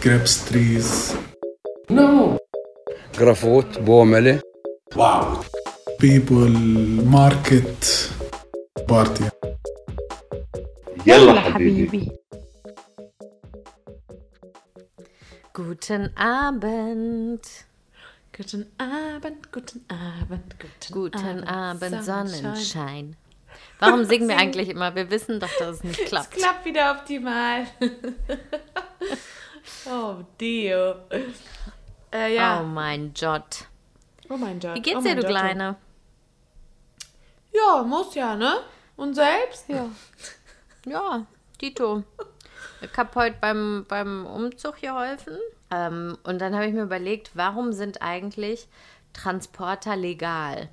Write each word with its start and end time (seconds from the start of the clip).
grapes 0.00 0.44
trees. 0.48 1.14
No. 1.88 2.38
Grafot, 3.12 3.68
Bomele. 3.84 4.40
Wow. 4.94 5.44
People, 5.98 6.48
market, 7.16 8.10
party. 8.88 9.24
يلا 11.06 11.40
حبيبي. 11.40 12.10
Guten 15.52 16.10
Abend. 16.16 17.40
Guten 18.36 18.66
Abend, 18.80 19.52
guten 19.52 19.84
Abend, 19.88 20.56
guten, 20.58 20.92
Guten 20.92 21.44
Abend, 21.44 22.04
Sonnenschein. 22.04 22.42
Sonnenschein. 22.42 23.16
Warum 23.78 24.04
singen 24.04 24.28
wir 24.28 24.36
eigentlich 24.38 24.68
immer? 24.70 24.96
Wir 24.96 25.08
wissen 25.10 25.38
doch, 25.38 25.50
dass 25.60 25.76
es 25.76 25.84
nicht 25.84 26.00
Es 26.00 26.08
klappt. 26.08 26.32
klappt 26.32 26.64
wieder 26.64 26.90
optimal. 26.98 27.66
oh, 29.85 30.15
Dio. 30.39 30.95
Äh, 32.11 32.35
ja. 32.35 32.61
Oh 32.61 32.65
mein 32.65 33.13
Gott. 33.19 33.65
Oh, 34.29 34.37
mein 34.37 34.59
Gott. 34.59 34.75
Wie 34.75 34.81
geht's 34.81 34.99
oh 34.99 35.01
dir, 35.01 35.15
du 35.15 35.21
Giotto. 35.21 35.33
Kleine? 35.33 35.75
Ja, 37.53 37.83
muss 37.83 38.15
ja, 38.15 38.35
ne? 38.35 38.61
Und 38.95 39.15
selbst? 39.15 39.67
Ja. 39.69 39.89
Ja, 40.85 41.25
Tito. 41.57 42.03
Ich 42.81 42.97
habe 42.97 43.09
heute 43.15 43.37
beim, 43.39 43.85
beim 43.87 44.25
Umzug 44.25 44.81
geholfen. 44.81 45.37
Ähm, 45.71 46.17
und 46.23 46.39
dann 46.39 46.55
habe 46.55 46.67
ich 46.67 46.73
mir 46.73 46.83
überlegt, 46.83 47.31
warum 47.35 47.73
sind 47.73 48.01
eigentlich 48.01 48.67
Transporter 49.13 49.95
legal? 49.95 50.69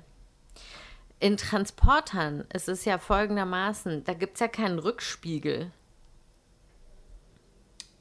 In 1.19 1.37
Transportern 1.37 2.45
ist 2.53 2.69
es 2.69 2.85
ja 2.85 2.97
folgendermaßen, 2.99 4.03
da 4.03 4.13
gibt 4.13 4.35
es 4.35 4.39
ja 4.39 4.47
keinen 4.47 4.79
Rückspiegel. 4.79 5.71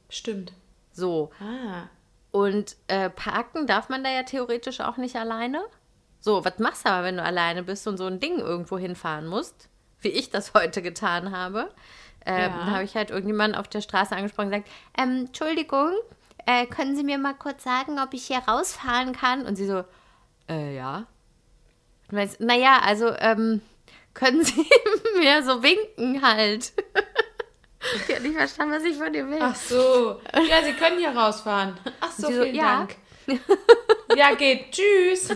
Stimmt. 0.08 0.52
So. 0.96 1.30
Ah. 1.41 1.88
Und 2.32 2.77
äh, 2.88 3.11
parken 3.11 3.66
darf 3.66 3.89
man 3.89 4.02
da 4.02 4.11
ja 4.11 4.22
theoretisch 4.25 4.80
auch 4.80 4.97
nicht 4.97 5.16
alleine. 5.16 5.62
So, 6.20 6.44
was 6.44 6.58
machst 6.58 6.84
du 6.84 6.91
aber, 6.91 7.05
wenn 7.06 7.16
du 7.19 7.22
alleine 7.22 7.62
bist 7.62 7.86
und 7.86 7.98
so 7.98 8.06
ein 8.06 8.19
Ding 8.19 8.39
irgendwo 8.39 8.78
hinfahren 8.78 9.27
musst? 9.27 9.69
Wie 10.00 10.08
ich 10.08 10.30
das 10.30 10.55
heute 10.55 10.83
getan 10.83 11.30
habe. 11.36 11.70
Ähm, 12.24 12.39
Ja. 12.39 12.48
Da 12.48 12.67
habe 12.67 12.84
ich 12.84 12.97
halt 12.97 13.11
irgendjemanden 13.11 13.58
auf 13.58 13.69
der 13.69 13.80
Straße 13.80 14.17
angesprochen 14.17 14.47
und 14.47 14.52
gesagt, 14.52 14.70
ähm, 14.98 15.27
Entschuldigung, 15.27 15.92
äh, 16.47 16.67
können 16.67 16.97
Sie 16.97 17.05
mir 17.05 17.19
mal 17.19 17.34
kurz 17.34 17.62
sagen, 17.62 17.98
ob 18.00 18.12
ich 18.14 18.27
hier 18.27 18.39
rausfahren 18.39 19.12
kann? 19.12 19.47
Und 19.47 19.56
sie 19.56 19.67
so, 19.67 19.84
äh, 20.48 20.74
ja. 20.77 21.06
Und 22.08 22.17
meinst, 22.17 22.41
naja, 22.41 22.80
also, 22.84 23.12
ähm, 23.19 23.61
können 24.14 24.44
Sie 24.44 24.67
mir 25.19 25.42
so 25.44 25.62
winken 25.62 26.22
halt? 26.22 26.72
Ich 27.95 28.15
habe 28.15 28.23
nicht 28.27 28.37
verstanden, 28.37 28.75
was 28.75 28.84
ich 28.84 28.97
von 28.97 29.12
dir 29.12 29.29
will. 29.29 29.39
Ach 29.41 29.55
so. 29.55 30.20
Ja, 30.34 30.62
Sie 30.65 30.73
können 30.73 30.98
hier 30.98 31.11
rausfahren. 31.17 31.77
Ach 32.01 32.11
so, 32.12 32.27
Sie 32.29 32.34
so, 32.34 32.42
vielen 32.42 32.55
ja. 32.55 32.79
Dank. 32.79 32.97
Ja, 34.17 34.34
geht. 34.34 34.70
Tschüss. 34.73 35.29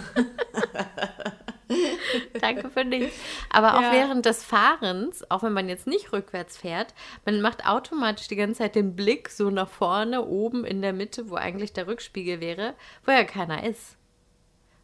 Danke 2.41 2.71
für 2.71 2.85
nichts. 2.85 3.17
Aber 3.51 3.77
auch 3.77 3.83
Ja. 3.83 3.93
während 3.93 4.27
des 4.27 4.43
Fahrens, 4.43 5.29
auch 5.31 5.43
wenn 5.43 5.53
man 5.53 5.69
jetzt 5.69 5.87
nicht 5.87 6.13
rückwärts 6.13 6.57
fährt, 6.57 6.95
man 7.25 7.41
macht 7.41 7.67
automatisch 7.67 8.27
die 8.29 8.37
ganze 8.37 8.59
Zeit 8.59 8.75
den 8.75 8.97
Blick 8.97 9.29
so 9.29 9.51
nach 9.51 9.69
vorne, 9.69 10.25
oben 10.25 10.65
in 10.65 10.83
der 10.83 10.93
Mitte, 10.93 11.31
wo 11.31 11.37
eigentlich 11.37 11.73
der 11.73 11.87
Rückspiegel 11.87 12.41
wäre, 12.41 12.75
wo 13.05 13.13
ja 13.13 13.25
keiner 13.25 13.65
ist. 13.65 13.97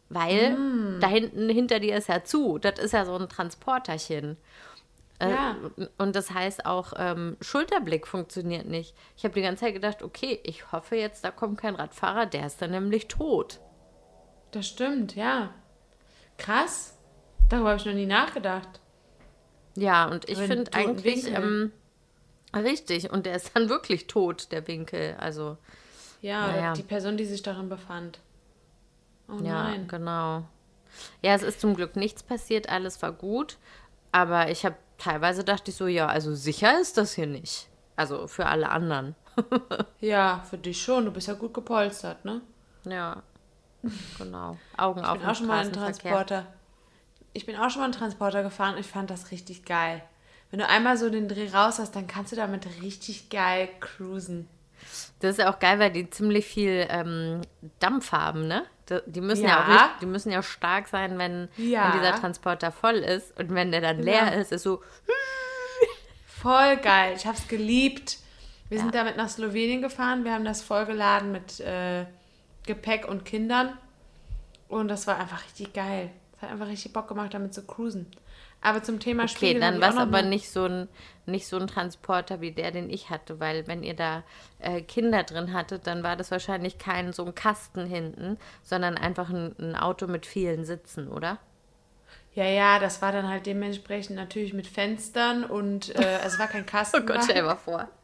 Weil 0.09 0.51
Mm. 0.51 0.99
da 1.01 1.07
hinten 1.07 1.49
hinter 1.49 1.79
dir 1.79 1.97
ist 1.97 2.07
ja 2.07 2.23
zu. 2.23 2.57
Das 2.59 2.79
ist 2.79 2.93
ja 2.93 3.03
so 3.05 3.15
ein 3.17 3.27
Transporterchen. 3.27 4.37
Äh, 5.19 5.29
Ja. 5.31 5.55
Und 5.97 6.15
das 6.15 6.31
heißt 6.31 6.65
auch, 6.65 6.93
ähm, 6.97 7.37
Schulterblick 7.41 8.05
funktioniert 8.07 8.65
nicht. 8.67 8.95
Ich 9.15 9.23
habe 9.23 9.33
die 9.33 9.41
ganze 9.41 9.65
Zeit 9.65 9.73
gedacht, 9.73 10.03
okay, 10.03 10.39
ich 10.43 10.71
hoffe 10.71 10.95
jetzt, 10.95 11.23
da 11.23 11.31
kommt 11.31 11.59
kein 11.59 11.75
Radfahrer, 11.75 12.25
der 12.25 12.45
ist 12.47 12.61
dann 12.61 12.71
nämlich 12.71 13.07
tot. 13.07 13.59
Das 14.51 14.67
stimmt, 14.67 15.15
ja. 15.15 15.53
Krass. 16.37 16.97
Darüber 17.49 17.69
habe 17.69 17.79
ich 17.79 17.85
noch 17.85 17.93
nie 17.93 18.05
nachgedacht. 18.05 18.79
Ja, 19.75 20.05
und 20.07 20.27
ich 20.29 20.37
finde 20.37 20.73
eigentlich 20.73 21.27
ähm, 21.33 21.71
richtig. 22.55 23.11
Und 23.11 23.25
der 23.25 23.35
ist 23.35 23.51
dann 23.55 23.69
wirklich 23.69 24.07
tot, 24.07 24.51
der 24.51 24.67
Winkel. 24.67 25.15
Also, 25.19 25.57
Ja, 26.21 26.47
Naja. 26.47 26.73
die 26.73 26.83
Person, 26.83 27.17
die 27.17 27.25
sich 27.25 27.41
darin 27.43 27.69
befand. 27.69 28.19
Oh 29.29 29.33
ja, 29.43 29.63
nein. 29.63 29.87
genau. 29.87 30.43
Ja, 31.21 31.33
es 31.35 31.43
ist 31.43 31.59
zum 31.61 31.75
Glück 31.75 31.95
nichts 31.95 32.23
passiert, 32.23 32.69
alles 32.69 33.01
war 33.01 33.11
gut. 33.11 33.57
Aber 34.11 34.49
ich 34.49 34.65
habe 34.65 34.75
teilweise 34.97 35.43
dachte 35.43 35.71
ich 35.71 35.77
so, 35.77 35.87
ja, 35.87 36.07
also 36.07 36.33
sicher 36.35 36.79
ist 36.79 36.97
das 36.97 37.13
hier 37.13 37.27
nicht. 37.27 37.69
Also 37.95 38.27
für 38.27 38.45
alle 38.45 38.69
anderen. 38.69 39.15
Ja, 39.99 40.43
für 40.49 40.57
dich 40.57 40.81
schon. 40.81 41.05
Du 41.05 41.11
bist 41.11 41.27
ja 41.27 41.33
gut 41.35 41.53
gepolstert, 41.53 42.25
ne? 42.25 42.41
Ja, 42.85 43.21
genau. 44.17 44.57
Augen 44.77 45.03
auf 45.03 45.15
Ich 45.15 45.21
bin 45.21 45.29
auch 45.29 45.35
schon 45.35 45.47
mal 45.47 45.65
Straßenverkehr. 45.65 46.11
Transporter. 46.11 46.47
Ich 47.33 47.45
bin 47.45 47.55
auch 47.55 47.69
schon 47.69 47.81
mal 47.81 47.85
einen 47.85 47.93
Transporter 47.93 48.43
gefahren 48.43 48.75
und 48.75 48.79
ich 48.79 48.87
fand 48.87 49.09
das 49.09 49.31
richtig 49.31 49.65
geil. 49.65 50.03
Wenn 50.49 50.59
du 50.59 50.67
einmal 50.67 50.97
so 50.97 51.09
den 51.09 51.27
Dreh 51.27 51.49
raus 51.49 51.77
hast, 51.79 51.95
dann 51.95 52.07
kannst 52.07 52.31
du 52.31 52.35
damit 52.35 52.65
richtig 52.81 53.29
geil 53.29 53.69
cruisen. 53.79 54.47
Das 55.19 55.31
ist 55.31 55.37
ja 55.39 55.51
auch 55.53 55.59
geil, 55.59 55.79
weil 55.79 55.91
die 55.91 56.09
ziemlich 56.09 56.45
viel 56.45 56.85
ähm, 56.89 57.41
Dampf 57.79 58.11
haben, 58.11 58.47
ne? 58.47 58.63
Die- 59.07 59.19
müssen 59.21 59.43
ja. 59.43 59.49
Ja. 59.49 59.63
auch 59.63 59.67
richtig, 59.67 59.99
die 60.01 60.05
müssen 60.05 60.31
ja 60.31 60.41
stark 60.41 60.87
sein, 60.87 61.17
wenn, 61.17 61.49
Ja. 61.57 61.85
wenn 61.93 61.99
dieser 61.99 62.15
Transporter 62.15 62.71
voll 62.71 62.95
ist. 62.95 63.37
Und 63.37 63.53
wenn 63.53 63.71
der 63.71 63.81
dann 63.81 63.99
leer 63.99 64.25
Genau. 64.25 64.37
ist, 64.41 64.51
ist 64.51 64.63
so, 64.63 64.81
Voll 66.25 66.77
geil. 66.77 67.13
Ich 67.17 67.25
hab's 67.25 67.47
geliebt. 67.47 68.17
Wir 68.69 68.79
sind 68.79 68.93
damit 68.93 69.17
nach 69.17 69.29
Slowenien 69.29 69.81
gefahren. 69.81 70.23
Wir 70.23 70.33
haben 70.33 70.45
das 70.45 70.61
vollgeladen 70.61 71.31
mit 71.31 71.59
äh, 71.61 72.05
Gepäck 72.65 73.07
und 73.07 73.25
Kindern. 73.25 73.77
Und 74.67 74.87
das 74.89 75.07
war 75.07 75.17
einfach 75.19 75.43
richtig 75.45 75.73
geil. 75.73 76.11
Es 76.35 76.41
hat 76.43 76.51
einfach 76.51 76.67
richtig 76.67 76.93
Bock 76.93 77.07
gemacht, 77.07 77.33
damit 77.33 77.53
zu 77.53 77.65
cruisen. 77.65 78.05
Aber 78.61 78.83
zum 78.83 78.99
Thema 78.99 79.23
Okay, 79.23 79.31
Spiegel 79.35 79.61
dann 79.61 79.75
hab 79.75 79.75
ich 79.75 79.81
war 79.81 79.89
es 79.89 79.97
aber 80.09 80.21
nicht 80.21 80.49
so, 80.51 80.65
ein, 80.65 80.87
nicht 81.27 81.47
so 81.47 81.57
ein 81.57 81.67
Transporter 81.67 82.41
wie 82.41 82.51
der, 82.51 82.71
den 82.71 82.89
ich 82.89 83.09
hatte, 83.09 83.39
weil 83.39 83.67
wenn 83.67 83.83
ihr 83.83 83.95
da 83.95 84.23
äh, 84.59 84.81
Kinder 84.81 85.23
drin 85.23 85.53
hattet, 85.53 85.87
dann 85.87 86.03
war 86.03 86.15
das 86.15 86.31
wahrscheinlich 86.31 86.77
kein 86.77 87.13
so 87.13 87.25
ein 87.25 87.35
Kasten 87.35 87.85
hinten, 87.85 88.37
sondern 88.63 88.97
einfach 88.97 89.29
ein, 89.29 89.55
ein 89.59 89.75
Auto 89.75 90.07
mit 90.07 90.25
vielen 90.25 90.65
Sitzen, 90.65 91.07
oder? 91.07 91.37
Ja, 92.33 92.45
ja, 92.45 92.79
das 92.79 93.01
war 93.01 93.11
dann 93.11 93.27
halt 93.27 93.45
dementsprechend 93.45 94.15
natürlich 94.15 94.53
mit 94.53 94.67
Fenstern 94.67 95.43
und 95.43 95.95
äh, 95.95 96.19
also 96.21 96.35
es 96.35 96.39
war 96.39 96.47
kein 96.47 96.65
Kasten. 96.67 97.01
Oh 97.01 97.05
Gott, 97.05 97.23
stell 97.23 97.43
mal 97.43 97.55
vor. 97.55 97.87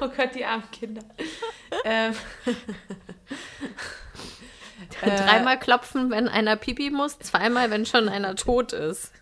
Oh 0.00 0.08
Gott, 0.14 0.34
die 0.34 0.44
armen 0.44 0.70
Kinder. 0.70 1.00
ähm, 1.84 2.14
Äh. 5.02 5.16
Dreimal 5.16 5.58
klopfen, 5.58 6.10
wenn 6.10 6.28
einer 6.28 6.56
pipi 6.56 6.90
muss, 6.90 7.18
zweimal, 7.18 7.70
wenn 7.70 7.86
schon 7.86 8.08
einer 8.08 8.34
tot 8.36 8.72
ist. 8.72 9.12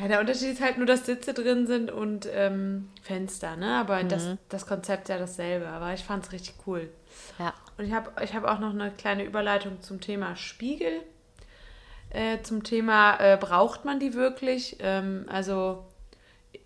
Ja, 0.00 0.08
der 0.08 0.20
Unterschied 0.20 0.52
ist 0.52 0.60
halt 0.62 0.78
nur, 0.78 0.86
dass 0.86 1.06
Sitze 1.06 1.34
drin 1.34 1.66
sind 1.66 1.90
und 1.90 2.26
ähm, 2.32 2.88
Fenster, 3.02 3.56
ne? 3.56 3.76
Aber 3.76 4.02
das, 4.04 4.24
Mhm. 4.24 4.38
das 4.48 4.66
Konzept 4.66 5.04
ist 5.04 5.08
ja 5.10 5.18
dasselbe. 5.18 5.68
Aber 5.68 5.92
ich 5.92 6.02
fand 6.02 6.24
es 6.24 6.32
richtig 6.32 6.54
cool. 6.66 6.88
Ja. 7.38 7.52
Und 7.78 7.84
ich 7.86 7.92
habe 7.92 8.10
ich 8.22 8.34
hab 8.34 8.44
auch 8.44 8.58
noch 8.58 8.70
eine 8.70 8.90
kleine 8.90 9.24
Überleitung 9.24 9.80
zum 9.82 10.00
Thema 10.00 10.34
Spiegel. 10.36 11.00
Äh, 12.10 12.42
zum 12.42 12.62
Thema, 12.62 13.18
äh, 13.20 13.36
braucht 13.38 13.84
man 13.84 13.98
die 13.98 14.14
wirklich? 14.14 14.76
Ähm, 14.80 15.24
also, 15.30 15.84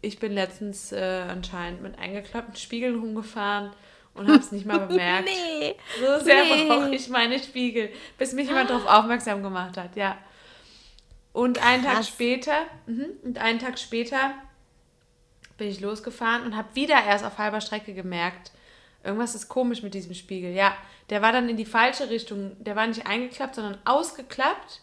ich 0.03 0.19
bin 0.19 0.33
letztens 0.33 0.91
äh, 0.93 1.23
anscheinend 1.29 1.83
mit 1.83 1.99
eingeklappten 1.99 2.57
Spiegeln 2.57 2.99
rumgefahren 2.99 3.71
und 4.15 4.27
habe 4.29 4.39
es 4.41 4.51
nicht 4.51 4.67
mal 4.67 4.79
bemerkt. 4.87 5.27
Nee. 5.29 5.77
So 6.01 6.25
sehr 6.25 6.43
Nee. 6.45 6.67
brauche 6.69 6.95
ich 6.95 7.09
meine 7.09 7.39
Spiegel, 7.39 7.91
bis 8.19 8.33
mich 8.33 8.49
jemand 8.49 8.71
darauf 8.71 8.87
aufmerksam 8.87 9.43
gemacht 9.43 9.77
hat, 9.77 9.95
ja. 9.95 10.19
Und 11.37 11.63
einen 11.63 11.85
Tag 11.85 11.97
Krass. 11.97 12.09
später, 12.09 12.63
mhm, 12.87 13.09
und 13.23 13.37
einen 13.37 13.59
Tag 13.59 13.79
später 13.79 14.33
bin 15.59 15.69
ich 15.69 15.81
losgefahren 15.81 16.45
und 16.45 16.57
habe 16.57 16.75
wieder 16.75 16.95
erst 17.05 17.27
auf 17.27 17.37
halber 17.37 17.61
Strecke 17.61 17.93
gemerkt, 17.93 18.53
irgendwas 19.05 19.35
ist 19.35 19.51
komisch 19.51 19.83
mit 19.83 19.93
diesem 19.93 20.15
Spiegel. 20.15 20.53
Ja, 20.55 20.75
der 21.11 21.21
war 21.21 21.33
dann 21.33 21.51
in 21.51 21.59
die 21.59 21.67
falsche 21.67 22.09
Richtung. 22.09 22.57
Der 22.65 22.75
war 22.75 22.87
nicht 22.87 23.07
eingeklappt, 23.07 23.57
sondern 23.57 23.77
ausgeklappt. 23.85 24.81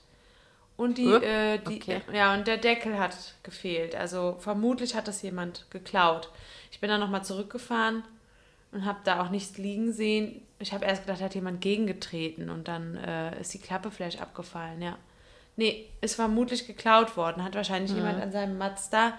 Und 0.78 1.00
die, 1.00 1.08
Äh, 1.12 1.58
die 1.58 1.78
okay. 1.78 2.02
ja, 2.14 2.36
und 2.36 2.46
der 2.46 2.58
Deckel 2.58 3.00
hat 3.00 3.16
gefehlt. 3.42 3.96
Also 3.96 4.36
vermutlich 4.38 4.94
hat 4.94 5.08
das 5.08 5.24
jemand 5.24 5.66
geklaut. 5.72 6.30
Ich 6.72 6.80
bin 6.80 6.88
dann 6.88 7.00
nochmal 7.00 7.26
zurückgefahren 7.26 8.04
und 8.72 8.86
habe 8.86 9.00
da 9.06 9.24
auch 9.24 9.32
nichts 9.32 9.58
liegen 9.58 9.92
sehen. 9.92 10.46
Ich 10.60 10.72
habe 10.72 10.86
erst 10.86 11.02
gedacht, 11.02 11.20
da 11.20 11.26
hat 11.26 11.34
jemand 11.34 11.62
gegengetreten 11.62 12.52
und 12.52 12.68
dann 12.68 12.96
äh, 12.98 13.42
ist 13.42 13.56
die 13.56 13.60
Klappe 13.60 13.90
vielleicht 13.90 14.22
abgefallen, 14.22 14.80
ja. 14.84 15.00
Nee, 15.56 15.90
ist 16.02 16.16
vermutlich 16.16 16.66
geklaut 16.68 17.16
worden. 17.16 17.44
Hat 17.44 17.56
wahrscheinlich 17.56 17.92
jemand 17.92 18.22
an 18.22 18.32
seinem 18.32 18.58
Mazda 18.58 19.14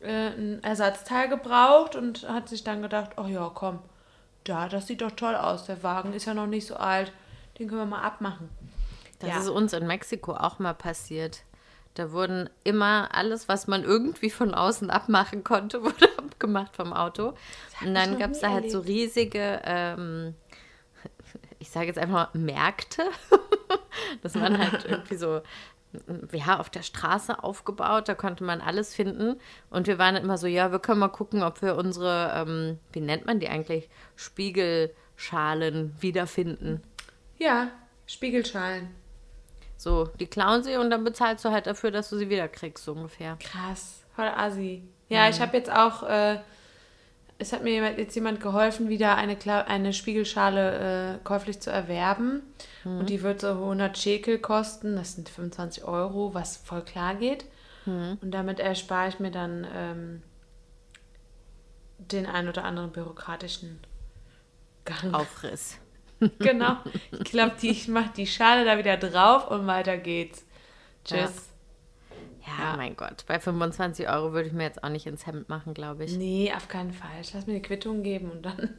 äh, 0.00 0.28
ein 0.28 0.62
Ersatzteil 0.62 1.28
gebraucht 1.28 1.96
und 1.96 2.28
hat 2.28 2.48
sich 2.48 2.64
dann 2.64 2.82
gedacht, 2.82 3.12
oh 3.16 3.26
ja, 3.26 3.50
komm, 3.54 3.78
da, 4.44 4.68
das 4.68 4.86
sieht 4.86 5.00
doch 5.00 5.12
toll 5.12 5.34
aus. 5.34 5.64
Der 5.64 5.82
Wagen 5.82 6.12
ist 6.12 6.26
ja 6.26 6.34
noch 6.34 6.46
nicht 6.46 6.66
so 6.66 6.76
alt. 6.76 7.12
Den 7.58 7.68
können 7.68 7.80
wir 7.80 7.86
mal 7.86 8.02
abmachen. 8.02 8.50
Das 9.20 9.30
Ja. 9.30 9.38
ist 9.38 9.48
uns 9.48 9.72
in 9.72 9.86
Mexiko 9.86 10.34
auch 10.34 10.58
mal 10.58 10.74
passiert. 10.74 11.42
Da 11.94 12.10
wurden 12.12 12.50
immer 12.64 13.08
alles, 13.14 13.48
was 13.48 13.66
man 13.68 13.84
irgendwie 13.84 14.28
von 14.28 14.52
außen 14.52 14.90
abmachen 14.90 15.44
konnte, 15.44 15.82
wurde 15.84 16.08
abgemacht 16.18 16.76
vom 16.76 16.92
Auto. 16.92 17.32
Und 17.80 17.94
dann 17.94 18.18
gab 18.18 18.32
es 18.32 18.40
da 18.40 18.50
halt 18.50 18.70
so 18.70 18.78
erlebt. 18.80 18.88
riesige, 18.98 19.62
ähm, 19.64 20.34
ich 21.58 21.70
sage 21.70 21.86
jetzt 21.86 21.98
einfach 21.98 22.32
mal 22.34 22.38
Märkte. 22.38 23.04
das 24.22 24.34
waren 24.34 24.58
halt 24.58 24.84
irgendwie 24.84 25.16
so, 25.16 25.40
ja, 26.32 26.58
auf 26.58 26.70
der 26.70 26.82
Straße 26.82 27.42
aufgebaut. 27.42 28.08
Da 28.08 28.14
konnte 28.14 28.44
man 28.44 28.60
alles 28.60 28.94
finden. 28.94 29.40
Und 29.70 29.86
wir 29.86 29.98
waren 29.98 30.16
immer 30.16 30.38
so, 30.38 30.46
ja, 30.46 30.72
wir 30.72 30.78
können 30.78 31.00
mal 31.00 31.08
gucken, 31.08 31.42
ob 31.42 31.62
wir 31.62 31.76
unsere, 31.76 32.32
ähm, 32.34 32.78
wie 32.92 33.00
nennt 33.00 33.26
man 33.26 33.40
die 33.40 33.48
eigentlich, 33.48 33.88
Spiegelschalen 34.16 35.94
wiederfinden. 36.00 36.82
Ja, 37.38 37.68
Spiegelschalen. 38.06 38.88
So, 39.76 40.08
die 40.20 40.26
klauen 40.26 40.62
sie 40.62 40.76
und 40.76 40.90
dann 40.90 41.04
bezahlst 41.04 41.44
du 41.44 41.50
halt 41.50 41.66
dafür, 41.66 41.90
dass 41.90 42.08
du 42.10 42.16
sie 42.16 42.30
wieder 42.30 42.48
kriegst, 42.48 42.84
so 42.84 42.92
ungefähr. 42.92 43.36
Krass, 43.40 44.04
voll 44.14 44.28
assi. 44.28 44.82
Ja, 45.08 45.28
ich 45.28 45.40
habe 45.40 45.56
jetzt 45.56 45.70
auch, 45.70 46.02
äh, 46.04 46.38
es 47.38 47.52
hat 47.52 47.64
mir 47.64 47.98
jetzt 47.98 48.14
jemand 48.14 48.40
geholfen, 48.40 48.88
wieder 48.88 49.16
eine, 49.16 49.36
Kla 49.36 49.62
eine 49.62 49.92
Spiegelschale 49.92 51.14
äh, 51.14 51.24
käuflich 51.24 51.60
zu 51.60 51.70
erwerben. 51.70 52.42
Und 52.84 53.08
die 53.08 53.22
wird 53.22 53.40
so 53.40 53.48
100 53.48 53.96
Shekel 53.96 54.38
kosten, 54.38 54.94
das 54.96 55.14
sind 55.14 55.30
25 55.30 55.84
Euro, 55.84 56.34
was 56.34 56.58
voll 56.58 56.82
klar 56.82 57.14
geht. 57.14 57.46
Und 57.86 58.30
damit 58.30 58.60
erspare 58.60 59.08
ich 59.08 59.20
mir 59.20 59.30
dann 59.30 59.66
ähm, 59.74 60.22
den 61.98 62.26
ein 62.26 62.48
oder 62.48 62.64
anderen 62.64 62.92
bürokratischen 62.92 63.80
Gang. 64.84 65.14
Aufriss. 65.14 65.78
Genau. 66.38 66.76
Ich 67.10 67.24
glaube, 67.24 67.54
ich 67.60 67.88
mache 67.88 68.10
die 68.16 68.26
Schale 68.26 68.64
da 68.64 68.78
wieder 68.78 68.96
drauf 68.96 69.50
und 69.50 69.66
weiter 69.66 69.98
geht's. 69.98 70.44
Tschüss. 71.04 71.18
Ja, 71.18 71.30
Ja. 72.46 72.76
mein 72.76 72.96
Gott. 72.96 73.24
Bei 73.26 73.40
25 73.40 74.08
Euro 74.08 74.32
würde 74.32 74.48
ich 74.48 74.52
mir 74.52 74.64
jetzt 74.64 74.84
auch 74.84 74.88
nicht 74.88 75.06
ins 75.06 75.26
Hemd 75.26 75.48
machen, 75.48 75.74
glaube 75.74 76.04
ich. 76.04 76.16
Nee, 76.16 76.52
auf 76.54 76.68
keinen 76.68 76.92
Fall. 76.92 77.20
Ich 77.20 77.32
lass 77.32 77.46
mir 77.46 77.54
eine 77.54 77.62
Quittung 77.62 78.02
geben 78.02 78.30
und 78.30 78.42
dann 78.42 78.56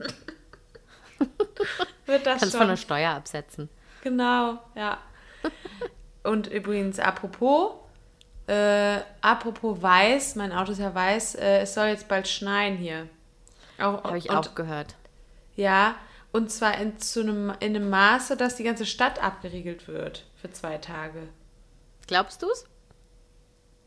wird 2.05 2.25
das 2.25 2.39
Kannst 2.39 2.51
schon. 2.51 2.61
von 2.61 2.67
der 2.69 2.77
Steuer 2.77 3.11
absetzen. 3.11 3.69
Genau, 4.03 4.59
ja. 4.75 4.99
Und 6.23 6.47
übrigens, 6.47 6.99
apropos, 6.99 7.73
äh, 8.47 8.99
apropos 9.21 9.81
weiß, 9.81 10.35
mein 10.35 10.51
Auto 10.51 10.71
ist 10.71 10.79
ja 10.79 10.93
weiß, 10.93 11.35
äh, 11.35 11.59
es 11.61 11.73
soll 11.73 11.87
jetzt 11.87 12.07
bald 12.07 12.27
schneien 12.27 12.77
hier. 12.77 13.07
Auch, 13.79 14.03
Habe 14.03 14.17
ich 14.17 14.29
und, 14.29 14.35
auch 14.35 14.55
gehört. 14.55 14.95
Ja, 15.55 15.95
und 16.31 16.51
zwar 16.51 16.77
in, 16.77 16.99
zu 16.99 17.21
einem, 17.21 17.49
in 17.59 17.75
einem 17.75 17.89
Maße, 17.89 18.37
dass 18.37 18.55
die 18.55 18.63
ganze 18.63 18.85
Stadt 18.85 19.23
abgeriegelt 19.23 19.87
wird 19.87 20.25
für 20.35 20.51
zwei 20.51 20.77
Tage. 20.77 21.29
Glaubst 22.07 22.43
du 22.43 22.47
es? 22.51 22.65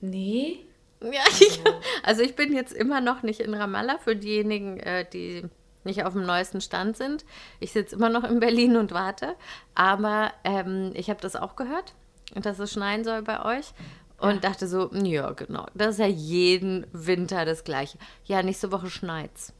Nee? 0.01 0.67
Ja, 1.03 1.23
ich, 1.41 1.61
also 2.03 2.23
ich 2.23 2.37
bin 2.37 2.53
jetzt 2.55 2.73
immer 2.73 3.01
noch 3.01 3.23
nicht 3.23 3.41
in 3.41 3.55
Ramallah 3.55 3.99
für 3.99 4.17
diejenigen, 4.17 4.79
äh, 4.81 5.09
die 5.09 5.45
nicht 5.85 6.05
auf 6.05 6.13
dem 6.13 6.27
neuesten 6.27 6.61
Stand 6.61 6.97
sind. 6.97 7.25
Ich 7.61 7.73
sitze 7.73 7.97
immer 7.97 8.09
noch 8.09 8.25
in 8.25 8.41
Berlin 8.41 8.77
und 8.77 8.93
warte. 8.93 9.37
Aber 9.75 10.33
ähm, 10.45 10.93
ich 10.95 11.09
habe 11.09 11.21
das 11.21 11.37
auch 11.37 11.57
gehört, 11.57 11.95
dass 12.35 12.59
es 12.59 12.73
schneien 12.73 13.05
soll 13.05 13.23
bei 13.23 13.45
euch. 13.45 13.73
Und 14.19 14.43
dachte 14.43 14.67
so, 14.67 14.93
ja, 14.93 15.31
genau. 15.31 15.67
Das 15.75 15.91
ist 15.91 16.01
ja 16.01 16.07
jeden 16.07 16.87
Winter 16.93 17.45
das 17.45 17.63
Gleiche. 17.63 17.99
Ja, 18.25 18.43
nächste 18.43 18.73
Woche 18.73 18.91
schneit's. 18.91 19.53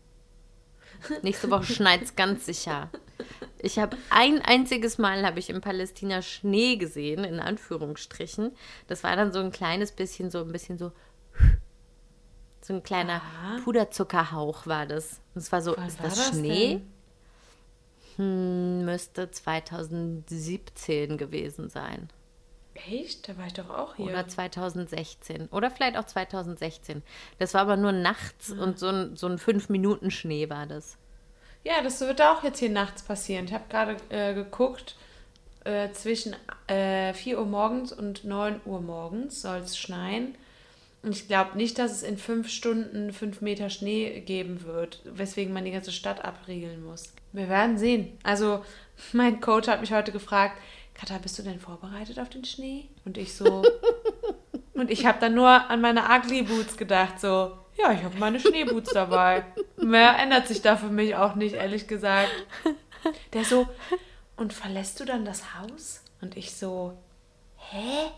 Nächste 1.23 1.49
Woche 1.49 1.73
schneit's 1.73 2.17
ganz 2.17 2.45
sicher. 2.45 2.91
Ich 3.61 3.79
habe 3.79 3.97
ein 4.11 4.41
einziges 4.43 4.99
Mal 4.99 5.25
habe 5.27 5.39
ich 5.41 5.51
in 5.51 5.61
Palästina 5.61 6.23
Schnee 6.23 6.77
gesehen, 6.77 7.25
in 7.25 7.41
Anführungsstrichen. 7.41 8.53
Das 8.87 9.03
war 9.03 9.17
dann 9.17 9.33
so 9.33 9.41
ein 9.41 9.51
kleines 9.51 9.93
bisschen, 9.93 10.31
so 10.31 10.41
ein 10.41 10.53
bisschen 10.53 10.79
so 10.79 10.93
so 12.61 12.75
ein 12.75 12.83
kleiner 12.83 13.23
Puderzuckerhauch 13.65 14.67
war 14.67 14.85
das. 14.87 15.21
Und 15.35 15.41
es 15.43 15.51
war 15.53 15.63
so, 15.63 15.75
Wann 15.77 15.89
ist 15.89 15.99
war 16.01 16.09
das, 16.09 16.17
das 16.19 16.29
Schnee? 16.29 16.83
Hm, 18.17 18.85
müsste 18.85 19.31
2017 19.31 21.17
gewesen 21.17 21.69
sein. 21.71 22.09
Echt? 22.75 23.29
Da 23.29 23.37
war 23.39 23.47
ich 23.47 23.55
doch 23.55 23.71
auch 23.71 23.95
hier. 23.97 24.07
Oder 24.07 24.29
2016. 24.29 25.47
Oder 25.49 25.71
vielleicht 25.71 25.97
auch 25.97 26.05
2016. 26.05 27.03
Das 27.39 27.55
war 27.55 27.63
aber 27.63 27.77
nur 27.77 27.93
nachts 27.93 28.51
Mhm. 28.51 28.59
und 28.61 28.79
so 28.79 28.89
ein, 28.89 29.17
so 29.17 29.27
ein 29.29 29.39
5-Minuten-Schnee 29.39 30.51
war 30.51 30.67
das. 30.67 30.97
Ja, 31.65 31.83
das 31.83 32.01
wird 32.01 32.23
auch 32.23 32.43
jetzt 32.45 32.59
hier 32.59 32.71
nachts 32.71 33.03
passieren. 33.03 33.47
Ich 33.47 33.53
habe 33.53 33.65
gerade 33.69 33.97
äh, 34.11 34.35
geguckt, 34.35 34.97
äh, 35.65 35.93
zwischen 35.93 36.35
äh, 36.67 37.13
4 37.13 37.39
Uhr 37.39 37.47
morgens 37.47 37.93
und 37.93 38.25
9 38.25 38.61
Uhr 38.65 38.81
morgens 38.81 39.43
soll 39.43 39.59
es 39.59 39.77
schneien. 39.77 40.35
Und 41.03 41.11
ich 41.13 41.29
glaube 41.29 41.57
nicht, 41.57 41.79
dass 41.79 41.93
es 41.93 42.03
in 42.03 42.19
fünf 42.19 42.49
Stunden 42.49 43.13
fünf 43.13 43.41
Meter 43.41 43.71
Schnee 43.71 44.21
geben 44.21 44.65
wird, 44.65 45.01
weswegen 45.05 45.53
man 45.53 45.65
die 45.65 45.71
ganze 45.71 45.93
Stadt 45.93 46.25
abriegeln 46.25 46.85
muss. 46.85 47.13
Wir 47.33 47.49
werden 47.49 47.79
sehen. 47.79 48.19
Also, 48.23 48.65
mein 49.13 49.41
Coach 49.41 49.69
hat 49.69 49.81
mich 49.81 49.93
heute 49.93 50.13
gefragt, 50.13 50.57
Katha, 50.95 51.19
bist 51.19 51.39
du 51.39 51.43
denn 51.43 51.61
vorbereitet 51.61 52.19
auf 52.19 52.29
den 52.29 52.45
Schnee? 52.45 52.89
Und 53.05 53.19
ich 53.19 53.35
so. 53.35 53.63
und 54.75 54.91
ich 54.91 55.07
habe 55.07 55.21
dann 55.21 55.35
nur 55.35 55.49
an 55.49 55.81
meine 55.81 56.05
Ugly 56.05 56.43
Boots 56.43 56.77
gedacht, 56.77 57.21
so, 57.21 57.57
ja, 57.79 57.93
ich 57.93 58.03
habe 58.03 58.17
meine 58.19 58.41
Schneeboots 58.41 58.93
dabei. 58.93 59.45
Mehr 59.77 60.17
ändert 60.19 60.49
sich 60.49 60.63
da 60.63 60.77
für 60.77 60.89
mich 60.89 61.15
auch 61.15 61.35
nicht, 61.35 61.55
ehrlich 61.55 61.87
gesagt. 61.87 62.31
Der 63.33 63.45
so, 63.45 63.67
und 64.37 64.53
verlässt 64.53 64.99
du 65.01 65.05
dann 65.05 65.25
das 65.25 65.55
Haus? 65.55 66.03
Und 66.21 66.37
ich 66.37 66.55
so, 66.55 66.97
hä? 67.57 68.11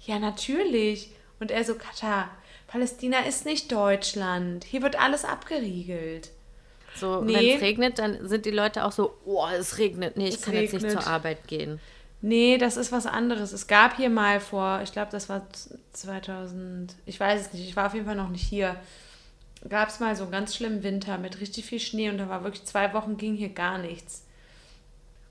Ja, 0.00 0.18
natürlich. 0.18 1.10
Und 1.38 1.50
er 1.50 1.64
so, 1.64 1.74
Katha, 1.74 2.30
Palästina 2.66 3.20
ist 3.20 3.44
nicht 3.44 3.70
Deutschland. 3.70 4.64
Hier 4.64 4.82
wird 4.82 4.98
alles 4.98 5.24
abgeriegelt. 5.24 6.30
So, 6.96 7.20
Nee. 7.22 7.34
wenn 7.34 7.56
es 7.56 7.62
regnet, 7.62 7.98
dann 7.98 8.28
sind 8.28 8.46
die 8.46 8.50
Leute 8.50 8.84
auch 8.84 8.92
so, 8.92 9.14
oh, 9.24 9.46
es 9.54 9.78
regnet. 9.78 10.16
Nee, 10.16 10.28
ich 10.28 10.36
Es 10.36 10.42
kann 10.42 10.54
jetzt 10.54 10.72
nicht 10.72 10.84
regnet. 10.84 11.02
zur 11.02 11.06
Arbeit 11.10 11.46
gehen. 11.48 11.80
Nee, 12.24 12.56
das 12.56 12.76
ist 12.76 12.92
was 12.92 13.06
anderes. 13.06 13.52
Es 13.52 13.66
gab 13.66 13.96
hier 13.96 14.08
mal 14.08 14.38
vor, 14.38 14.80
ich 14.82 14.92
glaube, 14.92 15.10
das 15.10 15.28
war 15.28 15.42
2000, 15.92 16.94
ich 17.04 17.18
weiß 17.18 17.40
es 17.40 17.52
nicht, 17.52 17.68
ich 17.68 17.74
war 17.74 17.86
auf 17.86 17.94
jeden 17.94 18.06
Fall 18.06 18.14
noch 18.14 18.28
nicht 18.28 18.46
hier. 18.46 18.76
Gab 19.68 19.88
es 19.88 19.98
mal 19.98 20.14
so 20.14 20.22
einen 20.22 20.32
ganz 20.32 20.54
schlimmen 20.54 20.84
Winter 20.84 21.18
mit 21.18 21.40
richtig 21.40 21.64
viel 21.66 21.80
Schnee 21.80 22.10
und 22.10 22.18
da 22.18 22.28
war 22.28 22.44
wirklich 22.44 22.64
zwei 22.64 22.94
Wochen 22.94 23.16
ging 23.16 23.34
hier 23.34 23.48
gar 23.48 23.78
nichts. 23.78 24.24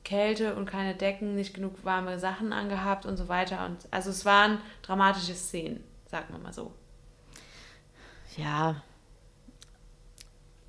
Kälte 0.04 0.56
und 0.56 0.66
keine 0.66 0.94
Decken, 0.94 1.36
nicht 1.36 1.54
genug 1.54 1.86
warme 1.86 2.20
Sachen 2.20 2.52
angehabt 2.52 3.06
und 3.06 3.16
so 3.16 3.30
weiter. 3.30 3.66
Und 3.66 3.78
also 3.92 4.10
es 4.10 4.26
waren 4.26 4.58
dramatische 4.82 5.34
Szenen, 5.34 5.82
sagen 6.08 6.28
wir 6.34 6.40
mal 6.40 6.54
so. 6.54 6.74
Ja. 8.36 8.84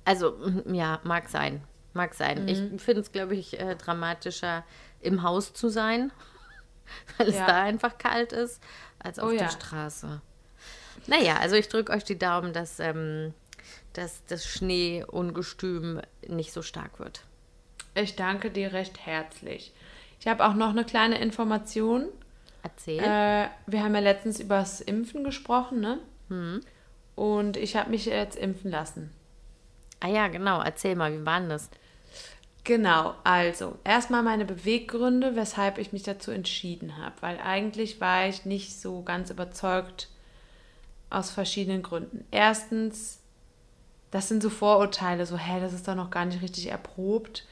Also, 0.05 0.37
ja, 0.71 1.01
mag 1.03 1.27
sein. 1.27 1.61
Mag 1.93 2.13
sein. 2.15 2.43
Mhm. 2.43 2.47
Ich 2.47 2.81
finde 2.81 3.01
es, 3.01 3.11
glaube 3.11 3.35
ich, 3.35 3.59
äh, 3.59 3.75
dramatischer, 3.75 4.63
im 4.99 5.21
Haus 5.23 5.53
zu 5.53 5.69
sein, 5.69 6.11
weil 7.17 7.27
es 7.29 7.35
Ja. 7.35 7.45
da 7.47 7.61
einfach 7.63 7.97
kalt 7.97 8.31
ist, 8.33 8.61
als 8.99 9.19
auf 9.19 9.29
Oh 9.29 9.31
der 9.31 9.41
ja. 9.43 9.49
Straße. 9.49 10.21
Naja, 11.07 11.37
also 11.37 11.55
ich 11.55 11.67
drücke 11.69 11.91
euch 11.91 12.03
die 12.05 12.17
Daumen, 12.17 12.53
dass, 12.53 12.79
ähm, 12.79 13.33
dass 13.93 14.23
das 14.25 14.45
Schneeungestüm 14.45 16.01
nicht 16.27 16.53
so 16.53 16.61
stark 16.61 16.99
wird. 16.99 17.25
Ich 17.95 18.15
danke 18.15 18.49
dir 18.49 18.73
recht 18.73 19.05
herzlich. 19.05 19.73
Ich 20.19 20.27
habe 20.27 20.45
auch 20.45 20.53
noch 20.53 20.69
eine 20.69 20.85
kleine 20.85 21.19
Information. 21.19 22.07
Erzähl. 22.63 22.99
Äh, 22.99 23.49
wir 23.67 23.83
haben 23.83 23.93
ja 23.93 23.99
letztens 23.99 24.39
über 24.39 24.59
das 24.59 24.79
Impfen 24.81 25.23
gesprochen, 25.23 25.81
ne? 25.81 25.99
Und 27.15 27.57
ich 27.57 27.75
habe 27.75 27.91
mich 27.91 28.05
jetzt 28.05 28.37
impfen 28.37 28.71
lassen. 28.71 29.11
ah 29.99 30.07
ja, 30.07 30.29
genau. 30.29 30.61
Erzähl 30.61 30.95
mal, 30.95 31.11
wie 31.13 31.25
war 31.25 31.39
denn 31.41 31.49
das? 31.49 31.69
Genau, 32.63 33.13
also 33.25 33.77
erstmal 33.83 34.23
meine 34.23 34.45
Beweggründe, 34.45 35.35
weshalb 35.35 35.77
ich 35.77 35.91
mich 35.91 36.03
dazu 36.03 36.31
entschieden 36.31 36.97
habe, 36.97 37.15
weil 37.19 37.37
eigentlich 37.39 37.99
war 37.99 38.27
ich 38.27 38.45
nicht 38.45 38.79
so 38.79 39.01
ganz 39.01 39.29
überzeugt 39.29 40.07
aus 41.09 41.29
verschiedenen 41.29 41.83
Gründen. 41.83 42.25
Erstens, 42.31 43.19
das 44.11 44.29
sind 44.29 44.41
so 44.41 44.49
Vorurteile, 44.49 45.25
so, 45.25 45.37
hä, 45.37 45.59
das 45.59 45.73
ist 45.73 45.87
doch 45.87 45.95
noch 45.95 46.09
gar 46.09 46.23
nicht 46.23 46.41
richtig 46.41 46.67
erprobt. 46.67 47.45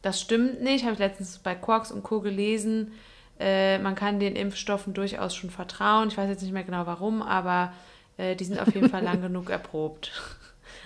Das 0.00 0.18
stimmt 0.20 0.62
nicht, 0.62 0.84
habe 0.84 0.94
ich 0.94 0.98
letztens 0.98 1.38
bei 1.38 1.54
Quarks 1.54 1.92
und 1.92 2.02
Co. 2.02 2.20
gelesen. 2.20 2.92
Äh, 3.38 3.78
man 3.78 3.94
kann 3.94 4.18
den 4.18 4.34
Impfstoffen 4.34 4.94
durchaus 4.94 5.34
schon 5.34 5.50
vertrauen. 5.50 6.08
Ich 6.08 6.16
weiß 6.16 6.28
jetzt 6.28 6.42
nicht 6.42 6.52
mehr 6.52 6.64
genau 6.64 6.86
warum, 6.86 7.20
aber 7.20 7.74
äh, 8.16 8.34
die 8.34 8.44
sind 8.44 8.58
auf 8.58 8.74
jeden 8.74 8.88
Fall 8.88 9.02
lang 9.02 9.20
genug 9.22 9.50
erprobt. 9.50 10.10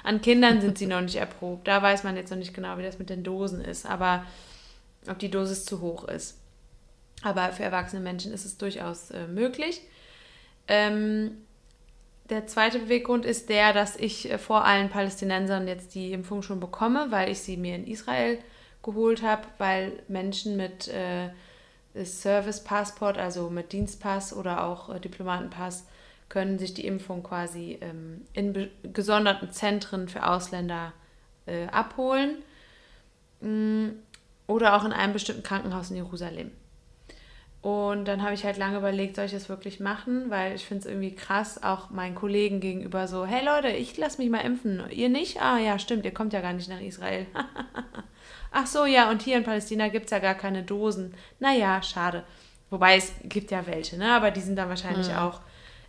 An 0.02 0.20
Kindern 0.20 0.60
sind 0.60 0.78
sie 0.78 0.86
noch 0.86 1.00
nicht 1.00 1.16
erprobt. 1.16 1.66
Da 1.66 1.82
weiß 1.82 2.04
man 2.04 2.16
jetzt 2.16 2.30
noch 2.30 2.38
nicht 2.38 2.54
genau, 2.54 2.78
wie 2.78 2.82
das 2.82 2.98
mit 2.98 3.10
den 3.10 3.24
Dosen 3.24 3.60
ist, 3.60 3.86
aber 3.86 4.24
ob 5.08 5.18
die 5.18 5.30
Dosis 5.30 5.64
zu 5.64 5.80
hoch 5.80 6.04
ist. 6.08 6.38
Aber 7.22 7.52
für 7.52 7.64
erwachsene 7.64 8.02
Menschen 8.02 8.32
ist 8.32 8.44
es 8.44 8.58
durchaus 8.58 9.10
äh, 9.10 9.26
möglich. 9.26 9.80
Ähm, 10.68 11.38
der 12.30 12.46
zweite 12.46 12.78
Beweggrund 12.78 13.24
ist 13.24 13.48
der, 13.48 13.72
dass 13.72 13.96
ich 13.96 14.30
äh, 14.30 14.38
vor 14.38 14.64
allen 14.64 14.90
Palästinensern 14.90 15.66
jetzt 15.66 15.94
die 15.94 16.12
Impfung 16.12 16.42
schon 16.42 16.60
bekomme, 16.60 17.06
weil 17.10 17.30
ich 17.30 17.40
sie 17.40 17.56
mir 17.56 17.74
in 17.74 17.86
Israel 17.86 18.38
geholt 18.82 19.22
habe, 19.22 19.42
weil 19.58 19.92
Menschen 20.08 20.56
mit 20.56 20.88
äh, 20.88 21.30
Service-Passport, 22.04 23.18
also 23.18 23.50
mit 23.50 23.72
Dienstpass 23.72 24.32
oder 24.32 24.64
auch 24.64 24.94
äh, 24.94 25.00
Diplomatenpass, 25.00 25.86
können 26.28 26.58
sich 26.58 26.74
die 26.74 26.86
Impfung 26.86 27.22
quasi 27.22 27.78
ähm, 27.80 28.22
in 28.32 28.70
gesonderten 28.92 29.50
Zentren 29.50 30.08
für 30.08 30.26
Ausländer 30.26 30.92
äh, 31.46 31.66
abholen 31.68 32.36
Mm, 33.40 33.90
oder 34.46 34.74
auch 34.74 34.84
in 34.84 34.92
einem 34.92 35.12
bestimmten 35.12 35.42
Krankenhaus 35.42 35.90
in 35.90 35.96
Jerusalem. 35.96 36.50
Und 37.60 38.06
dann 38.06 38.22
habe 38.22 38.34
ich 38.34 38.44
halt 38.44 38.56
lange 38.56 38.78
überlegt, 38.78 39.16
soll 39.16 39.26
ich 39.26 39.32
das 39.32 39.48
wirklich 39.48 39.80
machen? 39.80 40.30
Weil 40.30 40.54
ich 40.54 40.64
finde 40.64 40.82
es 40.82 40.86
irgendwie 40.86 41.14
krass, 41.14 41.62
auch 41.62 41.90
meinen 41.90 42.14
Kollegen 42.14 42.60
gegenüber 42.60 43.08
so, 43.08 43.26
hey 43.26 43.44
Leute, 43.44 43.68
ich 43.68 43.96
lasse 43.96 44.22
mich 44.22 44.30
mal 44.30 44.40
impfen. 44.40 44.82
Ihr 44.90 45.08
nicht? 45.08 45.42
Ah 45.42 45.58
ja, 45.58 45.78
stimmt, 45.78 46.04
ihr 46.04 46.14
kommt 46.14 46.32
ja 46.32 46.40
gar 46.40 46.52
nicht 46.52 46.68
nach 46.68 46.80
Israel. 46.80 47.26
Ach 48.52 48.66
so, 48.66 48.86
ja, 48.86 49.10
und 49.10 49.22
hier 49.22 49.36
in 49.36 49.44
Palästina 49.44 49.88
gibt 49.88 50.06
es 50.06 50.12
ja 50.12 50.20
gar 50.20 50.34
keine 50.34 50.62
Dosen. 50.62 51.14
Naja, 51.40 51.82
schade. 51.82 52.24
Wobei 52.70 52.96
es 52.96 53.12
gibt 53.24 53.50
ja 53.50 53.66
welche, 53.66 53.98
ne? 53.98 54.12
Aber 54.12 54.30
die 54.30 54.40
sind 54.40 54.56
dann 54.56 54.68
wahrscheinlich 54.68 55.12
auch 55.14 55.40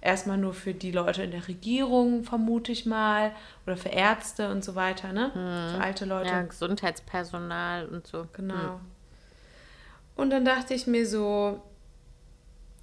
erstmal 0.02 0.38
nur 0.38 0.54
für 0.54 0.74
die 0.74 0.92
Leute 0.92 1.24
in 1.24 1.32
der 1.32 1.48
Regierung, 1.48 2.24
vermute 2.24 2.72
ich 2.72 2.86
mal. 2.86 3.32
Oder 3.66 3.78
für 3.78 3.90
Ärzte 3.90 4.50
und 4.52 4.64
so 4.64 4.76
weiter, 4.76 5.12
ne? 5.14 5.32
Für 5.34 5.84
alte 5.84 6.06
Leute. 6.06 6.30
Ja, 6.30 6.42
Gesundheitspersonal 6.42 7.88
und 7.88 8.08
so. 8.08 8.28
Genau. 8.34 8.80
Und 10.16 10.32
dann 10.32 10.46
dachte 10.46 10.74
ich 10.74 10.88
mir 10.88 11.06
so, 11.06 11.62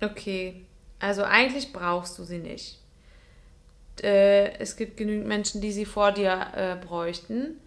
okay, 0.00 0.64
also 0.98 1.22
eigentlich 1.22 1.72
brauchst 1.72 2.18
du 2.18 2.24
sie 2.24 2.38
nicht. 2.38 2.80
Äh, 4.02 4.58
es 4.58 4.76
gibt 4.76 4.96
genügend 4.96 5.26
Menschen, 5.26 5.60
die 5.60 5.72
sie 5.72 5.84
vor 5.84 6.12
dir 6.12 6.48
äh, 6.54 6.76
bräuchten. 6.76 7.60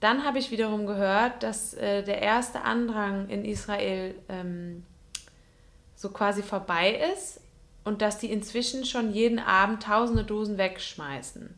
Dann 0.00 0.24
habe 0.24 0.38
ich 0.38 0.50
wiederum 0.50 0.86
gehört, 0.86 1.42
dass 1.42 1.74
äh, 1.74 2.02
der 2.02 2.20
erste 2.20 2.62
Andrang 2.62 3.28
in 3.28 3.44
Israel 3.44 4.14
ähm, 4.28 4.84
so 5.94 6.10
quasi 6.10 6.42
vorbei 6.42 7.00
ist 7.14 7.40
und 7.84 8.02
dass 8.02 8.18
die 8.18 8.30
inzwischen 8.30 8.84
schon 8.84 9.12
jeden 9.12 9.38
Abend 9.38 9.82
tausende 9.82 10.24
Dosen 10.24 10.58
wegschmeißen. 10.58 11.54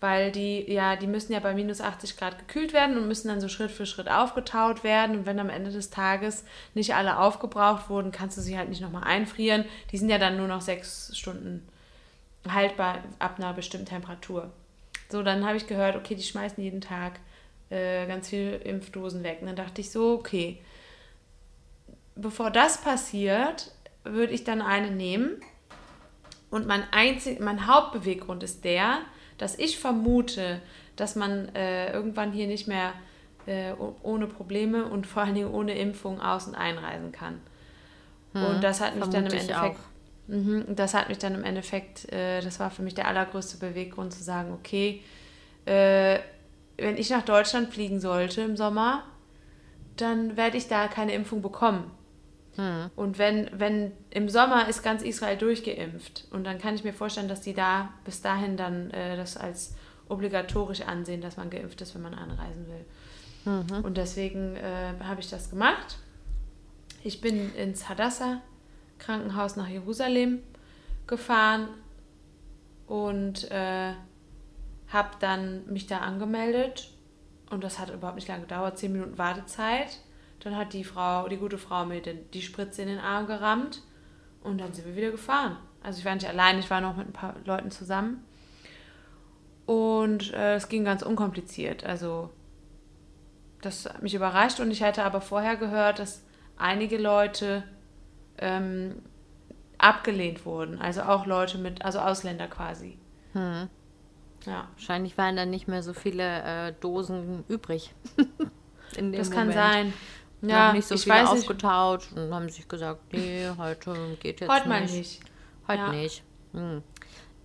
Weil 0.00 0.32
die, 0.32 0.70
ja, 0.70 0.96
die 0.96 1.06
müssen 1.06 1.32
ja 1.32 1.40
bei 1.40 1.54
minus 1.54 1.80
80 1.80 2.16
Grad 2.16 2.38
gekühlt 2.38 2.72
werden 2.72 2.98
und 2.98 3.08
müssen 3.08 3.28
dann 3.28 3.40
so 3.40 3.48
Schritt 3.48 3.70
für 3.70 3.86
Schritt 3.86 4.08
aufgetaut 4.08 4.84
werden. 4.84 5.18
Und 5.18 5.26
wenn 5.26 5.38
am 5.38 5.48
Ende 5.48 5.70
des 5.70 5.90
Tages 5.90 6.44
nicht 6.74 6.94
alle 6.94 7.18
aufgebraucht 7.18 7.88
wurden, 7.88 8.12
kannst 8.12 8.36
du 8.36 8.42
sie 8.42 8.58
halt 8.58 8.68
nicht 8.68 8.82
nochmal 8.82 9.04
einfrieren. 9.04 9.64
Die 9.92 9.98
sind 9.98 10.10
ja 10.10 10.18
dann 10.18 10.36
nur 10.36 10.46
noch 10.46 10.60
sechs 10.60 11.16
Stunden 11.16 11.66
haltbar 12.46 12.98
ab 13.18 13.38
einer 13.38 13.54
bestimmten 13.54 13.86
Temperatur. 13.86 14.50
So, 15.08 15.22
dann 15.22 15.46
habe 15.46 15.56
ich 15.56 15.66
gehört, 15.66 15.96
okay, 15.96 16.14
die 16.14 16.22
schmeißen 16.22 16.62
jeden 16.62 16.80
Tag 16.80 17.18
äh, 17.70 18.06
ganz 18.06 18.28
viele 18.28 18.56
Impfdosen 18.56 19.22
weg. 19.22 19.38
Und 19.40 19.46
dann 19.46 19.56
dachte 19.56 19.80
ich 19.80 19.90
so, 19.90 20.12
okay, 20.12 20.58
bevor 22.14 22.50
das 22.50 22.80
passiert, 22.80 23.72
würde 24.12 24.32
ich 24.32 24.44
dann 24.44 24.62
eine 24.62 24.90
nehmen. 24.90 25.40
Und 26.50 26.66
mein, 26.66 26.84
einzig, 26.92 27.40
mein 27.40 27.66
Hauptbeweggrund 27.66 28.42
ist 28.42 28.64
der, 28.64 28.98
dass 29.38 29.58
ich 29.58 29.78
vermute, 29.78 30.60
dass 30.94 31.16
man 31.16 31.54
äh, 31.54 31.92
irgendwann 31.92 32.32
hier 32.32 32.46
nicht 32.46 32.68
mehr 32.68 32.92
äh, 33.46 33.72
ohne 34.02 34.26
Probleme 34.26 34.86
und 34.86 35.06
vor 35.06 35.22
allen 35.22 35.34
Dingen 35.34 35.52
ohne 35.52 35.76
Impfung 35.76 36.20
aus- 36.20 36.46
und 36.46 36.54
einreisen 36.54 37.12
kann. 37.12 37.40
und 38.34 38.64
das 38.64 38.80
hat 38.80 38.96
mich 38.96 39.08
dann 39.08 39.26
im 39.26 39.32
Endeffekt. 39.32 39.80
Und 40.28 40.78
das 40.78 40.94
hat 40.94 41.08
mich 41.08 41.18
dann 41.18 41.34
im 41.34 41.44
Endeffekt, 41.44 42.12
äh, 42.12 42.40
das 42.40 42.58
war 42.58 42.70
für 42.70 42.82
mich 42.82 42.94
der 42.94 43.06
allergrößte 43.06 43.58
Beweggrund 43.58 44.12
zu 44.12 44.22
sagen, 44.22 44.52
okay, 44.52 45.02
äh, 45.66 46.18
wenn 46.76 46.96
ich 46.96 47.10
nach 47.10 47.22
Deutschland 47.22 47.72
fliegen 47.72 48.00
sollte 48.00 48.42
im 48.42 48.56
Sommer, 48.56 49.04
dann 49.96 50.36
werde 50.36 50.56
ich 50.56 50.68
da 50.68 50.88
keine 50.88 51.12
Impfung 51.12 51.42
bekommen. 51.42 51.90
Und 52.96 53.18
wenn, 53.18 53.50
wenn 53.52 53.92
im 54.10 54.28
Sommer 54.28 54.68
ist 54.68 54.82
ganz 54.82 55.02
Israel 55.02 55.36
durchgeimpft 55.36 56.26
und 56.30 56.44
dann 56.44 56.58
kann 56.58 56.74
ich 56.74 56.84
mir 56.84 56.92
vorstellen, 56.92 57.28
dass 57.28 57.42
die 57.42 57.54
da 57.54 57.90
bis 58.04 58.22
dahin 58.22 58.56
dann 58.56 58.90
äh, 58.90 59.16
das 59.16 59.36
als 59.36 59.74
obligatorisch 60.08 60.82
ansehen, 60.82 61.20
dass 61.20 61.36
man 61.36 61.50
geimpft 61.50 61.80
ist, 61.80 61.94
wenn 61.94 62.02
man 62.02 62.14
anreisen 62.14 62.66
will. 62.68 62.84
Und 63.84 63.96
deswegen 63.96 64.56
äh, 64.56 64.92
habe 65.04 65.20
ich 65.20 65.30
das 65.30 65.50
gemacht. 65.50 65.98
Ich 67.04 67.20
bin 67.20 67.54
ins 67.54 67.88
Hadassah 67.88 68.40
Krankenhaus 68.98 69.56
nach 69.56 69.68
Jerusalem 69.68 70.40
gefahren 71.06 71.68
und 72.86 73.50
äh, 73.50 73.92
habe 74.88 75.10
dann 75.20 75.66
mich 75.66 75.86
da 75.86 75.98
angemeldet 75.98 76.90
und 77.50 77.62
das 77.62 77.78
hat 77.78 77.90
überhaupt 77.90 78.16
nicht 78.16 78.28
lange 78.28 78.42
gedauert, 78.42 78.78
zehn 78.78 78.92
Minuten 78.92 79.18
Wartezeit. 79.18 79.98
Dann 80.46 80.56
hat 80.56 80.74
die 80.74 80.84
Frau, 80.84 81.26
die 81.26 81.38
gute 81.38 81.58
Frau 81.58 81.84
mir 81.84 82.00
den, 82.00 82.30
die 82.30 82.40
Spritze 82.40 82.80
in 82.80 82.86
den 82.86 83.00
Arm 83.00 83.26
gerammt 83.26 83.82
und 84.44 84.60
dann 84.60 84.72
sind 84.72 84.86
wir 84.86 84.94
wieder 84.94 85.10
gefahren. 85.10 85.56
Also 85.82 85.98
ich 85.98 86.04
war 86.04 86.14
nicht 86.14 86.28
allein, 86.28 86.60
ich 86.60 86.70
war 86.70 86.80
noch 86.80 86.94
mit 86.94 87.08
ein 87.08 87.12
paar 87.12 87.34
Leuten 87.44 87.72
zusammen. 87.72 88.24
Und 89.66 90.32
äh, 90.34 90.54
es 90.54 90.68
ging 90.68 90.84
ganz 90.84 91.02
unkompliziert. 91.02 91.82
Also 91.82 92.30
das 93.60 93.86
hat 93.86 94.04
mich 94.04 94.14
überrascht 94.14 94.60
und 94.60 94.70
ich 94.70 94.84
hatte 94.84 95.02
aber 95.02 95.20
vorher 95.20 95.56
gehört, 95.56 95.98
dass 95.98 96.22
einige 96.56 96.96
Leute 96.96 97.64
ähm, 98.38 99.02
abgelehnt 99.78 100.46
wurden. 100.46 100.78
Also 100.80 101.02
auch 101.02 101.26
Leute 101.26 101.58
mit, 101.58 101.84
also 101.84 101.98
Ausländer 101.98 102.46
quasi. 102.46 102.98
Ja, 104.44 104.68
Wahrscheinlich 104.76 105.18
waren 105.18 105.34
dann 105.34 105.50
nicht 105.50 105.66
mehr 105.66 105.82
so 105.82 105.92
viele 105.92 106.68
äh, 106.68 106.72
Dosen 106.80 107.42
übrig. 107.48 107.92
Das 108.94 109.30
kann 109.30 109.48
Moment. 109.48 109.54
sein. 109.54 109.92
Ja, 110.42 110.48
Ja, 110.68 110.72
nicht 110.72 110.86
so 110.86 110.94
ich 110.94 111.02
viele 111.02 111.14
weiß 111.16 111.32
nicht. 111.32 111.42
aufgetaut 111.42 112.08
und 112.14 112.32
haben 112.32 112.48
sich 112.48 112.68
gesagt, 112.68 113.12
nee, 113.12 113.48
heute 113.58 114.16
geht 114.20 114.40
jetzt 114.40 114.50
Heute 114.50 114.68
mal 114.68 114.80
nicht. 114.82 114.94
nicht. 114.94 115.20
Heute 115.68 115.80
Ja. 115.82 115.88
nicht. 115.90 116.22
Hm. 116.52 116.82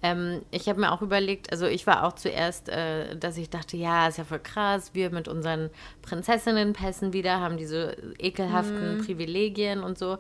Ähm, 0.04 0.42
ich 0.50 0.68
habe 0.68 0.80
mir 0.80 0.92
auch 0.92 1.02
überlegt, 1.04 1.52
also 1.52 1.68
ich 1.68 1.86
war 1.86 2.04
auch 2.06 2.14
zuerst, 2.14 2.70
äh, 2.70 3.16
dass 3.16 3.38
ich 3.38 3.50
dachte, 3.52 3.78
ja, 3.78 4.08
ist 4.08 4.18
ja 4.18 4.24
voll 4.24 4.40
krass, 4.40 4.94
wir 4.94 5.12
mit 5.12 5.28
unseren 5.28 5.70
Prinzessinnenpässen 6.02 7.14
wieder 7.14 7.40
haben 7.40 7.58
diese 7.58 7.96
ekelhaften 8.18 8.94
Mhm. 8.94 8.98
Privilegien 8.98 9.84
und 9.84 9.98
so. 10.00 10.18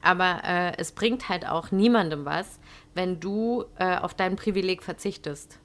Aber 0.00 0.40
äh, 0.44 0.72
es 0.78 0.92
bringt 0.92 1.28
halt 1.28 1.48
auch 1.48 1.72
niemandem 1.72 2.24
was, 2.24 2.60
wenn 2.94 3.18
du 3.20 3.64
äh, 3.78 3.96
auf 3.96 4.14
dein 4.14 4.36
Privileg 4.36 4.82
verzichtest. 4.82 5.58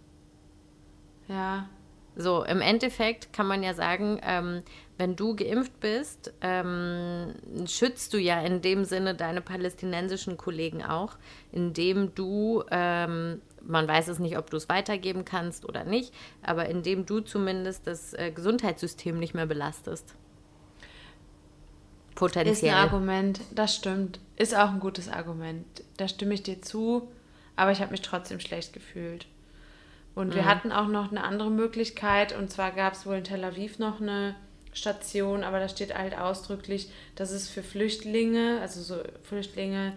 Ja, 1.28 1.68
So, 2.16 2.44
im 2.44 2.60
Endeffekt 2.60 3.32
kann 3.34 3.48
man 3.48 3.62
ja 3.64 3.74
sagen, 3.74 4.20
ähm, 4.24 4.64
wenn 5.00 5.16
du 5.16 5.34
geimpft 5.34 5.80
bist, 5.80 6.34
ähm, 6.42 7.34
schützt 7.66 8.14
du 8.14 8.18
ja 8.18 8.42
in 8.42 8.62
dem 8.62 8.84
Sinne 8.84 9.16
deine 9.16 9.40
palästinensischen 9.40 10.36
Kollegen 10.36 10.84
auch, 10.84 11.16
indem 11.54 12.14
du, 12.16 12.66
ähm, 12.70 13.42
man 13.66 13.88
weiß 13.88 14.10
es 14.10 14.20
nicht, 14.20 14.38
ob 14.38 14.50
du 14.50 14.58
es 14.58 14.68
weitergeben 14.68 15.24
kannst 15.24 15.64
oder 15.64 15.86
nicht, 15.86 16.14
aber 16.44 16.68
indem 16.68 17.06
du 17.06 17.22
zumindest 17.22 17.88
das 17.88 18.14
äh, 18.14 18.32
Gesundheitssystem 18.36 19.18
nicht 19.18 19.34
mehr 19.34 19.46
belastest. 19.46 20.10
ist 20.10 20.16
ein 22.12 22.16
Potenziell. 22.16 22.74
Argument. 22.74 23.40
Das 23.56 23.74
stimmt. 23.74 24.20
Ist 24.36 24.54
auch 24.54 24.72
ein 24.72 24.82
gutes 24.82 25.08
Argument. 25.08 25.66
Da 25.96 26.10
stimme 26.10 26.34
ich 26.34 26.44
dir 26.44 26.62
zu, 26.62 27.10
aber 27.56 27.72
ich 27.72 27.80
habe 27.80 27.92
mich 27.92 28.02
trotzdem 28.02 28.42
schlecht 28.42 28.74
gefühlt. 28.74 29.28
Und 30.14 30.36
wir 30.36 30.44
hatten 30.44 30.74
auch 30.74 30.88
noch 30.90 31.10
eine 31.10 31.24
andere 31.24 31.52
Möglichkeit, 31.52 32.38
und 32.38 32.52
zwar 32.52 32.72
gab 32.72 32.92
es 32.92 33.06
wohl 33.06 33.16
in 33.16 33.24
Tel 33.24 33.46
Aviv 33.46 33.80
noch 33.80 34.02
eine 34.02 34.36
Station, 34.74 35.44
aber 35.44 35.60
da 35.60 35.70
steht 35.70 35.96
halt 35.98 36.18
ausdrücklich, 36.18 36.92
dass 37.16 37.32
es 37.32 37.50
für 37.50 37.64
Flüchtlinge, 37.64 38.60
also 38.62 38.82
so 38.82 39.02
Flüchtlinge 39.24 39.94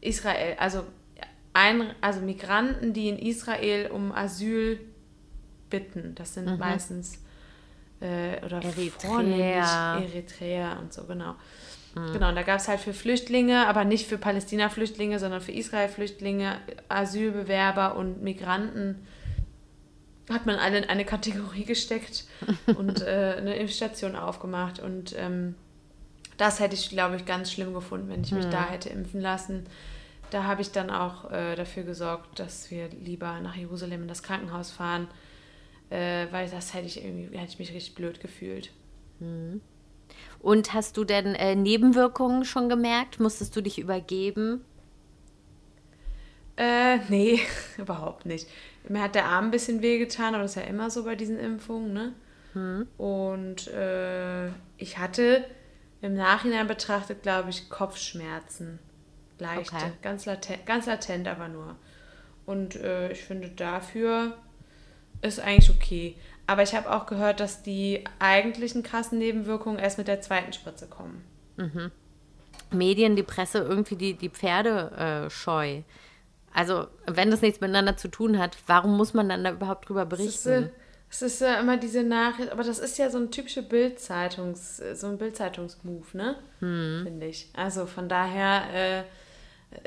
Israel, 0.00 0.56
also 0.58 0.84
ein, 1.52 1.94
also 2.00 2.20
Migranten, 2.20 2.92
die 2.92 3.08
in 3.08 3.18
Israel 3.18 3.90
um 3.90 4.12
Asyl 4.12 4.80
bitten. 5.70 6.14
Das 6.14 6.34
sind 6.34 6.58
meistens 6.58 7.18
äh, 8.00 8.44
oder 8.44 8.60
vornehmlich 8.62 10.14
Eritreer 10.14 10.78
und 10.80 10.92
so, 10.92 11.04
genau. 11.04 11.34
Genau, 11.94 12.30
und 12.30 12.36
da 12.36 12.42
gab 12.42 12.58
es 12.58 12.68
halt 12.68 12.80
für 12.80 12.94
Flüchtlinge, 12.94 13.66
aber 13.66 13.84
nicht 13.84 14.06
für 14.06 14.16
Palästina-Flüchtlinge, 14.16 15.18
sondern 15.18 15.42
für 15.42 15.52
Israel-Flüchtlinge, 15.52 16.56
Asylbewerber 16.88 17.96
und 17.96 18.22
Migranten 18.22 19.06
hat 20.30 20.46
man 20.46 20.56
alle 20.56 20.78
in 20.78 20.84
eine 20.84 21.04
Kategorie 21.04 21.64
gesteckt 21.64 22.24
und 22.76 23.02
äh, 23.02 23.34
eine 23.38 23.56
Impfstation 23.56 24.16
aufgemacht. 24.16 24.78
Und 24.78 25.14
ähm, 25.18 25.54
das 26.36 26.60
hätte 26.60 26.74
ich, 26.74 26.88
glaube 26.90 27.16
ich, 27.16 27.24
ganz 27.24 27.52
schlimm 27.52 27.74
gefunden, 27.74 28.08
wenn 28.08 28.22
ich 28.22 28.32
mich 28.32 28.46
da 28.46 28.68
hätte 28.68 28.88
impfen 28.88 29.20
lassen. 29.20 29.66
Da 30.30 30.44
habe 30.44 30.62
ich 30.62 30.70
dann 30.70 30.90
auch 30.90 31.30
äh, 31.30 31.56
dafür 31.56 31.82
gesorgt, 31.82 32.38
dass 32.38 32.70
wir 32.70 32.88
lieber 32.88 33.40
nach 33.40 33.54
Jerusalem 33.54 34.02
in 34.02 34.08
das 34.08 34.22
Krankenhaus 34.22 34.70
fahren, 34.70 35.08
äh, 35.90 36.26
weil 36.30 36.48
das 36.48 36.72
hätte 36.72 36.86
ich 36.86 37.04
irgendwie, 37.04 37.36
hätte 37.36 37.52
ich 37.52 37.58
mich 37.58 37.74
richtig 37.74 37.94
blöd 37.94 38.20
gefühlt. 38.20 38.70
Und 40.40 40.72
hast 40.72 40.96
du 40.96 41.04
denn 41.04 41.34
äh, 41.34 41.54
Nebenwirkungen 41.54 42.44
schon 42.44 42.68
gemerkt? 42.68 43.20
Musstest 43.20 43.54
du 43.56 43.60
dich 43.60 43.78
übergeben? 43.78 44.64
Äh, 46.56 46.98
nee, 47.08 47.40
überhaupt 47.78 48.26
nicht. 48.26 48.46
Mir 48.88 49.02
hat 49.02 49.14
der 49.14 49.26
Arm 49.26 49.46
ein 49.46 49.50
bisschen 49.50 49.80
wehgetan, 49.82 50.34
aber 50.34 50.42
das 50.42 50.56
ist 50.56 50.62
ja 50.62 50.68
immer 50.68 50.90
so 50.90 51.04
bei 51.04 51.14
diesen 51.14 51.38
Impfungen, 51.38 51.92
ne? 51.92 52.12
Und 52.98 53.68
äh, 53.68 54.48
ich 54.76 54.98
hatte 54.98 55.44
im 56.02 56.14
Nachhinein 56.14 56.66
betrachtet, 56.66 57.22
glaube 57.22 57.50
ich, 57.50 57.70
Kopfschmerzen. 57.70 58.78
Leichte, 59.38 59.74
Okay. 59.74 59.92
ganz, 60.02 60.26
latent, 60.26 60.66
ganz 60.66 60.86
latent 60.86 61.28
aber 61.28 61.48
nur. 61.48 61.76
Und 62.44 62.76
äh, 62.76 63.10
ich 63.12 63.22
finde, 63.22 63.48
dafür 63.48 64.36
ist 65.22 65.40
eigentlich 65.40 65.70
okay. 65.70 66.16
Aber 66.46 66.62
ich 66.62 66.74
habe 66.74 66.90
auch 66.92 67.06
gehört, 67.06 67.40
dass 67.40 67.62
die 67.62 68.04
eigentlichen 68.18 68.82
krassen 68.82 69.18
Nebenwirkungen 69.18 69.78
erst 69.78 69.96
mit 69.98 70.08
der 70.08 70.20
zweiten 70.20 70.52
Spritze 70.52 70.86
kommen. 70.88 71.24
Medien, 72.70 73.16
die 73.16 73.22
Presse, 73.22 73.58
irgendwie 73.58 73.96
die, 73.96 74.14
die 74.14 74.28
Pferde 74.30 75.24
äh, 75.26 75.30
scheu. 75.30 75.82
Also, 76.54 76.86
wenn 77.06 77.30
das 77.30 77.40
nichts 77.42 77.60
miteinander 77.60 77.96
zu 77.96 78.08
tun 78.08 78.38
hat, 78.38 78.56
warum 78.66 78.96
muss 78.96 79.14
man 79.14 79.28
dann 79.28 79.44
da 79.44 79.52
überhaupt 79.52 79.88
drüber 79.88 80.06
Es 80.12 80.20
ist, 80.20 80.44
berichten? 80.44 80.64
äh, 80.64 80.68
es 81.10 81.22
ist 81.22 81.40
ja 81.40 81.60
immer 81.60 81.76
diese 81.76 82.02
Nachricht, 82.02 82.50
aber 82.50 82.62
das 82.62 82.78
ist 82.78 82.98
ja 82.98 83.10
so 83.10 83.18
ein 83.18 83.30
typischer 83.30 83.62
Bildzeitungs, 83.62 84.80
äh, 84.80 84.94
so 84.94 85.08
ein 85.08 85.18
Bildzeitungsmove, 85.18 86.14
ne? 86.16 86.36
Hm. 86.60 87.02
Finde 87.04 87.26
ich. 87.26 87.50
Also 87.54 87.86
von 87.86 88.08
daher, 88.08 88.62
äh, 88.74 89.02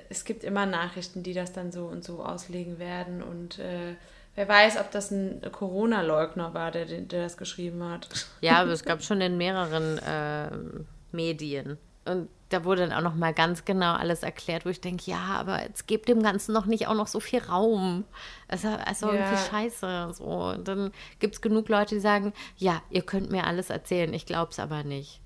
es 0.09 0.25
gibt 0.25 0.43
immer 0.43 0.65
Nachrichten, 0.65 1.23
die 1.23 1.33
das 1.33 1.53
dann 1.53 1.71
so 1.71 1.85
und 1.85 2.03
so 2.03 2.23
auslegen 2.23 2.79
werden 2.79 3.21
und 3.21 3.59
äh, 3.59 3.95
wer 4.35 4.47
weiß, 4.47 4.77
ob 4.77 4.91
das 4.91 5.11
ein 5.11 5.41
Corona-Leugner 5.51 6.53
war, 6.53 6.71
der, 6.71 6.85
der 6.85 7.23
das 7.23 7.37
geschrieben 7.37 7.83
hat. 7.83 8.07
Ja, 8.41 8.61
aber 8.61 8.71
es 8.71 8.83
gab 8.85 9.03
schon 9.03 9.21
in 9.21 9.37
mehreren 9.37 9.99
ähm, 10.07 10.87
Medien. 11.11 11.77
Und 12.05 12.29
da 12.49 12.63
wurde 12.63 12.87
dann 12.87 12.93
auch 12.97 13.01
noch 13.01 13.15
mal 13.15 13.33
ganz 13.33 13.65
genau 13.65 13.93
alles 13.93 14.21
erklärt, 14.21 14.65
wo 14.65 14.69
ich 14.69 14.79
denke, 14.79 15.09
ja, 15.09 15.17
aber 15.17 15.63
jetzt 15.63 15.87
gebt 15.87 16.07
dem 16.07 16.21
Ganzen 16.21 16.53
noch 16.53 16.67
nicht 16.67 16.87
auch 16.87 16.93
noch 16.93 17.07
so 17.07 17.19
viel 17.19 17.39
Raum. 17.39 18.05
Also, 18.47 18.67
also 18.67 19.07
Ja. 19.07 19.13
irgendwie 19.31 19.49
scheiße. 19.49 20.11
So. 20.13 20.53
Dann 20.63 20.91
gibt 21.19 21.35
es 21.35 21.41
genug 21.41 21.67
Leute, 21.69 21.95
die 21.95 22.01
sagen, 22.01 22.33
ja, 22.57 22.81
ihr 22.91 23.01
könnt 23.01 23.31
mir 23.31 23.45
alles 23.45 23.71
erzählen, 23.71 24.13
ich 24.13 24.25
glaub's 24.27 24.59
aber 24.59 24.83
nicht. 24.83 25.19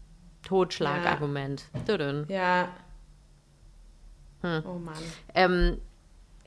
Totschlagargument. 0.44 1.66
Ja. 2.30 2.70
Hm. 4.42 4.64
Oh 4.66 4.80
Mann. 4.80 4.96
Ähm, 5.36 5.82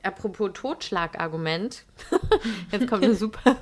apropos 0.01 0.49
Totschlagargument. 0.53 1.85
Jetzt 2.71 2.87
kommt 2.87 3.03
eine 3.03 3.13
super, 3.13 3.55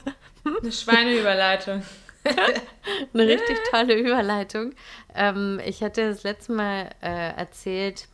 Eine 0.62 0.72
Schweineüberleitung. 0.72 1.84
eine 3.14 3.28
richtig 3.28 3.58
tolle 3.72 3.96
Überleitung. 3.96 4.74
Ähm, 5.16 5.60
ich 5.66 5.84
hatte 5.84 6.10
das 6.10 6.24
letzte 6.24 6.54
Mal 6.54 6.90
äh, 7.02 7.36
erzählt, 7.36 8.08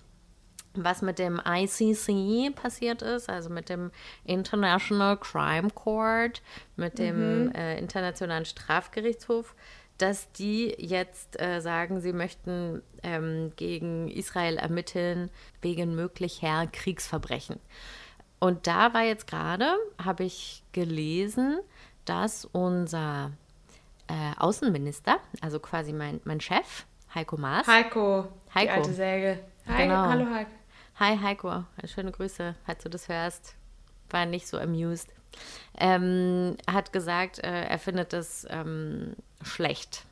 was 0.73 1.01
mit 1.01 1.19
dem 1.19 1.41
ICC 1.45 2.55
passiert 2.55 3.01
ist, 3.01 3.29
also 3.29 3.49
mit 3.49 3.69
dem 3.69 3.91
International 4.25 5.17
Crime 5.17 5.69
Court, 5.71 6.41
mit 6.75 6.99
dem 6.99 7.51
äh, 7.53 7.77
Internationalen 7.79 8.45
Strafgerichtshof, 8.45 9.55
dass 9.97 10.31
die 10.33 10.75
jetzt 10.77 11.41
äh, 11.41 11.59
sagen, 11.59 12.01
sie 12.01 12.13
möchten 12.13 12.83
ähm, 13.01 13.51
gegen 13.55 14.09
Israel 14.09 14.57
ermitteln 14.57 15.31
wegen 15.61 15.95
möglicher 15.95 16.67
Kriegsverbrechen. 16.67 17.59
Und 18.39 18.67
da 18.67 18.93
war 18.93 19.03
jetzt 19.03 19.25
gerade, 19.25 19.75
habe 19.97 20.23
ich 20.23 20.63
gelesen, 20.71 21.59
dass 22.05 22.45
unser 22.45 23.31
äh, 24.07 24.31
Außenminister, 24.39 25.17
also 25.41 25.59
quasi 25.59 25.93
mein, 25.93 26.19
mein 26.23 26.39
Chef, 26.41 26.85
Heiko 27.13 27.37
Maas, 27.37 27.67
Heiko, 27.67 28.27
die 28.49 28.55
Heiko. 28.59 28.73
alte 28.73 28.93
Säge. 28.93 29.39
Hi, 29.67 29.83
Genau. 29.83 29.95
Hallo 30.07 30.25
Heiko. 30.33 30.51
Hi 30.99 31.17
Heiko, 31.21 31.63
schöne 31.85 32.11
Grüße, 32.11 32.55
falls 32.65 32.83
du 32.83 32.89
das 32.89 33.07
hörst. 33.09 33.55
War 34.09 34.25
nicht 34.25 34.47
so 34.47 34.57
amused. 34.57 35.09
Ähm, 35.77 36.55
hat 36.71 36.91
gesagt, 36.93 37.39
äh, 37.39 37.65
er 37.65 37.77
findet 37.77 38.13
das 38.13 38.47
ähm, 38.49 39.15
schlecht. 39.43 40.05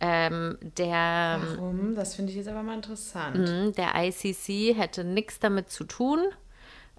Ähm, 0.00 0.56
der, 0.62 1.40
Warum? 1.56 1.94
Das 1.94 2.14
finde 2.14 2.30
ich 2.30 2.38
jetzt 2.38 2.48
aber 2.48 2.62
mal 2.62 2.74
interessant. 2.76 3.36
mh, 3.36 3.72
der 3.72 3.92
ICC 3.96 4.74
hätte 4.76 5.04
nichts 5.04 5.38
damit 5.40 5.70
zu 5.70 5.84
tun, 5.84 6.20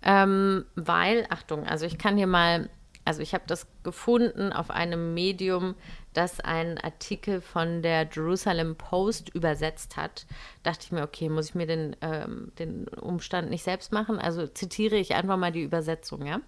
ähm, 0.03 0.65
weil, 0.75 1.25
Achtung, 1.29 1.65
also 1.65 1.85
ich 1.87 1.97
kann 1.97 2.15
hier 2.15 2.27
mal, 2.27 2.69
also 3.05 3.21
ich 3.21 3.33
habe 3.33 3.43
das 3.47 3.67
gefunden 3.83 4.53
auf 4.53 4.69
einem 4.69 5.13
Medium, 5.13 5.75
das 6.13 6.39
einen 6.39 6.77
Artikel 6.77 7.41
von 7.41 7.81
der 7.81 8.07
Jerusalem 8.13 8.75
Post 8.75 9.29
übersetzt 9.29 9.97
hat. 9.97 10.25
Dachte 10.63 10.85
ich 10.85 10.91
mir, 10.91 11.03
okay, 11.03 11.29
muss 11.29 11.49
ich 11.49 11.55
mir 11.55 11.67
den, 11.67 11.95
ähm, 12.01 12.51
den 12.59 12.87
Umstand 12.87 13.49
nicht 13.49 13.63
selbst 13.63 13.91
machen? 13.91 14.19
Also 14.19 14.47
zitiere 14.47 14.97
ich 14.97 15.15
einfach 15.15 15.37
mal 15.37 15.51
die 15.51 15.63
Übersetzung, 15.63 16.25
ja? 16.25 16.41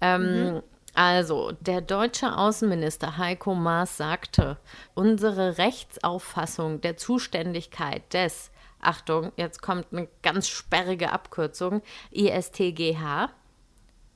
Ähm, 0.00 0.62
Also, 0.94 1.52
der 1.60 1.80
deutsche 1.80 2.36
Außenminister 2.36 3.18
Heiko 3.18 3.54
Maas 3.54 3.96
sagte, 3.98 4.56
unsere 4.94 5.58
Rechtsauffassung 5.58 6.80
der 6.80 6.96
Zuständigkeit 6.96 8.02
des, 8.12 8.50
Achtung, 8.80 9.32
jetzt 9.36 9.62
kommt 9.62 9.86
eine 9.92 10.08
ganz 10.22 10.48
sperrige 10.48 11.12
Abkürzung, 11.12 11.82
ISTGH 12.10 13.30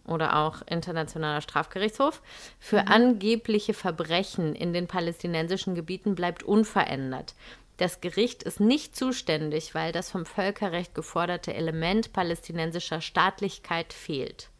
oder 0.06 0.36
auch 0.36 0.62
Internationaler 0.66 1.40
Strafgerichtshof, 1.40 2.22
für 2.58 2.88
angebliche 2.88 3.74
Verbrechen 3.74 4.54
in 4.54 4.72
den 4.72 4.86
palästinensischen 4.86 5.74
Gebieten 5.74 6.14
bleibt 6.14 6.42
unverändert. 6.42 7.34
Das 7.76 8.00
Gericht 8.00 8.42
ist 8.42 8.60
nicht 8.60 8.94
zuständig, 8.94 9.74
weil 9.74 9.92
das 9.92 10.10
vom 10.10 10.26
Völkerrecht 10.26 10.94
geforderte 10.94 11.54
Element 11.54 12.12
palästinensischer 12.12 13.00
Staatlichkeit 13.00 13.92
fehlt. 13.92 14.50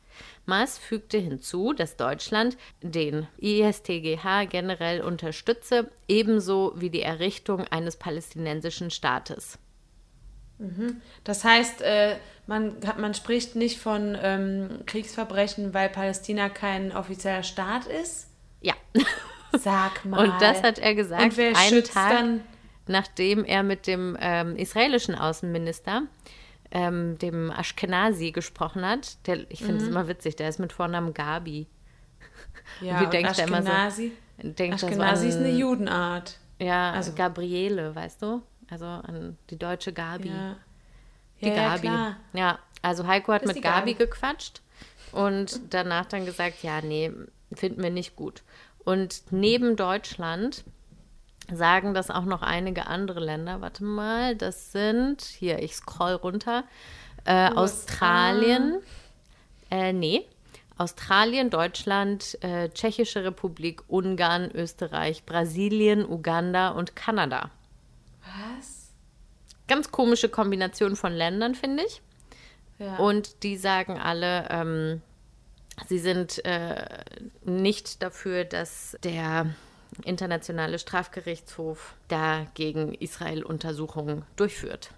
Maas 0.45 0.77
fügte 0.77 1.19
hinzu, 1.19 1.73
dass 1.73 1.97
Deutschland 1.97 2.57
den 2.81 3.29
ISTGH 3.39 4.47
generell 4.47 5.01
unterstütze, 5.03 5.91
ebenso 6.09 6.73
wie 6.77 6.91
die 6.91 7.03
Errichtung 7.03 7.67
eines 7.69 7.97
palästinensischen 7.97 8.91
Staates. 8.91 9.59
Das 11.25 11.45
heißt, 11.45 11.83
äh, 11.83 12.17
man, 12.47 12.77
man 12.99 13.15
spricht 13.15 13.57
nicht 13.57 13.79
von 13.81 14.17
ähm, 14.21 14.81
Kriegsverbrechen, 14.87 15.75
weil 15.75 15.89
Palästina 15.89 16.49
kein 16.49 16.93
offizieller 16.95 17.43
Staat 17.43 17.87
ist? 17.87 18.29
Ja, 18.61 18.75
Sag 19.59 20.05
mal. 20.05 20.21
und 20.29 20.41
das 20.43 20.63
hat 20.63 20.79
er 20.79 20.95
gesagt, 20.95 21.23
Und 21.23 21.37
wer 21.37 21.49
einen 21.57 21.69
schützt 21.69 21.93
Tag 21.93 22.11
dann? 22.11 22.41
nachdem 22.87 23.45
er 23.45 23.63
mit 23.63 23.87
dem 23.87 24.17
ähm, 24.21 24.57
israelischen 24.57 25.15
Außenminister, 25.15 26.03
ähm, 26.71 27.19
dem 27.19 27.51
Ashkenazi, 27.51 28.31
gesprochen 28.33 28.85
hat. 28.87 29.27
Der, 29.27 29.51
ich 29.51 29.63
finde 29.65 29.83
es 29.85 29.89
immer 29.91 30.09
witzig, 30.09 30.37
der 30.37 30.49
ist 30.49 30.59
mit 30.59 30.73
Vornamen 30.73 31.13
Gabi. 31.15 31.67
Ja, 32.81 33.01
Wie 33.01 33.05
und 33.05 33.13
denkst 33.13 33.37
du 33.37 33.43
immer 33.43 33.63
so? 33.63 33.69
Ashkenazi? 33.69 34.13
Denkt 34.43 34.83
Ashkenazi 34.83 35.29
ist 35.29 35.37
an- 35.37 35.45
eine 35.45 35.53
Judenart. 35.53 36.39
Ja, 36.59 36.93
also 36.93 37.13
Gabriele, 37.13 37.95
weißt 37.95 38.23
du? 38.23 38.43
Also 38.73 38.87
an 38.87 39.37
die 39.51 39.59
deutsche 39.59 39.93
Gabi. 39.93 40.29
Ja. 40.29 40.57
Die 41.43 41.49
ja, 41.49 41.55
ja, 41.55 41.69
Gabi. 41.69 41.81
klar. 41.81 42.17
Ja, 42.33 42.59
also 42.81 43.07
Heiko 43.07 43.35
hat 43.35 43.45
mit 43.45 43.61
Gabi 43.61 43.93
Gabi. 43.93 43.95
gequatscht 43.95 44.63
und 45.13 45.61
danach 45.75 46.07
dann 46.07 46.25
gesagt, 46.25 46.63
ja, 46.63 46.81
nee, 46.81 47.13
finden 47.53 47.83
wir 47.83 47.91
nicht 47.91 48.17
gut. 48.17 48.43
Und 48.83 49.25
neben 49.31 49.77
Deutschland 49.77 50.65
sagen 51.53 51.93
das 51.93 52.11
auch 52.11 52.25
noch 52.25 52.41
einige 52.41 52.87
andere 52.87 53.21
Länder. 53.21 53.61
Warte 53.61 53.85
mal, 53.85 54.37
das 54.37 54.73
sind, 54.73 55.21
hier, 55.21 55.63
ich 55.63 55.77
scroll 55.77 56.15
runter, 56.15 56.65
äh. 57.27 57.51
Australien, 57.51 58.81
äh, 59.71 59.93
nee, 59.93 60.25
Australien, 60.79 61.51
Deutschland, 61.51 62.43
äh, 62.43 62.71
Tschechische 62.71 63.23
Republik, 63.23 63.83
Ungarn, 63.89 64.51
Österreich, 64.51 65.27
Brasilien, 65.27 66.09
Uganda 66.09 66.71
und 66.71 66.97
Kanada. 66.97 67.51
Was? 68.23 68.91
Ganz 69.69 69.91
komische 69.91 70.29
Kombination 70.29 70.97
von 70.97 71.13
Ländern, 71.13 71.55
finde 71.55 71.85
ich. 71.85 72.03
Ja. 72.79 72.97
Und 72.97 73.43
die 73.43 73.57
sagen 73.57 73.99
alle, 73.99 74.49
ähm, 74.51 75.03
sie 75.89 75.99
sind 75.99 76.45
äh, 76.45 77.05
nicht 77.45 78.03
dafür, 78.03 78.45
dass 78.45 78.97
der 79.03 79.55
Internationale 80.05 80.79
Strafgerichtshof 80.79 81.95
da 82.09 82.47
gegen 82.55 82.95
Israel 82.95 83.43
Untersuchungen 83.43 84.25
durchführt. 84.37 84.91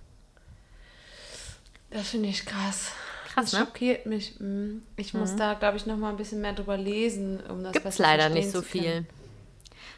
Das 1.90 2.08
finde 2.08 2.28
ich 2.28 2.44
krass. 2.44 2.92
Krass, 3.26 3.50
das 3.50 3.52
ne? 3.52 3.60
Mhm. 3.60 3.64
schockiert 3.64 4.06
mich. 4.06 4.38
Mm. 4.38 4.78
Ich 4.96 5.14
muss 5.14 5.34
da, 5.36 5.54
glaube 5.54 5.76
ich, 5.76 5.86
noch 5.86 5.96
mal 5.96 6.10
ein 6.10 6.16
bisschen 6.16 6.40
mehr 6.40 6.52
drüber 6.52 6.76
lesen, 6.76 7.40
um 7.48 7.62
das 7.62 7.72
Gibt 7.72 7.86
es 7.86 7.96
besser 7.96 8.02
leider 8.02 8.28
nicht 8.28 8.50
so 8.50 8.62
zu 8.62 8.68
können. 8.78 9.06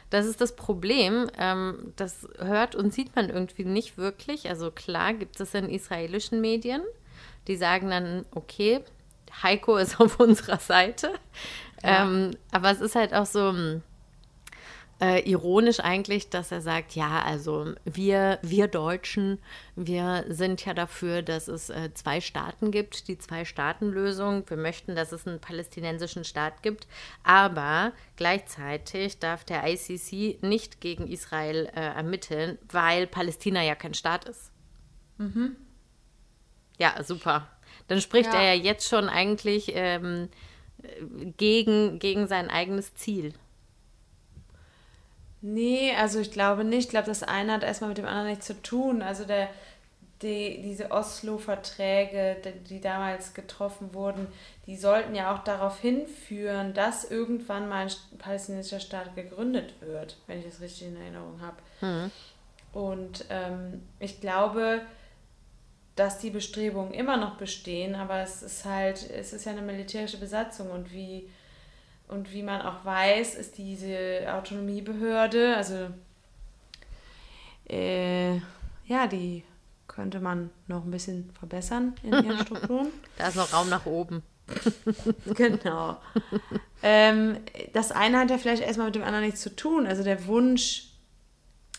Das 0.09 0.25
ist 0.25 0.39
das 0.39 0.55
Problem. 0.55 1.29
Ähm, 1.37 1.93
das 1.95 2.27
hört 2.37 2.75
und 2.75 2.93
sieht 2.93 3.15
man 3.15 3.29
irgendwie 3.29 3.65
nicht 3.65 3.97
wirklich. 3.97 4.49
Also 4.49 4.71
klar 4.71 5.13
gibt 5.13 5.39
es 5.39 5.53
in 5.53 5.69
israelischen 5.69 6.41
Medien, 6.41 6.81
die 7.47 7.57
sagen 7.57 7.89
dann, 7.89 8.25
okay, 8.31 8.81
Heiko 9.43 9.77
ist 9.77 9.99
auf 9.99 10.19
unserer 10.19 10.59
Seite. 10.59 11.11
Ähm, 11.83 12.31
aber 12.51 12.71
es 12.71 12.81
ist 12.81 12.95
halt 12.95 13.13
auch 13.13 13.25
so 13.25 13.49
hm, 13.49 13.83
äh, 14.99 15.19
ironisch 15.29 15.79
eigentlich, 15.79 16.29
dass 16.29 16.51
er 16.51 16.61
sagt, 16.61 16.95
ja, 16.95 17.21
also 17.21 17.73
wir, 17.85 18.39
wir 18.41 18.67
Deutschen, 18.67 19.39
wir 19.75 20.25
sind 20.27 20.65
ja 20.65 20.73
dafür, 20.73 21.21
dass 21.21 21.47
es 21.47 21.69
äh, 21.69 21.93
zwei 21.93 22.19
Staaten 22.19 22.71
gibt, 22.71 23.07
die 23.07 23.17
Zwei-Staaten-Lösung. 23.17 24.49
Wir 24.49 24.57
möchten, 24.57 24.95
dass 24.95 25.11
es 25.11 25.27
einen 25.27 25.39
palästinensischen 25.39 26.23
Staat 26.23 26.63
gibt, 26.63 26.87
aber 27.23 27.93
gleichzeitig 28.15 29.19
darf 29.19 29.43
der 29.43 29.63
ICC 29.67 30.41
nicht 30.43 30.81
gegen 30.81 31.07
Israel 31.07 31.69
äh, 31.75 31.79
ermitteln, 31.79 32.57
weil 32.71 33.05
Palästina 33.07 33.61
ja 33.63 33.75
kein 33.75 33.93
Staat 33.93 34.25
ist. 34.25 34.51
Ja, 36.79 37.03
super. 37.03 37.47
Dann 37.87 38.01
spricht 38.01 38.33
Ja. 38.33 38.39
er 38.41 38.53
ja 38.55 38.61
jetzt 38.63 38.87
schon 38.89 39.09
eigentlich 39.09 39.71
ähm, 39.75 40.29
gegen, 41.37 41.99
gegen 41.99 42.27
sein 42.27 42.49
eigenes 42.49 42.93
Ziel. 42.95 43.33
Nee, 45.53 45.93
also 45.95 46.19
ich 46.19 46.31
glaube 46.31 46.65
nicht. 46.65 46.85
Ich 46.85 46.89
glaube, 46.89 47.07
das 47.07 47.23
eine 47.23 47.53
hat 47.53 47.63
erstmal 47.63 47.89
mit 47.89 47.97
dem 47.97 48.05
anderen 48.05 48.27
nichts 48.27 48.47
zu 48.47 48.61
tun. 48.61 49.01
Also 49.01 49.23
der, 49.23 49.47
die, 50.21 50.61
diese 50.61 50.91
Oslo-Verträge, 50.91 52.35
die, 52.43 52.63
die 52.67 52.81
damals 52.81 53.33
getroffen 53.33 53.93
wurden, 53.93 54.27
die 54.65 54.75
sollten 54.75 55.15
ja 55.15 55.33
auch 55.33 55.43
darauf 55.45 55.79
hinführen, 55.79 56.73
dass 56.73 57.09
irgendwann 57.09 57.69
mal 57.69 57.87
ein 57.87 58.17
palästinensischer 58.17 58.81
Staat 58.81 59.15
gegründet 59.15 59.73
wird, 59.79 60.17
wenn 60.27 60.39
ich 60.39 60.45
das 60.45 60.59
richtig 60.59 60.89
in 60.89 60.97
Erinnerung 60.97 61.39
habe. 61.41 61.57
Und 62.73 63.25
ähm, 63.29 63.81
ich 63.99 64.19
glaube, 64.19 64.81
dass 65.95 66.19
die 66.19 66.29
Bestrebungen 66.29 66.93
immer 66.93 67.15
noch 67.15 67.37
bestehen, 67.37 67.95
aber 67.95 68.19
es 68.19 68.43
ist 68.43 68.65
halt, 68.65 69.09
es 69.09 69.31
ist 69.31 69.45
ja 69.45 69.53
eine 69.53 69.61
militärische 69.61 70.17
Besatzung 70.17 70.71
und 70.71 70.91
wie 70.91 71.29
und 72.07 72.31
wie 72.31 72.43
man 72.43 72.61
auch 72.61 72.85
weiß, 72.85 73.35
ist 73.35 73.57
diese 73.57 74.25
Autonomiebehörde, 74.33 75.55
also 75.55 75.89
äh, 77.69 78.35
ja, 78.85 79.07
die 79.07 79.43
könnte 79.87 80.19
man 80.19 80.49
noch 80.67 80.85
ein 80.85 80.91
bisschen 80.91 81.29
verbessern 81.37 81.95
in 82.03 82.13
ihren 82.13 82.39
Strukturen. 82.45 82.87
Da 83.17 83.27
ist 83.27 83.35
noch 83.35 83.51
Raum 83.51 83.69
nach 83.69 83.85
oben. 83.85 84.23
genau. 85.33 85.97
ähm, 86.81 87.37
das 87.73 87.91
eine 87.91 88.19
hat 88.19 88.29
ja 88.29 88.37
vielleicht 88.37 88.61
erstmal 88.61 88.87
mit 88.87 88.95
dem 88.95 89.03
anderen 89.03 89.25
nichts 89.25 89.41
zu 89.41 89.53
tun. 89.53 89.85
Also 89.85 90.03
der 90.03 90.25
Wunsch, 90.27 90.89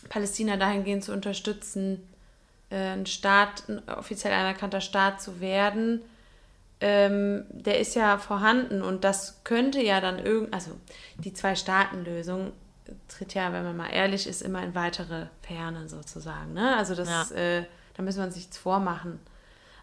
Palästina 0.09 0.57
dahingehend 0.57 1.03
zu 1.03 1.11
unterstützen, 1.11 2.07
äh, 2.69 2.93
ein 2.93 3.05
Staat, 3.07 3.67
ein 3.67 3.81
offiziell 3.89 4.33
anerkannter 4.33 4.81
Staat 4.81 5.21
zu 5.21 5.39
werden, 5.39 6.01
ähm, 6.81 7.45
der 7.49 7.79
ist 7.79 7.95
ja 7.95 8.17
vorhanden 8.17 8.81
und 8.81 9.03
das 9.03 9.43
könnte 9.43 9.81
ja 9.81 9.99
dann 10.01 10.19
irgend, 10.19 10.53
also 10.53 10.71
die 11.17 11.33
Zwei-Staaten-Lösung 11.33 12.53
tritt 13.07 13.33
ja, 13.33 13.51
wenn 13.53 13.63
man 13.63 13.77
mal 13.77 13.89
ehrlich 13.89 14.27
ist, 14.27 14.41
immer 14.41 14.63
in 14.63 14.73
weitere 14.75 15.27
Ferne 15.41 15.87
sozusagen. 15.89 16.53
Ne? 16.53 16.75
Also 16.77 16.95
das, 16.95 17.29
Ja. 17.31 17.35
äh, 17.35 17.65
da 17.95 18.03
müssen 18.03 18.19
wir 18.19 18.25
uns 18.25 18.35
nichts 18.35 18.57
vormachen. 18.57 19.19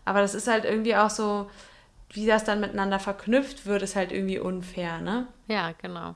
Aber 0.05 0.21
das 0.21 0.35
ist 0.35 0.49
halt 0.49 0.65
irgendwie 0.65 0.97
auch 0.97 1.11
so, 1.11 1.51
wie 2.11 2.27
das 2.27 2.45
dann 2.45 2.61
miteinander 2.61 2.99
verknüpft 2.99 3.67
wird, 3.67 3.83
ist 3.83 3.97
halt 3.97 4.13
irgendwie 4.13 4.39
unfair, 4.39 5.01
ne? 5.01 5.27
Ja, 5.49 5.73
genau. 5.81 6.15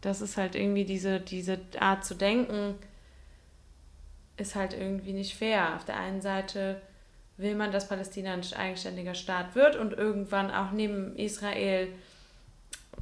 Das 0.00 0.20
ist 0.20 0.36
halt 0.36 0.54
irgendwie 0.54 0.84
diese, 0.84 1.20
diese 1.20 1.58
Art 1.78 2.04
zu 2.04 2.14
denken, 2.14 2.76
ist 4.36 4.54
halt 4.54 4.72
irgendwie 4.72 5.12
nicht 5.12 5.36
fair. 5.36 5.76
Auf 5.76 5.84
der 5.84 5.96
einen 5.96 6.20
Seite 6.20 6.80
will 7.36 7.54
man, 7.54 7.72
dass 7.72 7.88
Palästina 7.88 8.32
ein 8.32 8.42
eigenständiger 8.54 9.14
Staat 9.14 9.54
wird 9.54 9.76
und 9.76 9.92
irgendwann 9.92 10.50
auch 10.50 10.70
neben 10.72 11.16
Israel 11.16 11.88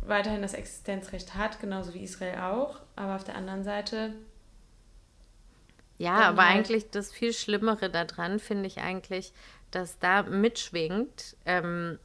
weiterhin 0.07 0.43
das 0.43 0.55
Existenzrecht 0.55 1.35
hat, 1.35 1.61
genauso 1.61 1.95
wie 1.95 2.05
Israel 2.05 2.41
auch. 2.41 2.81
Aber 2.97 3.17
auf 3.17 3.25
der 3.25 3.35
anderen 3.37 3.65
Seite, 3.65 4.15
Ja, 5.99 6.15
aber 6.21 6.47
halt- 6.47 6.57
eigentlich 6.57 6.91
das 6.91 7.13
viel 7.13 7.33
Schlimmere 7.33 7.91
daran 7.91 8.39
finde 8.39 8.67
ich 8.67 8.79
eigentlich, 8.79 9.33
dass 9.71 9.99
da 9.99 10.23
mitschwingt, 10.23 11.37
ähm, 11.45 11.99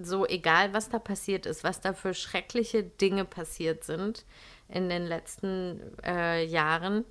so 0.00 0.26
egal 0.26 0.74
was 0.74 0.90
da 0.90 0.98
passiert 0.98 1.46
ist, 1.46 1.64
was 1.64 1.80
da 1.80 1.92
für 1.92 2.14
schreckliche 2.14 2.82
Dinge 2.84 3.24
passiert 3.24 3.84
sind 3.84 4.24
in 4.68 4.88
den 4.88 5.06
letzten 5.06 5.80
äh, 6.04 6.44
Jahren, 6.44 7.04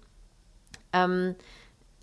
ähm, 0.94 1.36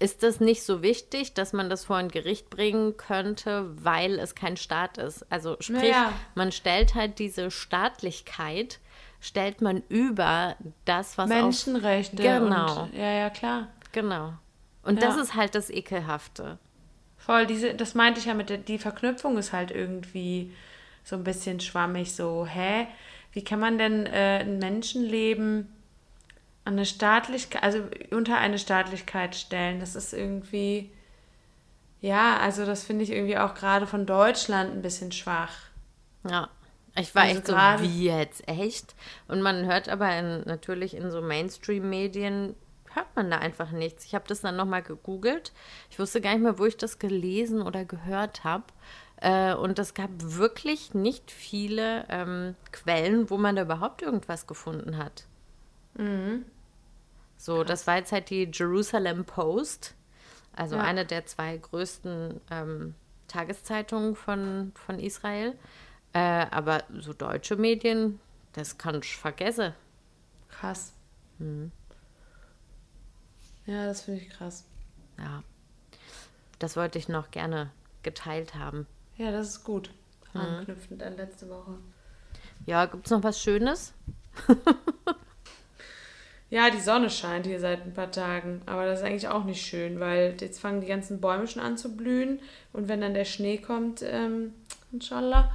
ist 0.00 0.22
das 0.22 0.40
nicht 0.40 0.62
so 0.64 0.82
wichtig, 0.82 1.34
dass 1.34 1.52
man 1.52 1.70
das 1.70 1.84
vor 1.84 1.96
ein 1.96 2.08
Gericht 2.08 2.50
bringen 2.50 2.96
könnte, 2.96 3.70
weil 3.82 4.18
es 4.18 4.34
kein 4.34 4.56
Staat 4.56 4.98
ist. 4.98 5.24
Also 5.30 5.56
sprich, 5.60 5.82
Naja. 5.92 6.12
man 6.34 6.50
stellt 6.52 6.94
halt 6.94 7.18
diese 7.18 7.50
Staatlichkeit, 7.50 8.80
stellt 9.20 9.60
man 9.62 9.82
über 9.88 10.56
das, 10.84 11.16
was 11.16 11.30
auf 11.30 11.36
Menschenrechte. 11.36 12.22
Genau. 12.22 12.82
Und, 12.82 12.94
ja, 12.94 13.10
ja, 13.12 13.30
klar. 13.30 13.68
Genau. 13.92 14.34
Und 14.82 15.00
Ja. 15.00 15.06
das 15.08 15.16
ist 15.16 15.34
halt 15.34 15.54
das 15.54 15.70
Ekelhafte. 15.70 16.58
Voll, 17.16 17.46
diese, 17.46 17.74
das 17.74 17.94
meinte 17.94 18.20
ich 18.20 18.26
ja 18.26 18.34
mit 18.34 18.50
der, 18.50 18.58
die 18.58 18.78
Verknüpfung 18.78 19.38
ist 19.38 19.52
halt 19.52 19.70
irgendwie 19.70 20.52
so 21.04 21.16
ein 21.16 21.24
bisschen 21.24 21.60
schwammig, 21.60 22.14
so, 22.14 22.44
hä? 22.46 22.86
Wie 23.32 23.42
kann 23.42 23.60
man 23.60 23.78
denn 23.78 24.06
äh, 24.06 24.40
ein 24.40 24.58
Menschenleben 24.58 25.72
eine 26.64 26.86
Staatlichkeit, 26.86 27.62
also 27.62 27.82
unter 28.10 28.38
eine 28.38 28.58
Staatlichkeit 28.58 29.36
stellen? 29.36 29.80
Das 29.80 29.94
ist 29.94 30.12
irgendwie, 30.12 30.90
ja, 32.00 32.38
also 32.38 32.64
das 32.66 32.84
finde 32.84 33.04
ich 33.04 33.10
irgendwie 33.10 33.38
auch 33.38 33.54
gerade 33.54 33.86
von 33.86 34.06
Deutschland 34.06 34.72
ein 34.72 34.82
bisschen 34.82 35.12
schwach. 35.12 35.54
Ja. 36.28 36.48
Ich 36.96 37.14
war 37.14 37.22
Also 37.22 37.38
echt 37.38 37.46
so, 37.46 37.54
wie 37.54 38.04
jetzt? 38.04 38.48
Echt? 38.48 38.94
Und 39.26 39.42
man 39.42 39.66
hört 39.66 39.88
aber 39.88 40.16
in, 40.16 40.42
natürlich 40.42 40.94
in 40.94 41.10
so 41.10 41.20
Mainstream-Medien, 41.20 42.54
hört 42.94 43.16
man 43.16 43.30
da 43.30 43.38
einfach 43.38 43.72
nichts. 43.72 44.04
Ich 44.04 44.14
habe 44.14 44.26
das 44.28 44.40
dann 44.42 44.56
nochmal 44.56 44.82
gegoogelt. 44.82 45.52
Ich 45.90 45.98
wusste 45.98 46.20
gar 46.20 46.32
nicht 46.32 46.42
mehr, 46.42 46.58
wo 46.58 46.66
ich 46.66 46.76
das 46.76 46.98
gelesen 47.00 47.62
oder 47.62 47.84
gehört 47.84 48.44
habe. 48.44 48.64
Äh, 49.16 49.54
und 49.54 49.78
es 49.78 49.94
gab 49.94 50.10
wirklich 50.18 50.94
nicht 50.94 51.30
viele 51.30 52.06
ähm, 52.08 52.54
Quellen, 52.72 53.28
wo 53.30 53.38
man 53.38 53.56
da 53.56 53.62
überhaupt 53.62 54.02
irgendwas 54.02 54.46
gefunden 54.46 54.96
hat. 54.98 55.24
So, 57.44 57.62
das 57.62 57.86
war 57.86 57.96
jetzt 57.98 58.10
halt 58.10 58.30
die 58.30 58.48
Jerusalem 58.50 59.26
Post, 59.26 59.94
also 60.56 60.76
Ja. 60.76 60.82
eine 60.82 61.04
der 61.04 61.26
zwei 61.26 61.58
größten 61.58 62.40
ähm, 62.50 62.94
Tageszeitungen 63.28 64.16
von, 64.16 64.72
von 64.74 64.98
Israel. 64.98 65.54
Äh, 66.14 66.46
aber 66.50 66.84
so 67.00 67.12
deutsche 67.12 67.56
Medien, 67.56 68.18
das 68.54 68.78
kann 68.78 68.98
ich 69.00 69.14
vergessen. 69.18 69.74
Krass. 70.48 70.94
Ja, 73.66 73.84
das 73.88 74.00
finde 74.00 74.22
ich 74.22 74.30
krass. 74.30 74.64
Ja, 75.18 75.42
das 76.58 76.78
wollte 76.78 76.98
ich 76.98 77.10
noch 77.10 77.30
gerne 77.30 77.70
geteilt 78.02 78.54
haben. 78.54 78.86
Ja, 79.18 79.30
das 79.32 79.48
ist 79.48 79.64
gut. 79.64 79.90
Anknüpfend 80.32 81.02
an 81.02 81.18
letzte 81.18 81.50
Woche. 81.50 81.76
Ja, 82.64 82.86
gibt 82.86 83.04
es 83.04 83.10
noch 83.10 83.22
was 83.22 83.38
Schönes? 83.38 83.92
Ja, 86.54 86.70
die 86.70 86.78
Sonne 86.78 87.10
scheint 87.10 87.46
hier 87.46 87.58
seit 87.58 87.84
ein 87.84 87.94
paar 87.94 88.12
Tagen, 88.12 88.62
aber 88.66 88.86
das 88.86 89.00
ist 89.00 89.04
eigentlich 89.04 89.26
auch 89.26 89.42
nicht 89.42 89.66
schön, 89.66 89.98
weil 89.98 90.36
jetzt 90.38 90.60
fangen 90.60 90.80
die 90.80 90.86
ganzen 90.86 91.20
Bäume 91.20 91.48
schon 91.48 91.60
an 91.60 91.76
zu 91.76 91.96
blühen 91.96 92.38
und 92.72 92.86
wenn 92.86 93.00
dann 93.00 93.12
der 93.12 93.24
Schnee 93.24 93.58
kommt, 93.58 94.02
ähm, 94.02 94.54
inshallah, 94.92 95.50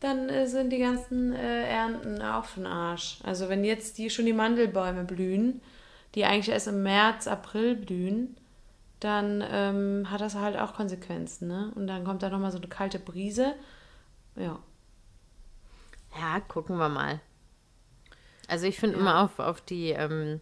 dann 0.00 0.28
äh, 0.28 0.48
sind 0.48 0.70
die 0.70 0.80
ganzen 0.80 1.32
äh, 1.32 1.62
Ernten 1.68 2.16
für 2.42 2.58
den 2.58 2.66
Arsch. 2.66 3.20
Also 3.22 3.48
wenn 3.48 3.62
jetzt 3.62 3.98
die 3.98 4.10
schon 4.10 4.26
die 4.26 4.32
Mandelbäume 4.32 5.04
blühen, 5.04 5.62
die 6.16 6.24
eigentlich 6.24 6.48
erst 6.48 6.66
im 6.66 6.82
März, 6.82 7.28
April 7.28 7.76
blühen, 7.76 8.36
dann 8.98 9.44
ähm, 9.48 10.10
hat 10.10 10.22
das 10.22 10.34
halt 10.34 10.58
auch 10.58 10.74
Konsequenzen, 10.74 11.46
ne? 11.46 11.70
Und 11.76 11.86
dann 11.86 12.02
kommt 12.02 12.24
da 12.24 12.30
nochmal 12.30 12.50
so 12.50 12.58
eine 12.58 12.66
kalte 12.66 12.98
Brise. 12.98 13.54
Ja. 14.34 14.58
Ja, 16.18 16.40
gucken 16.40 16.78
wir 16.78 16.88
mal. 16.88 17.20
Also 18.52 18.66
ich 18.66 18.78
finde 18.78 18.96
Ja. 18.96 19.00
immer 19.00 19.22
auf, 19.24 19.38
auf 19.38 19.62
die 19.62 19.90
ähm, 19.90 20.40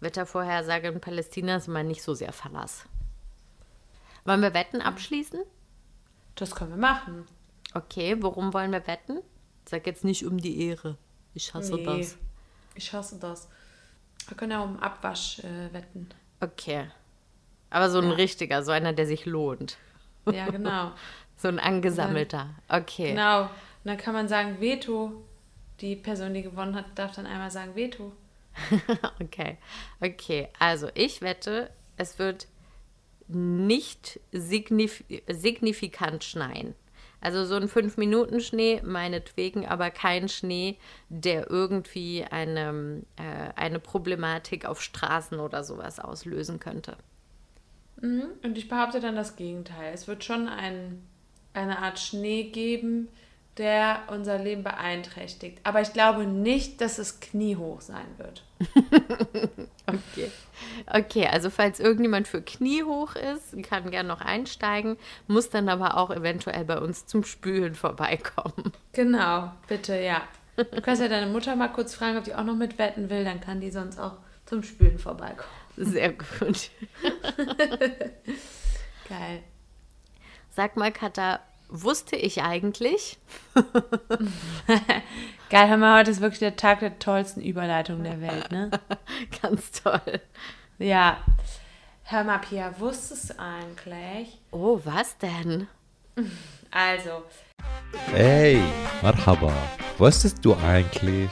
Wettervorhersage 0.00 0.88
in 0.88 1.00
Palästina 1.00 1.56
ist 1.56 1.68
immer 1.68 1.84
nicht 1.84 2.02
so 2.02 2.12
sehr 2.12 2.32
Verlass. 2.32 2.86
Wollen 4.24 4.42
wir 4.42 4.52
Wetten 4.52 4.80
abschließen? 4.80 5.40
Das 6.34 6.54
können 6.56 6.70
wir 6.70 6.76
machen. 6.76 7.24
Okay, 7.72 8.16
worum 8.20 8.52
wollen 8.52 8.72
wir 8.72 8.84
wetten? 8.88 9.20
Sag 9.68 9.86
jetzt 9.86 10.02
nicht 10.04 10.26
um 10.26 10.38
die 10.38 10.66
Ehre. 10.68 10.96
Ich 11.34 11.54
hasse 11.54 11.76
Nee, 11.76 11.84
das. 11.84 12.16
Ich 12.74 12.92
hasse 12.92 13.18
das. 13.20 13.48
Wir 14.26 14.36
können 14.36 14.50
ja 14.50 14.60
um 14.60 14.80
Abwasch 14.80 15.38
äh, 15.38 15.72
wetten. 15.72 16.08
Okay. 16.40 16.90
Aber 17.70 17.90
so 17.90 17.98
ein 17.98 18.08
Ja. 18.10 18.14
richtiger, 18.16 18.64
so 18.64 18.72
einer, 18.72 18.92
der 18.92 19.06
sich 19.06 19.24
lohnt. 19.24 19.78
Ja, 20.30 20.46
genau. 20.50 20.90
So 21.36 21.48
ein 21.48 21.58
angesammelter. 21.58 22.50
Okay. 22.68 23.10
Genau. 23.10 23.42
Und 23.44 23.50
dann 23.84 23.96
kann 23.96 24.14
man 24.14 24.28
sagen, 24.28 24.60
Veto. 24.60 25.24
Die 25.82 25.96
Person, 25.96 26.32
die 26.32 26.42
gewonnen 26.42 26.74
hat, 26.74 26.86
darf 26.94 27.14
dann 27.14 27.26
einmal 27.26 27.50
sagen, 27.50 27.74
Veto. 27.74 28.12
Okay. 29.20 29.58
Okay. 30.00 30.48
Also 30.58 30.88
ich 30.94 31.20
wette, 31.22 31.70
es 31.96 32.18
wird 32.18 32.46
nicht 33.28 34.20
signif 34.30 35.04
signifikant 35.28 36.24
schneien. 36.24 36.74
Also 37.20 37.44
so 37.44 37.54
ein 37.54 37.68
5-Minuten-Schnee, 37.68 38.82
meinetwegen, 38.84 39.64
aber 39.66 39.90
kein 39.90 40.28
Schnee, 40.28 40.76
der 41.08 41.48
irgendwie 41.48 42.24
eine, 42.28 43.02
äh, 43.16 43.52
eine 43.54 43.78
Problematik 43.78 44.66
auf 44.66 44.82
Straßen 44.82 45.38
oder 45.38 45.62
sowas 45.62 46.00
auslösen 46.00 46.58
könnte. 46.58 46.96
Und 48.02 48.58
ich 48.58 48.68
behaupte 48.68 48.98
dann 48.98 49.14
das 49.14 49.36
Gegenteil. 49.36 49.94
Es 49.94 50.08
wird 50.08 50.24
schon 50.24 50.48
ein, 50.48 51.00
eine 51.54 51.78
Art 51.78 52.00
Schnee 52.00 52.50
geben, 52.50 53.08
der 53.58 54.00
unser 54.08 54.38
Leben 54.38 54.62
beeinträchtigt. 54.62 55.58
Aber 55.64 55.80
ich 55.80 55.92
glaube 55.92 56.24
nicht, 56.26 56.80
dass 56.80 56.98
es 56.98 57.20
kniehoch 57.20 57.80
sein 57.80 58.06
wird. 58.18 58.44
Okay. 59.86 60.30
Okay, 60.86 61.26
also 61.26 61.50
falls 61.50 61.80
irgendjemand 61.80 62.28
für 62.28 62.40
Knie 62.40 62.84
hoch 62.84 63.16
ist, 63.16 63.60
kann 63.64 63.90
gern 63.90 64.06
noch 64.06 64.20
einsteigen, 64.20 64.96
muss 65.26 65.50
dann 65.50 65.68
aber 65.68 65.96
auch 65.96 66.10
eventuell 66.10 66.64
bei 66.64 66.78
uns 66.78 67.06
zum 67.06 67.24
Spülen 67.24 67.74
vorbeikommen. 67.74 68.72
Genau, 68.92 69.52
bitte, 69.68 69.96
ja. 70.00 70.22
Du 70.56 70.80
kannst 70.82 71.02
ja 71.02 71.08
deine 71.08 71.26
Mutter 71.30 71.56
mal 71.56 71.68
kurz 71.68 71.94
fragen, 71.94 72.16
ob 72.18 72.24
die 72.24 72.34
auch 72.34 72.44
noch 72.44 72.54
mitwetten 72.54 73.10
will, 73.10 73.24
dann 73.24 73.40
kann 73.40 73.60
die 73.60 73.70
sonst 73.70 73.98
auch 73.98 74.18
zum 74.46 74.62
Spülen 74.62 74.98
vorbeikommen. 74.98 75.50
Sehr 75.76 76.12
gut. 76.12 76.70
Geil. 79.08 79.42
Sag 80.50 80.76
mal, 80.76 80.92
Katha, 80.92 81.40
wusste 81.72 82.16
ich 82.16 82.42
eigentlich? 82.42 83.18
Geil, 85.50 85.68
hör 85.68 85.76
mal, 85.76 86.00
heute 86.00 86.10
ist 86.10 86.20
wirklich 86.20 86.38
der 86.38 86.56
Tag 86.56 86.80
der 86.80 86.98
tollsten 86.98 87.40
Überleitung 87.40 88.02
der 88.04 88.20
Welt, 88.20 88.50
ne? 88.52 88.70
Ganz 89.42 89.72
toll. 89.72 90.20
Ja. 90.78 91.18
Hör 92.04 92.24
mal, 92.24 92.38
Pia, 92.38 92.78
wusstest 92.78 93.30
du 93.30 93.38
eigentlich? 93.38 94.38
Oh, 94.50 94.80
was 94.84 95.16
denn? 95.18 95.66
Also, 96.70 97.22
Hey, 98.12 98.62
Marhaba. 99.02 99.52
Wusstest 99.98 100.44
du 100.44 100.54
eigentlich? 100.56 101.30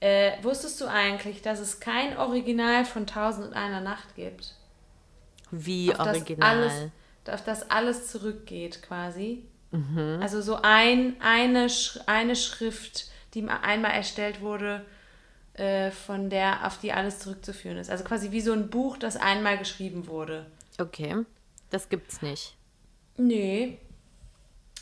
äh, 0.00 0.32
wusstest 0.42 0.80
du 0.80 0.86
eigentlich, 0.86 1.42
dass 1.42 1.58
es 1.58 1.80
kein 1.80 2.16
Original 2.16 2.84
von 2.84 3.06
Tausend 3.06 3.48
und 3.48 3.54
einer 3.54 3.80
Nacht 3.80 4.14
gibt? 4.16 4.54
Wie 5.50 5.90
Auf 5.90 5.98
das 5.98 6.16
original. 6.18 6.90
Auf 7.28 7.44
das 7.44 7.70
alles 7.70 8.06
zurückgeht, 8.08 8.82
quasi. 8.82 9.44
Also 10.20 10.40
so 10.42 10.58
ein, 10.62 11.14
eine, 11.20 11.68
eine 12.06 12.34
Schrift, 12.36 13.06
die 13.34 13.42
ma- 13.42 13.60
einmal 13.60 13.92
erstellt 13.92 14.40
wurde, 14.40 14.84
äh, 15.54 15.90
von 15.92 16.28
der, 16.30 16.66
auf 16.66 16.78
die 16.78 16.92
alles 16.92 17.20
zurückzuführen 17.20 17.76
ist. 17.76 17.88
Also 17.90 18.02
quasi 18.02 18.32
wie 18.32 18.40
so 18.40 18.52
ein 18.52 18.68
Buch, 18.70 18.96
das 18.96 19.16
einmal 19.16 19.58
geschrieben 19.58 20.06
wurde. 20.08 20.46
Okay, 20.78 21.24
das 21.70 21.88
gibt's 21.88 22.20
nicht. 22.22 22.56
Nee. 23.16 23.78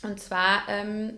Und 0.01 0.19
zwar 0.19 0.63
ähm, 0.69 1.17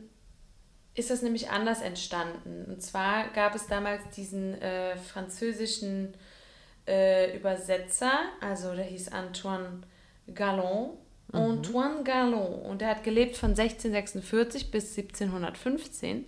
ist 0.96 1.10
das 1.10 1.22
nämlich 1.22 1.50
anders 1.50 1.82
entstanden. 1.82 2.66
Und 2.68 2.82
zwar 2.82 3.30
gab 3.30 3.56
es 3.56 3.68
damals 3.68 4.02
diesen 4.16 4.60
äh, 4.62 4.98
französischen 4.98 6.14
äh, 6.88 7.38
Übersetzer, 7.38 8.12
also 8.42 8.74
der 8.76 8.86
hieß 8.86 9.10
Antoine 9.14 9.84
Galland. 11.32 11.68
Antoine 11.68 12.04
Galland. 12.04 12.66
Und 12.66 12.82
der 12.82 12.90
hat 12.90 13.04
gelebt 13.04 13.38
von 13.38 13.52
1646 13.52 14.72
bis 14.72 14.98
1715. 14.98 16.26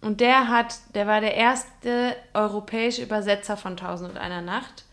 Und 0.00 0.20
der 0.20 0.48
hat, 0.48 0.74
der 0.94 1.06
war 1.06 1.20
der 1.20 1.34
erste 1.34 2.16
europäische 2.34 3.02
Übersetzer 3.02 3.56
von 3.56 3.76
Tausend 3.76 4.10
und 4.10 4.18
einer 4.18 4.42
Nacht. 4.42 4.84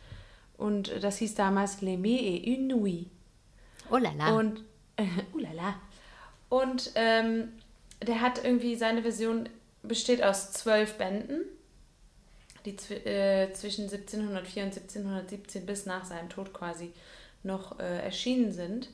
Und 0.58 0.92
das 1.02 1.18
hieß 1.18 1.36
damals 1.36 1.82
Les 1.82 1.98
Mille 1.98 2.38
et 2.38 2.46
une 2.46 2.68
Nuit. 2.68 3.08
Oh 3.90 3.98
la 3.98 4.12
la. 4.12 4.38
Und, 4.38 4.64
äh, 4.96 5.06
ulala. 5.34 5.76
Und 6.50 6.92
ähm, 6.96 7.50
der 8.02 8.22
hat 8.22 8.44
irgendwie, 8.44 8.76
seine 8.76 9.02
Version 9.02 9.50
besteht 9.82 10.24
aus 10.24 10.54
zwölf 10.54 10.98
Bänden, 10.98 11.42
die 12.66 12.76
äh, 12.94 13.52
zwischen 13.54 13.86
1704 13.86 14.64
und 14.64 14.78
1717 14.78 15.66
bis 15.66 15.86
nach 15.86 16.06
seinem 16.06 16.30
Tod 16.30 16.54
quasi 16.54 16.94
noch 17.42 17.80
äh, 17.80 18.00
erschienen 18.04 18.52
sind. 18.52 18.90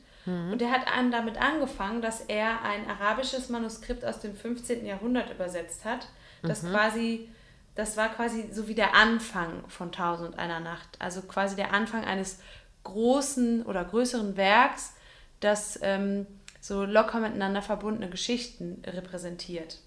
Und 0.51 0.61
er 0.61 0.71
hat 0.71 0.87
an, 0.87 1.11
damit 1.11 1.37
angefangen, 1.41 2.01
dass 2.01 2.21
er 2.21 2.61
ein 2.63 2.87
arabisches 2.87 3.49
Manuskript 3.49 4.03
aus 4.05 4.19
dem 4.19 4.35
15. 4.35 4.85
Jahrhundert 4.85 5.31
übersetzt 5.31 5.85
hat, 5.85 6.07
das 6.41 6.61
quasi, 6.61 7.29
das 7.75 7.97
war 7.97 8.09
quasi 8.09 8.49
so 8.51 8.67
wie 8.67 8.75
der 8.75 8.95
Anfang 8.95 9.63
von 9.67 9.91
Tausend 9.91 10.29
und 10.29 10.39
einer 10.39 10.59
Nacht. 10.59 10.89
Also 10.99 11.21
quasi 11.21 11.55
der 11.55 11.73
Anfang 11.73 12.05
eines 12.05 12.39
großen 12.83 13.65
oder 13.65 13.83
größeren 13.83 14.37
Werks, 14.37 14.93
das 15.39 15.79
ähm, 15.81 16.27
so 16.61 16.83
locker 16.83 17.19
miteinander 17.19 17.61
verbundene 17.61 18.09
Geschichten 18.09 18.81
repräsentiert. 18.85 19.79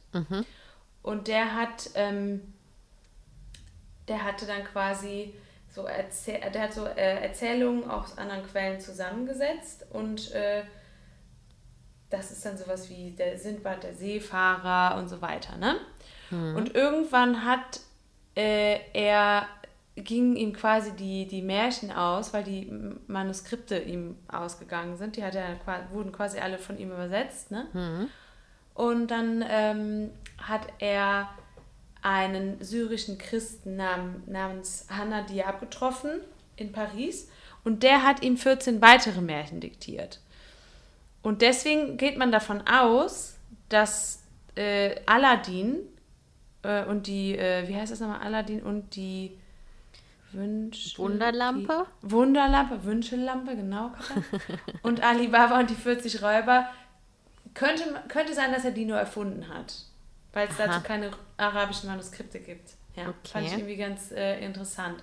Und 1.02 1.28
der 1.28 1.54
hat, 1.54 1.90
ähm, 1.94 2.40
der 4.08 4.24
hatte 4.24 4.46
dann 4.46 4.64
quasi 4.64 5.34
so 5.74 5.84
Erzäh 5.84 6.38
der 6.52 6.62
hat 6.62 6.72
so 6.72 6.86
äh, 6.86 7.22
Erzählungen 7.22 7.90
aus 7.90 8.16
anderen 8.18 8.46
Quellen 8.46 8.80
zusammengesetzt 8.80 9.86
und 9.90 10.32
äh, 10.32 10.62
das 12.10 12.30
ist 12.30 12.44
dann 12.44 12.58
sowas 12.58 12.90
wie 12.90 13.12
der 13.12 13.38
Sindbad, 13.38 13.82
der 13.82 13.94
Seefahrer 13.94 14.98
und 14.98 15.08
so 15.08 15.22
weiter, 15.22 15.56
ne? 15.56 15.76
Und 16.54 16.74
irgendwann 16.74 17.44
hat 17.44 17.80
äh, 18.34 18.78
er 18.92 19.46
gingen 19.94 20.36
ihm 20.36 20.52
quasi 20.52 20.92
die, 20.92 21.26
die 21.26 21.42
Märchen 21.42 21.92
aus, 21.92 22.32
weil 22.32 22.44
die 22.44 22.70
Manuskripte 23.06 23.78
ihm 23.78 24.16
ausgegangen 24.28 24.96
sind. 24.96 25.16
Die 25.16 25.24
hat 25.24 25.34
er, 25.34 25.56
wurden 25.90 26.12
quasi 26.12 26.38
alle 26.38 26.58
von 26.58 26.78
ihm 26.78 26.90
übersetzt. 26.90 27.50
Ne? 27.50 27.66
Und 28.74 29.10
dann 29.10 29.44
ähm, 29.46 30.10
hat 30.38 30.66
er 30.78 31.28
einen 32.02 32.62
syrischen 32.62 33.18
Christen 33.18 33.76
nam, 33.76 34.22
namens 34.26 34.86
Hanna 34.90 35.22
Diab 35.22 35.60
getroffen 35.60 36.20
in 36.56 36.72
Paris 36.72 37.28
und 37.64 37.82
der 37.82 38.02
hat 38.02 38.22
ihm 38.22 38.36
14 38.36 38.82
weitere 38.82 39.20
Märchen 39.20 39.60
diktiert. 39.60 40.20
Und 41.22 41.42
deswegen 41.42 41.96
geht 41.96 42.18
man 42.18 42.32
davon 42.32 42.66
aus, 42.66 43.36
dass 43.68 44.22
äh, 44.56 44.96
Aladdin 45.06 45.76
äh, 46.62 46.84
und 46.84 47.06
die, 47.06 47.38
äh, 47.38 47.68
wie 47.68 47.76
heißt 47.76 47.92
das 47.92 48.00
nochmal, 48.00 48.20
Aladdin 48.20 48.62
und 48.62 48.96
die 48.96 49.38
Wünsch 50.32 50.98
Wunderlampe? 50.98 51.86
Die 52.02 52.10
Wunderlampe, 52.10 52.84
Wünschelampe, 52.84 53.54
genau. 53.54 53.92
Und 54.82 55.02
Alibaba 55.02 55.60
und 55.60 55.68
die 55.68 55.74
40 55.74 56.22
Räuber. 56.22 56.68
Könnte, 57.52 57.84
könnte 58.08 58.32
sein, 58.32 58.50
dass 58.50 58.64
er 58.64 58.70
die 58.70 58.86
nur 58.86 58.96
erfunden 58.96 59.46
hat, 59.50 59.74
weil 60.32 60.48
es 60.48 60.56
dazu 60.56 60.80
keine 60.80 61.10
arabischen 61.42 61.88
Manuskripte 61.88 62.40
gibt. 62.40 62.70
Ja, 62.96 63.04
fand 63.04 63.46
ich 63.46 63.52
Okay. 63.52 63.60
irgendwie 63.60 63.76
ganz 63.76 64.10
äh, 64.12 64.44
interessant. 64.44 65.02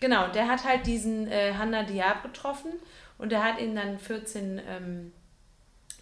Genau, 0.00 0.28
der 0.28 0.48
hat 0.48 0.64
halt 0.64 0.86
diesen 0.86 1.28
äh, 1.28 1.54
Hanna 1.54 1.84
Diab 1.84 2.24
getroffen 2.24 2.72
und 3.18 3.30
der 3.30 3.44
hat 3.44 3.60
ihm 3.60 3.74
dann 3.76 3.98
14 3.98 4.60
ähm, 4.66 5.12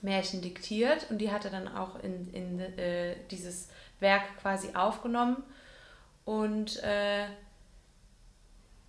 Märchen 0.02 0.40
diktiert 0.40 1.06
und 1.10 1.18
die 1.18 1.30
hat 1.30 1.44
er 1.44 1.50
dann 1.50 1.68
auch 1.68 2.02
in, 2.02 2.32
in 2.32 2.60
äh, 2.60 3.16
dieses 3.30 3.68
Werk 4.00 4.22
quasi 4.40 4.70
aufgenommen. 4.74 5.42
Und 6.24 6.82
äh, 6.82 7.26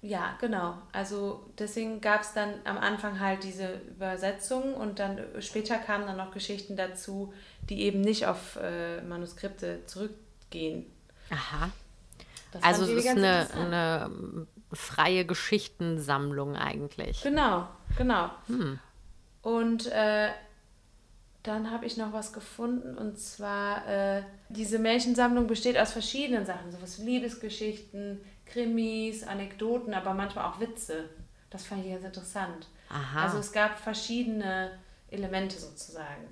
ja, 0.01 0.35
genau. 0.39 0.75
Also 0.93 1.45
deswegen 1.59 2.01
gab 2.01 2.21
es 2.21 2.33
dann 2.33 2.53
am 2.63 2.77
Anfang 2.77 3.19
halt 3.19 3.43
diese 3.43 3.81
Übersetzung 3.89 4.73
und 4.73 4.99
dann 4.99 5.17
äh, 5.17 5.41
später 5.41 5.77
kamen 5.77 6.07
dann 6.07 6.17
noch 6.17 6.31
Geschichten 6.31 6.75
dazu, 6.75 7.33
die 7.69 7.81
eben 7.81 8.01
nicht 8.01 8.25
auf 8.25 8.57
äh, 8.61 9.01
Manuskripte 9.01 9.85
zurückgehen. 9.85 10.30
Aha. 11.29 11.69
Das 12.51 12.63
Also 12.63 12.83
es 12.83 13.05
ist 13.05 13.07
eine, 13.07 13.47
eine 13.53 14.05
ähm, 14.05 14.47
freie 14.73 15.25
Geschichtensammlung 15.25 16.55
eigentlich. 16.55 17.21
Genau, 17.21 17.67
genau. 17.97 18.29
Und 19.41 19.87
äh, 19.87 20.29
dann 21.43 21.71
habe 21.71 21.85
ich 21.85 21.97
noch 21.97 22.13
was 22.13 22.33
gefunden 22.33 22.97
und 22.97 23.17
zwar 23.17 23.87
äh, 23.87 24.23
diese 24.49 24.77
Märchensammlung 24.77 25.47
besteht 25.47 25.77
aus 25.77 25.91
verschiedenen 25.91 26.45
Sachen, 26.45 26.71
sowas 26.71 26.99
wie 26.99 27.05
Liebesgeschichten, 27.05 28.21
Krimis, 28.45 29.23
Anekdoten, 29.23 29.93
aber 29.93 30.13
manchmal 30.13 30.45
auch 30.45 30.59
Witze. 30.59 31.09
Das 31.49 31.65
fand 31.65 31.85
ich 31.85 31.91
ganz 31.91 32.05
interessant. 32.05 32.67
Aha. 32.89 33.23
Also 33.23 33.39
es 33.39 33.51
gab 33.51 33.79
verschiedene 33.79 34.77
Elemente 35.09 35.57
sozusagen. 35.57 36.27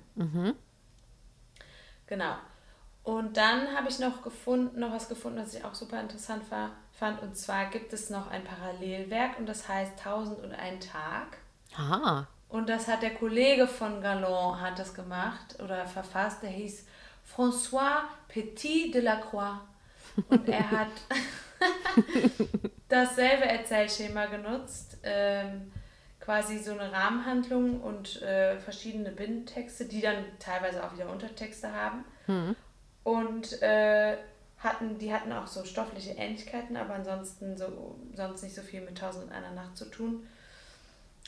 Genau. 2.06 2.36
Und 3.10 3.36
dann 3.36 3.76
habe 3.76 3.88
ich 3.88 3.98
noch 3.98 4.22
gefunden, 4.22 4.78
noch 4.78 4.92
was 4.92 5.08
gefunden, 5.08 5.40
was 5.40 5.52
ich 5.52 5.64
auch 5.64 5.74
super 5.74 6.00
interessant 6.00 6.48
war, 6.48 6.70
fand. 6.92 7.20
Und 7.20 7.36
zwar 7.36 7.66
gibt 7.66 7.92
es 7.92 8.08
noch 8.08 8.30
ein 8.30 8.44
Parallelwerk 8.44 9.36
und 9.36 9.48
das 9.48 9.68
heißt 9.68 9.98
Tausend 9.98 10.38
und 10.38 10.52
ein 10.52 10.78
Tag. 10.78 11.38
Aha. 11.76 12.28
Und 12.48 12.68
das 12.68 12.86
hat 12.86 13.02
der 13.02 13.14
Kollege 13.14 13.66
von 13.66 14.00
Galland 14.00 14.60
hat 14.60 14.78
das 14.78 14.94
gemacht 14.94 15.58
oder 15.60 15.86
verfasst. 15.86 16.44
Der 16.44 16.50
hieß 16.50 16.86
François 17.36 18.02
Petit 18.28 18.94
de 18.94 19.00
la 19.00 19.16
Croix. 19.16 19.58
Und 20.28 20.48
er 20.48 20.70
hat 20.78 20.92
dasselbe 22.88 23.46
Erzählschema 23.46 24.26
genutzt. 24.26 24.98
Ähm, 25.02 25.72
quasi 26.20 26.58
so 26.58 26.78
eine 26.78 26.92
Rahmenhandlung 26.92 27.80
und 27.80 28.22
äh, 28.22 28.60
verschiedene 28.60 29.10
Bindtexte, 29.10 29.86
die 29.86 30.00
dann 30.00 30.26
teilweise 30.38 30.84
auch 30.84 30.94
wieder 30.94 31.10
Untertexte 31.10 31.72
haben. 31.72 32.04
Und 33.04 33.60
äh, 33.62 34.16
hatten, 34.58 34.98
die 34.98 35.12
hatten 35.12 35.32
auch 35.32 35.46
so 35.46 35.64
stoffliche 35.64 36.10
Ähnlichkeiten, 36.10 36.76
aber 36.76 36.94
ansonsten 36.94 37.56
so, 37.56 37.96
sonst 38.14 38.42
nicht 38.42 38.54
so 38.54 38.62
viel 38.62 38.82
mit 38.82 38.98
Tausend 38.98 39.24
und 39.24 39.32
einer 39.32 39.52
Nacht 39.52 39.76
zu 39.76 39.86
tun. 39.86 40.26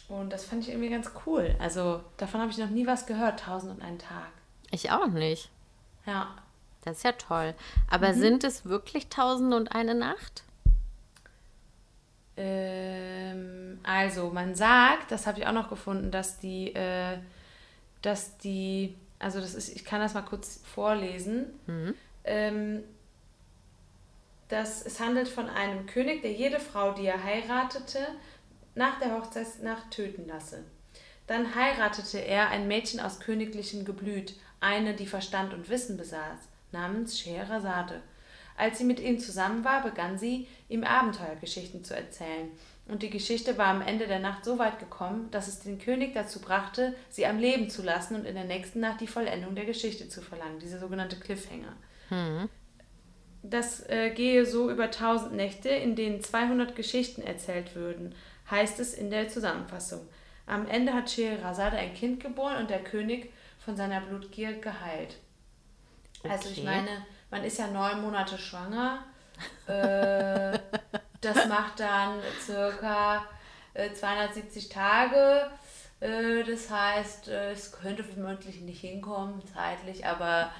Und 0.08 0.30
das 0.32 0.44
fand 0.44 0.62
ich 0.62 0.68
irgendwie 0.70 0.90
ganz 0.90 1.10
cool. 1.26 1.54
Also 1.58 2.02
davon 2.18 2.40
habe 2.40 2.50
ich 2.50 2.58
noch 2.58 2.68
nie 2.70 2.86
was 2.86 3.06
gehört, 3.06 3.40
Tausend 3.40 3.72
und 3.72 3.82
einen 3.82 3.98
Tag. 3.98 4.28
Ich 4.70 4.90
auch 4.90 5.06
nicht. 5.06 5.50
Ja. 6.06 6.36
Das 6.84 6.98
ist 6.98 7.04
ja 7.04 7.12
toll. 7.12 7.54
Aber 7.88 8.08
Mhm. 8.08 8.18
sind 8.20 8.44
es 8.44 8.64
wirklich 8.66 9.08
tausend 9.08 9.54
und 9.54 9.72
eine 9.74 9.94
Nacht? 9.94 10.42
Äh, 12.36 13.34
Also, 13.84 14.30
man 14.30 14.54
sagt, 14.54 15.10
das 15.10 15.26
habe 15.26 15.40
ich 15.40 15.46
auch 15.46 15.52
noch 15.52 15.68
gefunden, 15.68 16.10
dass 16.12 16.38
die, 16.38 16.72
äh, 16.74 17.18
dass 18.00 18.38
die, 18.38 18.96
also 19.22 19.40
das 19.40 19.54
ist, 19.54 19.74
ich 19.74 19.84
kann 19.84 20.00
das 20.00 20.14
mal 20.14 20.22
kurz 20.22 20.60
vorlesen. 20.64 21.46
Ähm, 22.24 22.84
dass 24.48 24.84
es 24.84 25.00
handelt 25.00 25.28
von 25.28 25.48
einem 25.48 25.86
König, 25.86 26.20
der 26.22 26.32
jede 26.32 26.60
Frau, 26.60 26.92
die 26.92 27.06
er 27.06 27.22
heiratete, 27.24 28.06
nach 28.74 28.98
der 28.98 29.16
Hochzeitsnacht 29.16 29.90
töten 29.90 30.26
lasse. 30.26 30.64
Dann 31.26 31.54
heiratete 31.54 32.18
er 32.18 32.50
ein 32.50 32.68
Mädchen 32.68 33.00
aus 33.00 33.20
königlichem 33.20 33.84
Geblüt, 33.84 34.34
eine, 34.60 34.94
die 34.94 35.06
Verstand 35.06 35.54
und 35.54 35.68
Wissen 35.70 35.96
besaß, 35.96 36.38
namens 36.72 37.18
Scheherazade. 37.18 38.02
Als 38.56 38.78
sie 38.78 38.84
mit 38.84 39.00
ihm 39.00 39.18
zusammen 39.18 39.64
war, 39.64 39.82
begann 39.82 40.18
sie, 40.18 40.46
ihm 40.68 40.84
Abenteuergeschichten 40.84 41.84
zu 41.84 41.96
erzählen. 41.96 42.50
Und 42.86 43.02
die 43.02 43.10
Geschichte 43.10 43.56
war 43.58 43.66
am 43.68 43.80
Ende 43.82 44.06
der 44.06 44.18
Nacht 44.18 44.44
so 44.44 44.58
weit 44.58 44.78
gekommen, 44.78 45.30
dass 45.30 45.48
es 45.48 45.60
den 45.60 45.78
König 45.78 46.14
dazu 46.14 46.40
brachte, 46.40 46.94
sie 47.10 47.26
am 47.26 47.38
Leben 47.38 47.70
zu 47.70 47.82
lassen 47.82 48.16
und 48.16 48.26
in 48.26 48.34
der 48.34 48.44
nächsten 48.44 48.80
Nacht 48.80 49.00
die 49.00 49.06
Vollendung 49.06 49.54
der 49.54 49.64
Geschichte 49.66 50.08
zu 50.08 50.20
verlangen, 50.20 50.58
diese 50.58 50.78
sogenannte 50.78 51.18
Cliffhanger. 51.18 51.76
Das 53.42 53.80
äh, 53.88 54.10
gehe 54.10 54.46
so 54.46 54.70
über 54.70 54.84
1000 54.84 55.34
Nächte, 55.34 55.68
in 55.68 55.96
denen 55.96 56.22
200 56.22 56.76
Geschichten 56.76 57.22
erzählt 57.22 57.74
würden, 57.74 58.14
heißt 58.50 58.78
es 58.80 58.94
in 58.94 59.10
der 59.10 59.28
Zusammenfassung. 59.28 60.06
Am 60.46 60.66
Ende 60.68 60.92
hat 60.94 61.10
Scheherazade 61.10 61.76
ein 61.76 61.94
Kind 61.94 62.20
geboren 62.20 62.58
und 62.58 62.70
der 62.70 62.82
König 62.84 63.32
von 63.58 63.76
seiner 63.76 64.00
Blutgier 64.00 64.54
geheilt. 64.60 65.16
Also 66.26 66.48
ich 66.50 66.58
Okay. 66.58 66.64
meine, 66.64 67.06
man 67.30 67.44
ist 67.44 67.58
ja 67.58 67.68
neun 67.68 68.02
Monate 68.02 68.38
schwanger. 68.38 69.04
Äh, 69.66 70.58
das 71.22 71.48
macht 71.48 71.80
dann 71.80 72.20
circa 72.40 73.24
äh, 73.74 73.92
270 73.92 74.68
Tage. 74.68 75.50
Äh, 76.00 76.42
das 76.44 76.68
heißt, 76.68 77.28
äh, 77.28 77.52
es 77.52 77.72
könnte 77.72 78.04
vermutlich 78.04 78.60
nicht 78.60 78.80
hinkommen, 78.80 79.40
zeitlich, 79.54 80.04
aber 80.04 80.50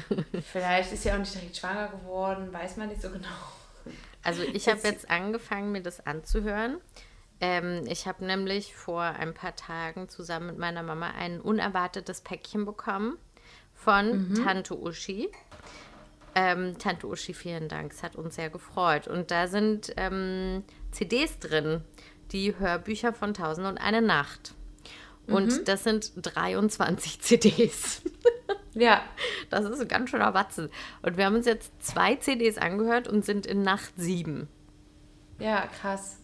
vielleicht 0.52 0.92
ist 0.92 1.02
sie 1.02 1.12
auch 1.12 1.18
nicht 1.18 1.34
direkt 1.34 1.56
schwanger 1.56 1.88
geworden, 1.88 2.52
weiß 2.52 2.76
man 2.76 2.88
nicht 2.88 3.02
so 3.02 3.10
genau. 3.10 3.28
Also 4.22 4.42
ich 4.42 4.68
habe 4.68 4.80
jetzt 4.84 5.10
angefangen, 5.10 5.72
mir 5.72 5.82
das 5.82 6.06
anzuhören. 6.06 6.78
Ähm, 7.40 7.84
ich 7.88 8.06
habe 8.06 8.24
nämlich 8.24 8.76
vor 8.76 9.02
ein 9.02 9.34
paar 9.34 9.56
Tagen 9.56 10.08
zusammen 10.08 10.46
mit 10.46 10.58
meiner 10.58 10.84
Mama 10.84 11.10
ein 11.18 11.40
unerwartetes 11.40 12.20
Päckchen 12.20 12.64
bekommen 12.64 13.18
von 13.74 14.32
Tante 14.44 14.78
Uschi. 14.78 15.28
Ähm, 16.34 16.78
Tante 16.78 17.06
Uschi, 17.06 17.34
vielen 17.34 17.68
Dank. 17.68 17.92
Es 17.92 18.02
hat 18.02 18.16
uns 18.16 18.36
sehr 18.36 18.50
gefreut. 18.50 19.06
Und 19.08 19.30
da 19.30 19.46
sind 19.46 19.92
ähm, 19.96 20.64
CDs 20.90 21.38
drin, 21.38 21.82
die 22.32 22.58
Hörbücher 22.58 23.12
von 23.12 23.34
Tausend 23.34 23.66
und 23.66 23.78
eine 23.78 24.02
Nacht. 24.02 24.54
Und 25.26 25.68
das 25.68 25.84
sind 25.84 26.12
23 26.16 27.20
CDs. 27.20 28.02
Ja, 28.74 29.02
Das 29.50 29.64
ist 29.64 29.80
ein 29.80 29.88
ganz 29.88 30.10
schöner 30.10 30.32
Batzen. 30.32 30.68
Und 31.02 31.16
wir 31.16 31.26
haben 31.26 31.36
uns 31.36 31.46
jetzt 31.46 31.70
zwei 31.82 32.16
CDs 32.16 32.58
angehört 32.58 33.06
und 33.06 33.24
sind 33.24 33.46
in 33.46 33.62
Nacht 33.62 33.92
sieben. 33.96 34.48
ja, 35.38 35.66
krass. 35.66 36.18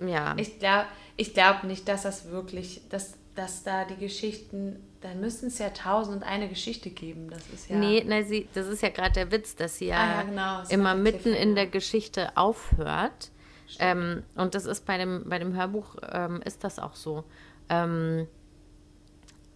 Ja. 0.00 0.34
Ich 0.36 0.58
glaube 0.58 0.86
ich 1.16 1.34
glaub 1.34 1.62
nicht, 1.64 1.86
dass 1.88 2.02
das 2.02 2.30
wirklich, 2.30 2.82
dass, 2.88 3.14
dass 3.36 3.62
da 3.62 3.84
die 3.84 3.96
Geschichten, 3.96 4.82
dann 5.02 5.20
müssen 5.20 5.48
es 5.48 5.58
ja 5.58 5.70
tausend 5.70 6.18
und 6.18 6.22
eine 6.22 6.48
Geschichte 6.48 6.90
geben. 6.90 7.28
Das 7.28 7.46
ist 7.48 7.68
ja. 7.68 7.76
Nee, 7.76 8.04
nee 8.06 8.22
sie, 8.22 8.48
das 8.54 8.68
ist 8.68 8.82
ja 8.82 8.88
gerade 8.88 9.12
der 9.12 9.32
Witz, 9.32 9.56
dass 9.56 9.78
sie 9.78 9.86
ja, 9.86 9.96
Ah 9.96 10.06
ja, 10.06 10.22
genau, 10.22 10.62
immer 10.68 10.94
mitten 10.94 11.34
in 11.34 11.54
der 11.54 11.66
Geschichte 11.66 12.36
aufhört. 12.36 13.30
Ähm, 13.78 14.22
und 14.34 14.54
das 14.54 14.66
ist 14.66 14.84
bei 14.86 14.98
dem, 14.98 15.24
bei 15.28 15.38
dem 15.38 15.54
Hörbuch 15.54 15.96
ähm, 16.10 16.42
ist 16.44 16.62
das 16.62 16.78
auch 16.78 16.94
so. 16.94 17.24
Ähm, 17.68 18.28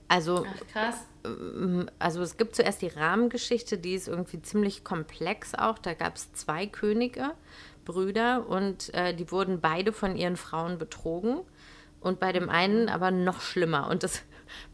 also, 0.08 0.46
Ach, 0.48 0.66
krass. 0.72 1.06
also 1.98 2.22
es 2.22 2.36
gibt 2.36 2.54
zuerst 2.54 2.80
die 2.82 2.88
Rahmengeschichte, 2.88 3.76
die 3.76 3.94
ist 3.94 4.08
irgendwie 4.08 4.40
ziemlich 4.40 4.84
komplex 4.84 5.54
auch. 5.54 5.78
Da 5.78 5.94
gab 5.94 6.16
es 6.16 6.32
zwei 6.32 6.66
Könige, 6.66 7.32
Brüder, 7.84 8.48
und 8.48 8.94
äh, 8.94 9.14
die 9.14 9.30
wurden 9.30 9.60
beide 9.60 9.92
von 9.92 10.16
ihren 10.16 10.36
Frauen 10.36 10.78
betrogen. 10.78 11.40
Und 12.00 12.20
bei 12.20 12.32
dem 12.32 12.48
einen 12.48 12.88
aber 12.88 13.10
noch 13.10 13.40
schlimmer. 13.40 13.88
Und 13.90 14.02
das 14.04 14.22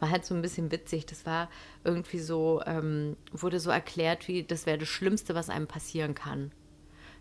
war 0.01 0.11
halt 0.11 0.25
so 0.25 0.35
ein 0.35 0.43
bisschen 0.43 0.71
witzig. 0.73 1.07
Das 1.07 1.27
war 1.27 1.49
irgendwie 1.85 2.19
so, 2.19 2.63
ähm, 2.67 3.17
wurde 3.33 3.61
so 3.61 3.71
erklärt, 3.71 4.29
wie 4.29 4.43
das 4.43 4.67
wäre 4.67 4.79
das 4.79 4.89
Schlimmste, 4.89 5.35
was 5.35 5.51
einem 5.51 5.67
passieren 5.67 6.15
kann. 6.15 6.53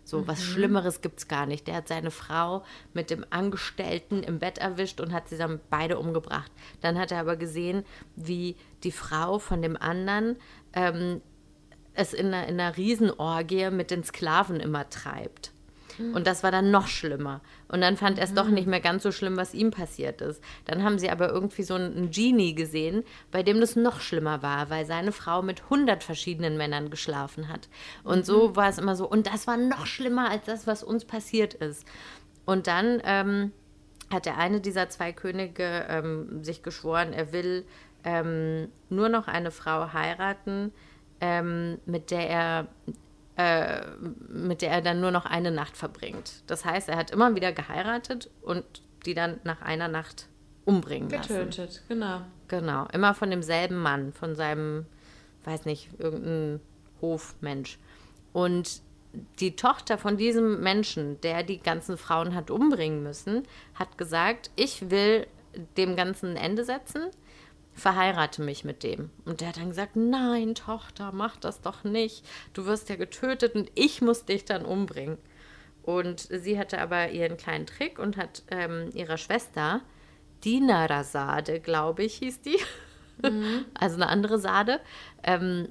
So, 0.04 0.26
was 0.26 0.42
Schlimmeres 0.42 1.00
gibt 1.00 1.20
es 1.20 1.28
gar 1.28 1.46
nicht. 1.46 1.68
Der 1.68 1.76
hat 1.76 1.88
seine 1.88 2.10
Frau 2.10 2.64
mit 2.92 3.10
dem 3.10 3.24
Angestellten 3.30 4.22
im 4.24 4.40
Bett 4.40 4.58
erwischt 4.58 5.00
und 5.00 5.12
hat 5.12 5.28
sie 5.28 5.36
dann 5.36 5.60
beide 5.70 5.98
umgebracht. 5.98 6.50
Dann 6.80 6.98
hat 6.98 7.12
er 7.12 7.20
aber 7.20 7.36
gesehen, 7.36 7.84
wie 8.16 8.56
die 8.82 8.90
Frau 8.90 9.38
von 9.38 9.62
dem 9.62 9.76
anderen 9.76 10.36
ähm, 10.72 11.20
es 11.94 12.14
in 12.14 12.28
einer, 12.28 12.48
in 12.48 12.58
einer 12.58 12.76
Riesenorgie 12.76 13.70
mit 13.70 13.90
den 13.90 14.02
Sklaven 14.02 14.58
immer 14.58 14.88
treibt. 14.88 15.51
Und 15.98 16.26
das 16.26 16.42
war 16.42 16.50
dann 16.50 16.70
noch 16.70 16.86
schlimmer. 16.86 17.40
Und 17.68 17.80
dann 17.80 17.96
fand 17.96 18.18
er 18.18 18.24
es 18.24 18.34
doch 18.34 18.48
nicht 18.48 18.66
mehr 18.66 18.80
ganz 18.80 19.02
so 19.02 19.12
schlimm, 19.12 19.36
was 19.36 19.54
ihm 19.54 19.70
passiert 19.70 20.20
ist. 20.20 20.42
Dann 20.64 20.82
haben 20.82 20.98
sie 20.98 21.10
aber 21.10 21.30
irgendwie 21.30 21.62
so 21.62 21.74
einen 21.74 22.10
Genie 22.10 22.54
gesehen, 22.54 23.04
bei 23.30 23.42
dem 23.42 23.60
das 23.60 23.76
noch 23.76 24.00
schlimmer 24.00 24.42
war, 24.42 24.70
weil 24.70 24.86
seine 24.86 25.12
Frau 25.12 25.42
mit 25.42 25.64
100 25.64 26.02
verschiedenen 26.02 26.56
Männern 26.56 26.90
geschlafen 26.90 27.48
hat. 27.48 27.68
Und 28.04 28.26
so 28.26 28.56
war 28.56 28.68
es 28.68 28.78
immer 28.78 28.96
so. 28.96 29.08
Und 29.08 29.26
das 29.26 29.46
war 29.46 29.56
noch 29.56 29.86
schlimmer 29.86 30.30
als 30.30 30.44
das, 30.46 30.66
was 30.66 30.82
uns 30.82 31.04
passiert 31.04 31.54
ist. 31.54 31.86
Und 32.44 32.66
dann 32.66 33.00
ähm, 33.04 33.52
hat 34.10 34.26
der 34.26 34.38
eine 34.38 34.60
dieser 34.60 34.88
zwei 34.88 35.12
Könige 35.12 35.86
ähm, 35.88 36.42
sich 36.44 36.62
geschworen, 36.62 37.12
er 37.12 37.32
will 37.32 37.64
ähm, 38.04 38.68
nur 38.88 39.08
noch 39.08 39.28
eine 39.28 39.50
Frau 39.50 39.92
heiraten, 39.92 40.72
ähm, 41.20 41.78
mit 41.86 42.10
der 42.10 42.28
er 42.28 42.68
äh, 43.36 43.80
mit 44.28 44.62
der 44.62 44.70
er 44.70 44.82
dann 44.82 45.00
nur 45.00 45.10
noch 45.10 45.24
eine 45.24 45.50
Nacht 45.50 45.76
verbringt. 45.76 46.42
Das 46.46 46.64
heißt, 46.64 46.88
er 46.88 46.96
hat 46.96 47.10
immer 47.10 47.34
wieder 47.34 47.52
geheiratet 47.52 48.30
und 48.42 48.64
die 49.06 49.14
dann 49.14 49.40
nach 49.44 49.62
einer 49.62 49.88
Nacht 49.88 50.28
umbringen 50.64 51.10
lassen. 51.10 51.28
Getötet, 51.28 51.82
genau. 51.88 52.22
Genau, 52.48 52.86
immer 52.92 53.14
von 53.14 53.30
demselben 53.30 53.78
Mann, 53.78 54.12
von 54.12 54.34
seinem, 54.34 54.84
weiß 55.44 55.64
nicht, 55.64 55.88
irgendein 55.98 56.60
Hofmensch. 57.00 57.78
Und 58.32 58.82
die 59.40 59.56
Tochter 59.56 59.98
von 59.98 60.16
diesem 60.16 60.60
Menschen, 60.60 61.20
der 61.22 61.42
die 61.42 61.58
ganzen 61.58 61.96
Frauen 61.96 62.34
hat 62.34 62.50
umbringen 62.50 63.02
müssen, 63.02 63.42
hat 63.74 63.98
gesagt, 63.98 64.50
ich 64.56 64.90
will 64.90 65.26
dem 65.76 65.96
Ganzen 65.96 66.30
ein 66.30 66.36
Ende 66.36 66.64
setzen, 66.64 67.10
verheirate 67.74 68.42
mich 68.42 68.64
mit 68.64 68.82
dem. 68.82 69.10
Und 69.24 69.40
der 69.40 69.48
hat 69.48 69.56
dann 69.56 69.70
gesagt, 69.70 69.96
nein, 69.96 70.54
Tochter, 70.54 71.12
mach 71.12 71.36
das 71.36 71.60
doch 71.60 71.84
nicht. 71.84 72.24
Du 72.52 72.66
wirst 72.66 72.88
ja 72.88 72.96
getötet 72.96 73.54
und 73.54 73.70
ich 73.74 74.02
muss 74.02 74.24
dich 74.24 74.44
dann 74.44 74.64
umbringen. 74.64 75.18
Und 75.82 76.20
sie 76.20 76.58
hatte 76.58 76.80
aber 76.80 77.10
ihren 77.10 77.36
kleinen 77.36 77.66
Trick 77.66 77.98
und 77.98 78.16
hat 78.16 78.42
ähm, 78.50 78.90
ihrer 78.94 79.16
Schwester, 79.16 79.80
Dinarazade, 80.44 81.60
glaube 81.60 82.04
ich, 82.04 82.16
hieß 82.16 82.42
die, 82.42 82.58
also 83.74 83.96
eine 83.96 84.08
andere 84.08 84.38
Sade, 84.38 84.80
ähm, 85.22 85.68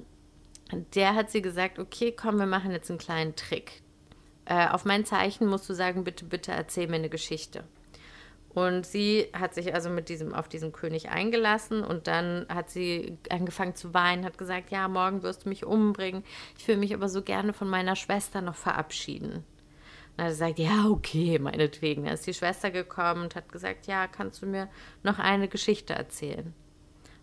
der 0.94 1.14
hat 1.14 1.30
sie 1.30 1.42
gesagt, 1.42 1.78
okay, 1.78 2.12
komm, 2.12 2.38
wir 2.38 2.46
machen 2.46 2.70
jetzt 2.70 2.90
einen 2.90 2.98
kleinen 2.98 3.36
Trick. 3.36 3.82
Äh, 4.44 4.68
auf 4.68 4.84
mein 4.84 5.04
Zeichen 5.04 5.46
musst 5.46 5.68
du 5.68 5.74
sagen, 5.74 6.04
bitte, 6.04 6.24
bitte 6.24 6.52
erzähl 6.52 6.88
mir 6.88 6.96
eine 6.96 7.10
Geschichte. 7.10 7.64
Und 8.54 8.84
sie 8.84 9.28
hat 9.32 9.54
sich 9.54 9.74
also 9.74 9.88
mit 9.88 10.10
diesem, 10.10 10.34
auf 10.34 10.46
diesen 10.46 10.72
König 10.72 11.08
eingelassen 11.08 11.82
und 11.82 12.06
dann 12.06 12.46
hat 12.50 12.68
sie 12.68 13.16
angefangen 13.30 13.74
zu 13.74 13.94
weinen, 13.94 14.26
hat 14.26 14.36
gesagt, 14.36 14.70
ja, 14.70 14.88
morgen 14.88 15.22
wirst 15.22 15.44
du 15.44 15.48
mich 15.48 15.64
umbringen. 15.64 16.22
Ich 16.58 16.68
will 16.68 16.76
mich 16.76 16.92
aber 16.92 17.08
so 17.08 17.22
gerne 17.22 17.54
von 17.54 17.68
meiner 17.68 17.96
Schwester 17.96 18.42
noch 18.42 18.56
verabschieden. 18.56 19.32
Und 19.32 19.44
er 20.18 20.24
hat 20.24 20.32
gesagt, 20.32 20.58
ja, 20.58 20.86
okay, 20.90 21.38
meinetwegen. 21.38 22.04
Da 22.04 22.12
ist 22.12 22.26
die 22.26 22.34
Schwester 22.34 22.70
gekommen 22.70 23.22
und 23.22 23.36
hat 23.36 23.50
gesagt, 23.50 23.86
ja, 23.86 24.06
kannst 24.06 24.42
du 24.42 24.46
mir 24.46 24.68
noch 25.02 25.18
eine 25.18 25.48
Geschichte 25.48 25.94
erzählen? 25.94 26.52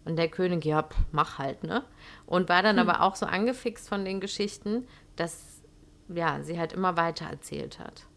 Und 0.06 0.16
der 0.16 0.30
König, 0.30 0.66
ja, 0.66 0.82
pff, 0.82 0.98
mach 1.12 1.38
halt, 1.38 1.64
ne? 1.64 1.84
Und 2.26 2.50
war 2.50 2.64
dann 2.64 2.80
aber 2.80 3.02
auch 3.02 3.16
so 3.16 3.28
angefixt 3.28 3.88
von 3.88 4.04
den 4.04 4.20
Geschichten, 4.20 4.88
dass, 5.16 5.62
ja, 6.08 6.42
sie 6.42 6.58
halt 6.58 6.74
immer 6.74 6.98
weiter 6.98 7.26
erzählt 7.26 7.78
hat. 7.78 8.08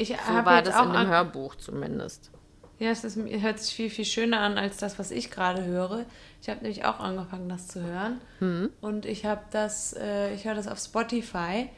Ich 0.00 0.08
So 0.08 0.32
war 0.32 0.62
das 0.62 0.80
in 0.80 0.92
dem 0.92 1.08
Hörbuch 1.08 1.56
zumindest. 1.56 2.30
Ja, 2.78 2.90
es 2.90 3.04
ist, 3.04 3.16
hört 3.16 3.58
sich 3.58 3.74
viel, 3.74 3.90
viel 3.90 4.06
schöner 4.06 4.40
an 4.40 4.56
als 4.56 4.78
das, 4.78 4.98
was 4.98 5.10
ich 5.10 5.30
gerade 5.30 5.62
höre. 5.66 6.06
Ich 6.40 6.48
habe 6.48 6.62
nämlich 6.62 6.86
auch 6.86 6.98
angefangen, 6.98 7.50
das 7.50 7.68
zu 7.68 7.82
hören. 7.82 8.22
Mhm. 8.40 8.70
Und 8.80 9.04
ich 9.04 9.26
habe 9.26 9.42
das, 9.50 9.92
äh, 9.92 10.32
ich 10.32 10.46
höre 10.46 10.54
das 10.54 10.66
auf 10.66 10.78
Spotify. 10.78 11.68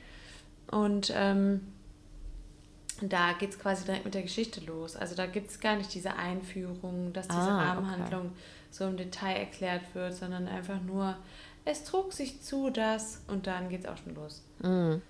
Und 0.70 1.12
ähm, 1.16 1.72
da 3.00 3.32
geht 3.32 3.50
es 3.50 3.58
quasi 3.58 3.84
direkt 3.84 4.04
mit 4.04 4.14
der 4.14 4.22
Geschichte 4.22 4.60
los. 4.60 4.94
Also 4.94 5.16
da 5.16 5.26
gibt 5.26 5.50
es 5.50 5.58
gar 5.58 5.74
nicht 5.74 5.92
diese 5.92 6.14
Einführung, 6.14 7.12
dass 7.12 7.26
diese 7.26 7.40
Ah, 7.40 7.70
Rahmenhandlung 7.70 8.30
so 8.70 8.86
im 8.86 8.96
Detail 8.96 9.34
erklärt 9.34 9.82
wird, 9.94 10.14
sondern 10.14 10.46
einfach 10.46 10.80
nur, 10.80 11.16
es 11.64 11.82
trug 11.82 12.12
sich 12.12 12.42
zu, 12.42 12.70
das 12.70 13.20
und 13.26 13.48
dann 13.48 13.68
geht 13.68 13.80
es 13.80 13.86
auch 13.86 13.96
schon 13.96 14.14
los. 14.14 14.44
Mhm. 14.60 15.02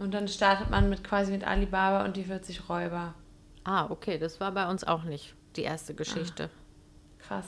Und 0.00 0.12
dann 0.14 0.28
startet 0.28 0.70
man 0.70 0.88
mit 0.88 1.04
quasi 1.04 1.30
mit 1.30 1.44
Alibaba 1.46 2.04
und 2.04 2.16
die 2.16 2.24
40 2.24 2.68
Räuber. 2.68 3.14
Ah, 3.64 3.86
okay, 3.90 4.18
das 4.18 4.40
war 4.40 4.52
bei 4.52 4.68
uns 4.68 4.84
auch 4.84 5.04
nicht 5.04 5.34
die 5.56 5.62
erste 5.62 5.94
Geschichte. 5.94 6.48
Krass. 7.18 7.44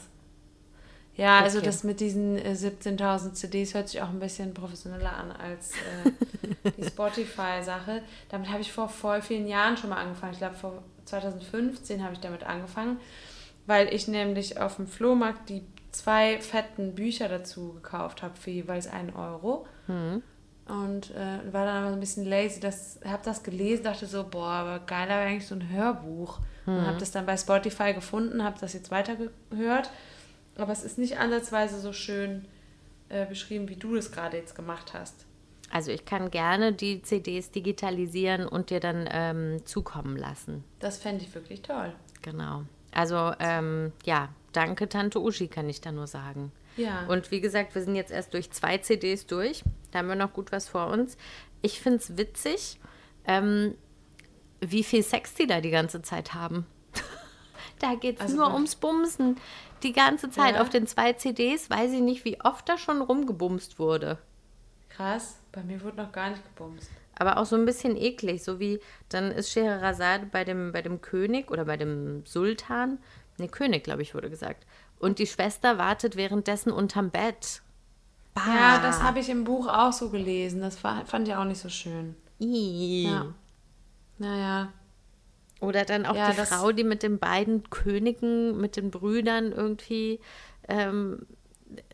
Ja, 1.15 1.41
also 1.41 1.59
Okay. 1.59 1.67
das 1.67 1.85
mit 1.85 2.01
diesen 2.01 2.39
äh, 2.39 2.53
17.000 2.53 3.33
CDs 3.33 3.75
hört 3.75 3.89
sich 3.89 4.01
auch 4.01 4.09
ein 4.09 4.19
bisschen 4.21 4.55
professioneller 4.55 5.15
an 5.15 5.31
als 5.33 5.73
äh, 5.73 6.71
die 6.77 6.85
Spotify-Sache. 6.85 8.03
Damit 8.31 8.51
habe 8.51 8.61
ich 8.61 8.73
vor 8.73 8.89
voll 8.89 9.21
vielen 9.23 9.47
Jahren 9.47 9.77
schon 9.77 9.91
mal 9.91 9.97
angefangen. 10.01 10.33
Ich 10.33 10.39
glaube, 10.39 10.55
vor 10.55 10.83
2015 11.05 12.03
habe 12.03 12.15
ich 12.15 12.21
damit 12.21 12.45
angefangen, 12.45 12.99
weil 13.67 13.93
ich 13.93 14.09
nämlich 14.09 14.59
auf 14.61 14.77
dem 14.77 14.87
Flohmarkt 14.87 15.49
die 15.51 15.63
zwei 15.91 16.41
fetten 16.41 16.95
Bücher 16.95 17.29
dazu 17.29 17.75
gekauft 17.75 18.23
habe 18.23 18.37
für 18.37 18.51
jeweils 18.51 18.87
einen 18.87 19.11
Euro. 19.15 19.67
Und 20.69 21.11
äh, 21.11 21.53
war 21.53 21.67
dann 21.67 21.77
aber 21.77 21.89
so 21.89 21.95
ein 21.95 22.01
bisschen 22.01 22.25
lazy. 22.25 22.61
Das, 22.61 23.01
habe 23.05 23.23
das 23.25 23.43
gelesen, 23.43 23.85
dachte 23.85 24.07
so, 24.07 24.25
boah, 24.25 24.49
aber 24.49 24.79
geiler 24.81 25.19
wäre 25.19 25.29
eigentlich 25.29 25.47
so 25.47 25.55
ein 25.55 25.69
Hörbuch. 25.69 26.39
Und 26.65 26.87
habe 26.87 26.99
das 26.99 27.11
dann 27.11 27.27
bei 27.27 27.37
Spotify 27.37 27.93
gefunden, 27.93 28.45
habe 28.45 28.57
das 28.61 28.73
jetzt 28.73 28.93
weitergehört. 28.93 29.91
Aber 30.57 30.73
es 30.73 30.85
ist 30.85 30.97
nicht 30.97 31.19
ansatzweise 31.19 31.81
so 31.81 31.93
schön 31.93 32.47
äh, 33.09 33.27
beschrieben, 33.27 33.69
wie 33.69 33.77
du 33.77 33.97
das 33.97 34.13
gerade 34.13 34.37
jetzt 34.37 34.55
gemacht 34.55 34.95
hast. 34.95 35.27
Also 35.71 35.91
ich 35.91 36.05
kann 36.05 36.31
gerne 36.31 36.73
die 36.73 37.03
CDs 37.03 37.51
digitalisieren 37.51 38.47
und 38.47 38.71
dir 38.71 38.79
dann 38.79 39.09
ähm, 39.11 39.65
zukommen 39.65 40.17
lassen. 40.17 40.63
Das 40.79 40.99
fände 40.99 41.25
ich 41.25 41.35
wirklich 41.35 41.63
toll. 41.63 41.93
Genau. 42.21 42.65
Also 42.93 43.33
ähm, 43.41 43.93
ja, 44.05 44.29
danke 44.53 44.89
Tante 44.89 45.21
Uschi, 45.21 45.49
kann 45.49 45.69
ich 45.69 45.81
da 45.81 45.91
nur 45.91 46.07
sagen. 46.07 46.53
Ja. 46.77 47.07
Und 47.07 47.31
wie 47.31 47.41
gesagt, 47.41 47.75
wir 47.75 47.83
sind 47.83 47.97
jetzt 47.97 48.11
erst 48.11 48.33
durch 48.35 48.51
zwei 48.51 48.79
CDs 48.79 49.27
durch. 49.27 49.63
Da 49.91 49.99
haben 49.99 50.09
wir 50.09 50.15
noch 50.15 50.33
gut 50.33 50.53
was 50.53 50.69
vor 50.69 50.89
uns. 50.89 51.17
Ich 51.61 51.81
finde 51.81 51.99
es 51.99 52.17
witzig, 52.17 52.81
ähm, 53.27 53.75
wie 54.61 54.83
viel 54.85 55.03
Sex 55.03 55.35
die 55.35 55.47
da 55.47 55.61
die 55.61 55.71
ganze 55.71 56.03
Zeit 56.03 56.35
haben. 56.35 56.67
da 57.79 57.95
geht 57.95 58.17
es 58.17 58.23
Also 58.23 58.37
nur 58.37 58.53
ums 58.55 58.77
Bumsen. 58.77 59.37
Die 59.83 59.93
ganze 59.93 60.31
Zeit 60.31 60.55
Ja. 60.55 60.63
auf 60.63 60.71
den 60.71 60.87
zwei 60.87 61.13
CDs 61.13 61.69
weiß 61.69 61.93
ich 61.93 62.01
nicht, 62.01 62.25
wie 62.25 62.41
oft 62.41 62.69
da 62.69 62.79
schon 62.79 63.03
rumgebumst 63.03 63.79
wurde. 63.79 64.19
Krass. 64.89 65.39
Bei 65.51 65.63
mir 65.63 65.83
wurde 65.83 65.97
noch 65.99 66.13
gar 66.13 66.31
nicht 66.31 66.43
gebumst. 66.45 66.89
Aber 67.19 67.37
auch 67.37 67.45
so 67.47 67.57
ein 67.57 67.67
bisschen 67.67 67.97
eklig, 67.97 68.43
so 68.43 68.59
wie 68.59 68.81
dann 69.09 69.31
ist 69.31 69.51
Scheherazade 69.51 70.27
bei 70.27 70.45
dem, 70.45 70.73
bei 70.73 70.81
dem 70.83 71.01
König 71.01 71.51
oder 71.51 71.65
bei 71.67 71.77
dem 71.77 72.25
Sultan, 72.25 72.99
ne 73.39 73.49
König, 73.49 73.85
glaube 73.85 74.03
ich, 74.03 74.15
wurde 74.15 74.31
gesagt. 74.31 74.65
Und 75.03 75.19
die 75.19 75.27
Schwester 75.27 75.79
wartet 75.79 76.15
währenddessen 76.15 76.71
unterm 76.71 77.11
Bett. 77.11 77.61
Bah. 78.35 78.43
Ja, 78.47 78.79
das 78.81 79.03
habe 79.03 79.19
ich 79.19 79.29
im 79.29 79.43
Buch 79.43 79.67
auch 79.67 79.93
so 79.93 80.11
gelesen. 80.11 80.61
Das 80.61 80.85
war, 80.85 81.05
fand 81.07 81.27
ich 81.27 81.35
auch 81.35 81.45
nicht 81.45 81.61
so 81.61 81.69
schön. 81.69 82.15
I. 82.41 83.09
Ja. 83.09 83.27
Naja. 84.19 84.73
Oder 85.61 85.85
dann 85.85 86.07
auch 86.07 86.15
Ja, 86.15 86.31
die 86.31 86.41
Frau, 86.41 86.71
die 86.71 86.85
mit 86.85 87.03
den 87.03 87.19
beiden 87.19 87.69
Königen, 87.69 88.61
mit 88.61 88.77
den 88.77 88.93
Brüdern 88.93 89.51
irgendwie, 89.51 90.21
ähm, 90.69 91.27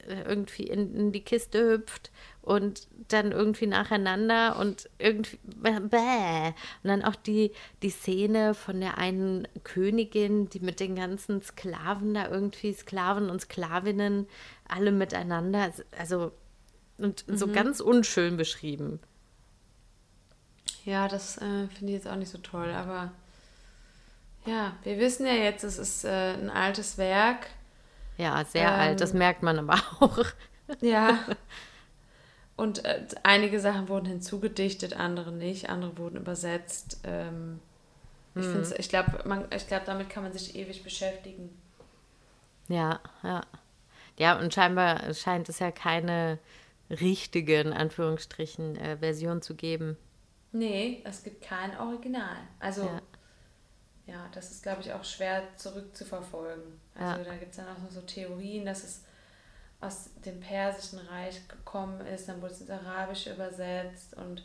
äh, 0.06 0.22
irgendwie 0.24 0.64
in, 0.64 0.94
in 0.94 1.10
die 1.10 1.24
Kiste 1.24 1.70
hüpft 1.70 2.10
und 2.48 2.88
dann 3.08 3.32
irgendwie 3.32 3.66
nacheinander 3.66 4.58
und 4.58 4.88
irgendwie 4.98 5.38
bäh. 5.44 6.48
Und 6.82 6.88
dann 6.88 7.04
auch 7.04 7.14
die, 7.14 7.52
die 7.82 7.90
Szene 7.90 8.54
von 8.54 8.80
der 8.80 8.98
einen 8.98 9.46
Königin, 9.64 10.48
die 10.48 10.60
mit 10.60 10.80
den 10.80 10.96
ganzen 10.96 11.42
Sklaven 11.42 12.14
da 12.14 12.28
irgendwie, 12.28 12.72
Sklaven 12.72 13.30
und 13.30 13.40
Sklavinnen, 13.42 14.26
alle 14.66 14.92
miteinander, 14.92 15.72
also 15.98 16.32
und 16.98 17.24
so 17.32 17.46
Mhm. 17.46 17.52
ganz 17.52 17.80
unschön 17.80 18.36
beschrieben. 18.36 19.00
Ja, 20.84 21.06
das 21.08 21.36
äh, 21.38 21.68
finde 21.68 21.86
ich 21.86 21.92
jetzt 21.92 22.08
auch 22.08 22.16
nicht 22.16 22.30
so 22.30 22.38
toll. 22.38 22.70
Aber 22.72 23.12
ja, 24.46 24.76
wir 24.84 24.98
wissen 24.98 25.26
ja 25.26 25.34
jetzt, 25.34 25.64
es 25.64 25.78
ist 25.78 26.04
äh, 26.04 26.34
ein 26.34 26.50
altes 26.50 26.98
Werk. 26.98 27.48
Ja, 28.18 28.44
sehr 28.44 28.74
alt, 28.74 29.00
das 29.00 29.12
Ähm, 29.12 29.14
merkt 29.14 29.42
man 29.42 29.58
aber 29.58 29.74
auch. 30.00 30.24
Ja. 30.80 31.18
Und 32.58 32.84
äh, 32.84 33.06
einige 33.22 33.60
Sachen 33.60 33.88
wurden 33.88 34.06
hinzugedichtet, 34.06 34.94
andere 34.94 35.30
nicht, 35.30 35.70
andere 35.70 35.96
wurden 35.96 36.16
übersetzt. 36.16 36.98
Ähm, 37.04 37.60
ich 38.34 38.46
Mhm. 38.46 38.64
ich 38.76 38.88
glaube, 38.88 39.22
glaub, 39.68 39.84
damit 39.84 40.10
kann 40.10 40.24
man 40.24 40.32
sich 40.32 40.56
ewig 40.56 40.82
beschäftigen. 40.82 41.56
Ja, 42.68 43.00
ja. 43.22 43.42
Ja, 44.18 44.38
und 44.40 44.52
scheinbar 44.52 45.14
scheint 45.14 45.48
es 45.48 45.60
ja 45.60 45.70
keine 45.70 46.40
richtige, 46.90 47.60
in 47.60 47.72
Anführungsstrichen, 47.72 48.76
äh, 48.76 48.96
Version 48.98 49.40
zu 49.40 49.54
geben. 49.54 49.96
Nee, 50.52 51.02
es 51.04 51.22
gibt 51.22 51.42
kein 51.42 51.78
Original. 51.78 52.38
Also, 52.58 52.82
Ja. 52.86 53.02
ja, 54.06 54.28
das 54.32 54.50
ist, 54.50 54.62
glaube 54.62 54.80
ich, 54.80 54.92
auch 54.92 55.04
schwer 55.04 55.42
zurückzuverfolgen. 55.56 56.80
Also, 56.94 57.22
da 57.24 57.36
gibt 57.36 57.50
es 57.52 57.56
dann 57.58 57.68
auch 57.68 57.78
noch 57.82 57.90
so 57.90 58.00
Theorien, 58.00 58.66
dass 58.66 58.82
es 58.82 59.02
aus 59.80 60.10
dem 60.24 60.40
Persischen 60.40 60.98
Reich 60.98 61.46
gekommen 61.48 62.04
ist, 62.06 62.28
dann 62.28 62.40
wurde 62.42 62.52
es 62.52 62.60
ins 62.60 62.70
Arabische 62.70 63.32
übersetzt 63.32 64.14
und 64.16 64.42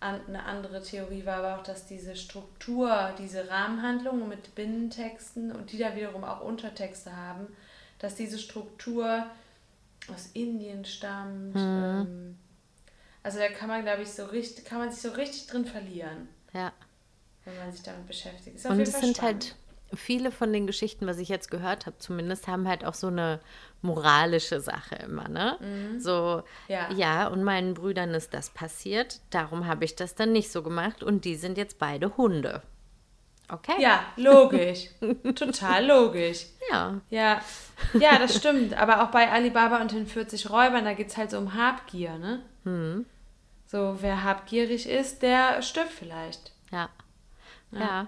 eine 0.00 0.44
andere 0.44 0.82
Theorie 0.82 1.24
war 1.24 1.36
aber 1.38 1.58
auch, 1.58 1.62
dass 1.62 1.86
diese 1.86 2.14
Struktur, 2.14 3.14
diese 3.18 3.48
Rahmenhandlungen 3.48 4.28
mit 4.28 4.54
Binnentexten 4.54 5.50
und 5.50 5.72
die 5.72 5.78
da 5.78 5.96
wiederum 5.96 6.24
auch 6.24 6.42
Untertexte 6.42 7.16
haben, 7.16 7.46
dass 8.00 8.14
diese 8.14 8.38
Struktur 8.38 9.24
aus 10.12 10.28
Indien 10.34 10.84
stammt. 10.84 11.56
Ähm, 11.56 12.36
also 13.22 13.38
da 13.38 13.48
kann 13.48 13.68
man, 13.68 13.82
glaube 13.82 14.02
ich, 14.02 14.12
so 14.12 14.26
richtig, 14.26 14.66
kann 14.66 14.78
man 14.78 14.90
sich 14.92 15.00
so 15.00 15.12
richtig 15.12 15.46
drin 15.46 15.64
verlieren, 15.64 16.28
Ja. 16.52 16.70
wenn 17.46 17.56
man 17.56 17.72
sich 17.72 17.82
damit 17.82 18.06
beschäftigt. 18.06 18.56
Ist 18.56 18.66
Und 18.66 18.80
es 18.80 19.00
sind 19.00 19.22
halt 19.22 19.56
viele 19.94 20.30
von 20.30 20.52
den 20.52 20.66
Geschichten, 20.66 21.06
was 21.06 21.18
ich 21.18 21.30
jetzt 21.30 21.50
gehört 21.50 21.86
habe, 21.86 21.96
zumindest, 21.98 22.46
haben 22.46 22.68
halt 22.68 22.84
auch 22.84 22.94
so 22.94 23.06
eine 23.06 23.40
moralische 23.84 24.60
Sache 24.60 24.96
immer, 24.96 25.28
ne? 25.28 25.58
So, 25.98 26.42
Mhm. 26.68 26.72
Ja. 26.72 26.90
ja, 26.92 27.26
und 27.28 27.44
meinen 27.44 27.74
Brüdern 27.74 28.10
ist 28.14 28.32
das 28.34 28.50
passiert, 28.50 29.20
darum 29.30 29.66
habe 29.66 29.84
ich 29.84 29.94
das 29.94 30.14
dann 30.14 30.32
nicht 30.32 30.50
so 30.50 30.62
gemacht 30.62 31.02
und 31.02 31.24
die 31.24 31.36
sind 31.36 31.58
jetzt 31.58 31.78
beide 31.78 32.16
Hunde. 32.16 32.62
Okay? 33.50 33.74
Ja, 33.78 34.04
logisch. 34.16 34.88
Total 35.34 35.86
logisch. 35.86 36.46
Ja. 36.72 36.98
Ja. 37.10 37.42
ja, 37.92 38.18
das 38.18 38.34
stimmt. 38.38 38.72
Aber 38.72 39.04
auch 39.04 39.08
bei 39.10 39.30
Alibaba 39.30 39.82
und 39.82 39.92
den 39.92 40.06
40 40.06 40.48
Räubern, 40.48 40.86
da 40.86 40.94
geht 40.94 41.08
es 41.08 41.16
halt 41.18 41.30
so 41.30 41.36
um 41.36 41.52
Habgier, 41.52 42.16
ne? 42.16 42.40
Hm. 42.64 43.04
So, 43.66 43.98
wer 44.00 44.24
habgierig 44.24 44.88
ist, 44.88 45.20
der 45.20 45.60
stirbt 45.60 45.90
vielleicht. 45.92 46.52
Ja. 46.72 46.88
Ja. 47.70 48.06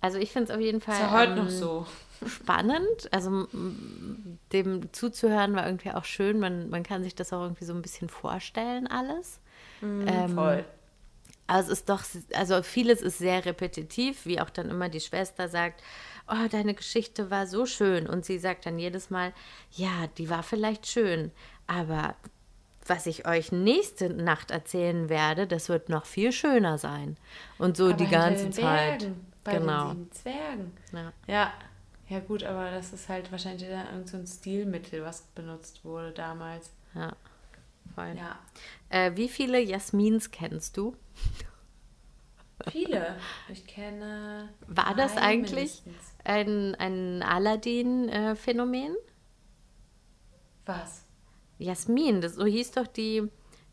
Also 0.00 0.18
ich 0.18 0.32
finde 0.32 0.50
es 0.50 0.56
auf 0.56 0.60
jeden 0.60 0.80
Fall 0.80 0.96
Ist 0.96 1.00
ja 1.00 1.10
heute 1.12 1.32
ähm, 1.32 1.38
noch 1.44 1.48
so. 1.48 1.86
Spannend. 2.26 3.12
Also 3.12 3.46
dem 4.52 4.92
zuzuhören 4.92 5.54
war 5.54 5.66
irgendwie 5.66 5.92
auch 5.92 6.04
schön. 6.04 6.38
Man, 6.38 6.70
man 6.70 6.82
kann 6.82 7.02
sich 7.02 7.14
das 7.14 7.32
auch 7.32 7.42
irgendwie 7.42 7.64
so 7.64 7.74
ein 7.74 7.82
bisschen 7.82 8.08
vorstellen, 8.08 8.86
alles. 8.86 9.40
ähm, 9.82 10.34
Voll. 10.34 10.64
Aber 11.46 11.60
es 11.60 11.68
ist 11.68 11.88
doch, 11.88 12.02
also 12.34 12.62
vieles 12.62 13.02
ist 13.02 13.18
sehr 13.18 13.44
repetitiv, 13.44 14.24
wie 14.24 14.40
auch 14.40 14.48
dann 14.48 14.70
immer 14.70 14.88
die 14.88 15.00
Schwester 15.00 15.48
sagt, 15.48 15.82
oh, 16.28 16.48
deine 16.50 16.74
Geschichte 16.74 17.30
war 17.30 17.46
so 17.46 17.66
schön. 17.66 18.06
Und 18.06 18.24
sie 18.24 18.38
sagt 18.38 18.64
dann 18.64 18.78
jedes 18.78 19.10
Mal, 19.10 19.32
ja, 19.72 20.06
die 20.18 20.30
war 20.30 20.42
vielleicht 20.42 20.86
schön, 20.86 21.30
aber 21.66 22.14
was 22.86 23.06
ich 23.06 23.26
euch 23.26 23.52
nächste 23.52 24.10
Nacht 24.10 24.50
erzählen 24.50 25.08
werde, 25.08 25.46
das 25.46 25.68
wird 25.68 25.88
noch 25.88 26.04
viel 26.04 26.32
schöner 26.32 26.78
sein. 26.78 27.16
Und 27.58 27.76
so 27.76 27.86
Aber 27.86 27.94
die 27.94 28.08
ganze 28.08 28.50
Zeit. 28.50 29.00
Bergen, 29.00 29.26
bei 29.44 29.58
genau. 29.58 29.88
den 29.88 29.96
sieben 29.96 30.12
Zwergen. 30.12 30.72
Ja. 30.92 31.12
Ja. 31.26 31.52
Ja, 32.12 32.20
gut, 32.20 32.44
aber 32.44 32.70
das 32.70 32.92
ist 32.92 33.08
halt 33.08 33.32
wahrscheinlich 33.32 33.70
dann 33.70 33.86
irgend 33.86 34.06
so 34.06 34.18
ein 34.18 34.26
Stilmittel, 34.26 35.02
was 35.02 35.22
benutzt 35.34 35.82
wurde 35.82 36.12
damals. 36.12 36.70
Ja. 36.94 37.16
Voll. 37.94 38.14
Ja. 38.18 38.38
Äh, 38.90 39.16
wie 39.16 39.30
viele 39.30 39.58
Jasmins 39.58 40.30
kennst 40.30 40.76
du? 40.76 40.94
Viele. 42.70 43.16
Ich 43.48 43.66
kenne. 43.66 44.50
War 44.66 44.94
das 44.94 45.16
eigentlich 45.16 45.82
mindestens. 45.86 46.14
ein, 46.22 46.74
ein 46.74 47.22
Aladdin-Phänomen? 47.22 48.94
Was? 50.66 51.06
Jasmin, 51.58 52.20
das, 52.20 52.34
so 52.34 52.44
hieß 52.44 52.72
doch 52.72 52.88
die, 52.88 53.26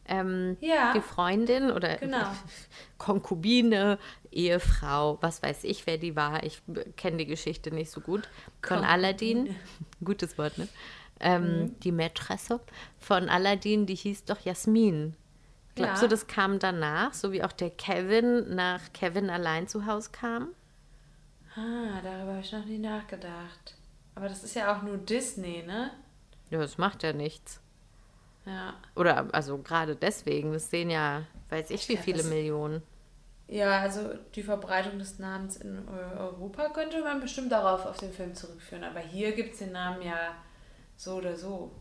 ähm, 0.10 0.58
Ja. 0.60 0.92
die 0.94 1.02
Freundin 1.02 1.72
oder 1.72 1.96
Genau. 1.98 2.28
Konkubine, 2.98 3.98
Ehefrau, 4.32 5.18
was 5.22 5.42
weiß 5.42 5.64
ich, 5.64 5.88
wer 5.88 5.98
die 5.98 6.16
war. 6.16 6.44
Ich 6.44 6.62
kenne 6.98 7.18
die 7.18 7.26
Geschichte 7.26 7.72
nicht 7.74 7.90
so 7.92 8.02
gut. 8.02 8.28
Von 8.62 8.80
Aladdin, 8.84 9.56
gutes 10.04 10.38
Wort, 10.38 10.58
ne? 10.58 10.68
Ähm, 11.22 11.62
Mhm. 11.64 11.80
Die 11.82 11.92
Mätresse 11.92 12.60
von 12.98 13.30
Aladdin, 13.30 13.86
die 13.86 13.96
hieß 13.96 14.26
doch 14.26 14.40
Jasmin. 14.42 15.16
Glaubst 15.76 16.02
Ja. 16.02 16.08
du, 16.08 16.12
das 16.12 16.28
kam 16.28 16.60
danach, 16.60 17.14
so 17.14 17.32
wie 17.32 17.44
auch 17.44 17.52
der 17.52 17.70
Kevin 17.70 18.56
nach 18.56 18.82
Kevin 18.94 19.30
allein 19.30 19.68
zu 19.68 19.86
Hause 19.86 20.10
kam? 20.12 20.50
Ah, 21.56 22.02
darüber 22.04 22.32
habe 22.34 22.40
ich 22.42 22.52
noch 22.52 22.66
nie 22.66 22.78
nachgedacht. 22.78 23.76
Aber 24.16 24.30
das 24.30 24.44
ist 24.44 24.56
ja 24.56 24.76
auch 24.78 24.82
nur 24.82 24.98
Disney, 24.98 25.64
ne? 25.66 25.92
Ja, 26.50 26.60
das 26.60 26.78
macht 26.78 27.04
ja 27.04 27.14
nichts. 27.14 27.62
Ja. 28.46 28.74
Oder 28.96 29.28
also 29.34 29.58
gerade 29.60 29.96
deswegen, 29.96 30.54
das 30.54 30.70
sehen 30.70 30.90
ja, 30.90 31.24
weiß 31.50 31.70
ich, 31.72 31.88
wie 31.90 31.98
viele 31.98 32.20
das- 32.20 32.28
Millionen. 32.28 32.82
Ja, 33.48 33.80
also 33.82 34.14
die 34.36 34.44
Verbreitung 34.44 35.00
des 35.00 35.18
Namens 35.18 35.58
in 35.58 35.80
Eu- 35.90 36.20
Europa 36.20 36.70
könnte 36.70 37.02
man 37.04 37.20
bestimmt 37.20 37.52
darauf 37.52 37.86
auf 37.86 37.98
den 37.98 38.14
Film 38.14 38.36
zurückführen. 38.36 38.84
Aber 38.84 39.00
hier 39.00 39.32
gibt 39.32 39.54
es 39.54 39.60
den 39.60 39.72
Namen 39.72 40.04
ja 40.04 40.36
so 40.96 41.16
oder 41.16 41.36
so. 41.36 41.72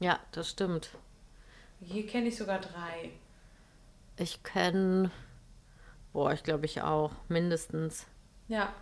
Ja, 0.00 0.18
das 0.32 0.50
stimmt. 0.50 0.90
Hier 1.80 2.06
kenne 2.06 2.28
ich 2.28 2.36
sogar 2.36 2.60
drei. 2.60 3.10
Ich 4.18 4.42
kenne, 4.42 5.10
boah, 6.12 6.32
ich 6.32 6.42
glaube 6.42 6.66
ich 6.66 6.82
auch, 6.82 7.12
mindestens. 7.28 8.06
Ja, 8.48 8.72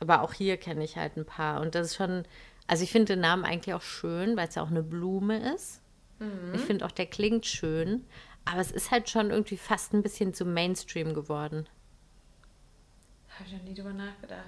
Aber 0.00 0.20
auch 0.22 0.32
hier 0.34 0.58
kenne 0.58 0.84
ich 0.84 0.96
halt 0.96 1.16
ein 1.16 1.24
paar. 1.24 1.60
Und 1.60 1.74
das 1.74 1.86
ist 1.88 1.96
schon, 1.96 2.24
also 2.66 2.84
ich 2.84 2.92
finde 2.92 3.14
den 3.14 3.20
Namen 3.20 3.44
eigentlich 3.44 3.74
auch 3.74 3.82
schön, 3.82 4.36
weil 4.36 4.46
es 4.48 4.54
ja 4.56 4.62
auch 4.62 4.70
eine 4.70 4.82
Blume 4.82 5.54
ist. 5.54 5.80
Ich 6.54 6.60
finde 6.62 6.84
auch, 6.84 6.90
der 6.90 7.06
klingt 7.06 7.46
schön. 7.46 8.04
Aber 8.44 8.60
es 8.60 8.70
ist 8.70 8.90
halt 8.90 9.10
schon 9.10 9.30
irgendwie 9.30 9.56
fast 9.56 9.92
ein 9.92 10.02
bisschen 10.02 10.32
zu 10.32 10.44
Mainstream 10.44 11.14
geworden. 11.14 11.68
habe 13.28 13.44
ich 13.46 13.52
noch 13.52 13.62
nie 13.62 13.74
drüber 13.74 13.92
nachgedacht. 13.92 14.44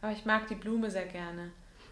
Aber 0.00 0.12
ich 0.12 0.24
mag 0.24 0.46
die 0.48 0.54
Blume 0.54 0.90
sehr 0.90 1.06
gerne. 1.06 1.50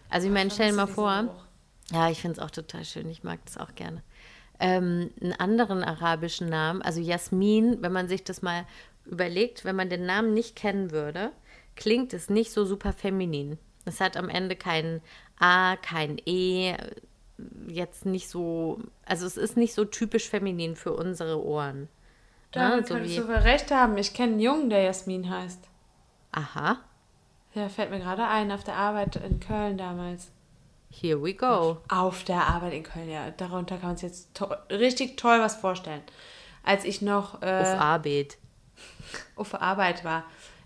Also 0.09 0.29
ich 0.29 0.33
meine, 0.33 0.51
stell 0.51 0.71
dir 0.71 0.77
mal 0.77 0.87
vor, 0.87 1.47
ja, 1.91 2.11
ich 2.11 2.21
finde 2.21 2.39
es 2.41 2.47
auch 2.47 2.51
total 2.51 2.85
schön, 2.85 3.09
ich 3.09 3.25
mag 3.25 3.41
das 3.45 3.57
auch 3.57 3.75
gerne. 3.75 4.03
Ähm, 4.61 5.11
einen 5.21 5.33
anderen 5.33 5.83
arabischen 5.83 6.49
Namen, 6.49 6.83
also 6.83 7.01
Jasmin, 7.01 7.83
wenn 7.83 7.93
man 7.93 8.09
sich 8.09 8.23
das 8.23 8.43
mal 8.43 8.67
überlegt, 9.05 9.65
wenn 9.65 9.77
man 9.77 9.91
den 9.91 10.07
Namen 10.07 10.35
nicht 10.35 10.57
kennen 10.57 10.91
würde, 10.91 11.33
klingt 11.75 12.13
es 12.13 12.31
nicht 12.31 12.53
so 12.53 12.65
super 12.65 12.93
feminin. 12.93 13.59
Es 13.85 14.01
hat 14.01 14.17
am 14.17 14.29
Ende 14.29 14.57
kein 14.57 15.01
A, 15.39 15.77
kein 15.77 16.19
E, 16.27 16.75
jetzt 17.69 18.07
nicht 18.07 18.29
so, 18.29 18.81
also 19.05 19.27
es 19.27 19.37
ist 19.37 19.57
nicht 19.57 19.75
so 19.75 19.85
typisch 19.85 20.29
feminin 20.29 20.77
für 20.77 20.93
unsere 20.93 21.45
Ohren. 21.45 21.89
Da 22.53 22.77
Ne, 22.77 22.83
so 22.87 22.95
könntest 22.95 23.19
du 23.19 23.29
wohl 23.29 23.35
recht 23.35 23.71
haben. 23.71 23.99
Ich 23.99 24.15
kenne 24.15 24.33
einen 24.33 24.41
Jungen, 24.41 24.71
der 24.71 24.83
Jasmin 24.83 25.29
heißt. 25.29 25.61
Aha, 26.33 26.79
Der 27.55 27.71
fällt 27.71 27.91
mir 27.91 27.99
gerade 28.01 28.27
ein, 28.27 28.53
auf 28.53 28.65
der 28.65 28.75
Arbeit 28.77 29.17
in 29.17 29.41
Köln 29.41 29.79
damals. 29.79 30.31
here 30.91 31.23
we 31.23 31.35
go. 31.35 31.79
Auf 31.89 32.25
der 32.25 32.47
Arbeit 32.47 32.73
in 32.75 32.83
Köln, 32.83 33.11
ja. 33.11 33.31
Darunter 33.31 33.77
kann 33.77 33.91
man 33.91 33.97
sich 33.97 34.09
jetzt 34.11 34.35
to 34.35 34.47
richtig 34.71 35.17
toll 35.17 35.41
was 35.41 35.57
vorstellen. 35.57 36.03
Als 36.63 36.85
ich 36.85 37.03
noch 37.03 37.43
äh, 37.43 37.61
Auf 37.61 37.81
Arbeit. 37.81 38.39
auf 39.37 39.55
Arbeit 39.61 40.05
war, 40.05 40.25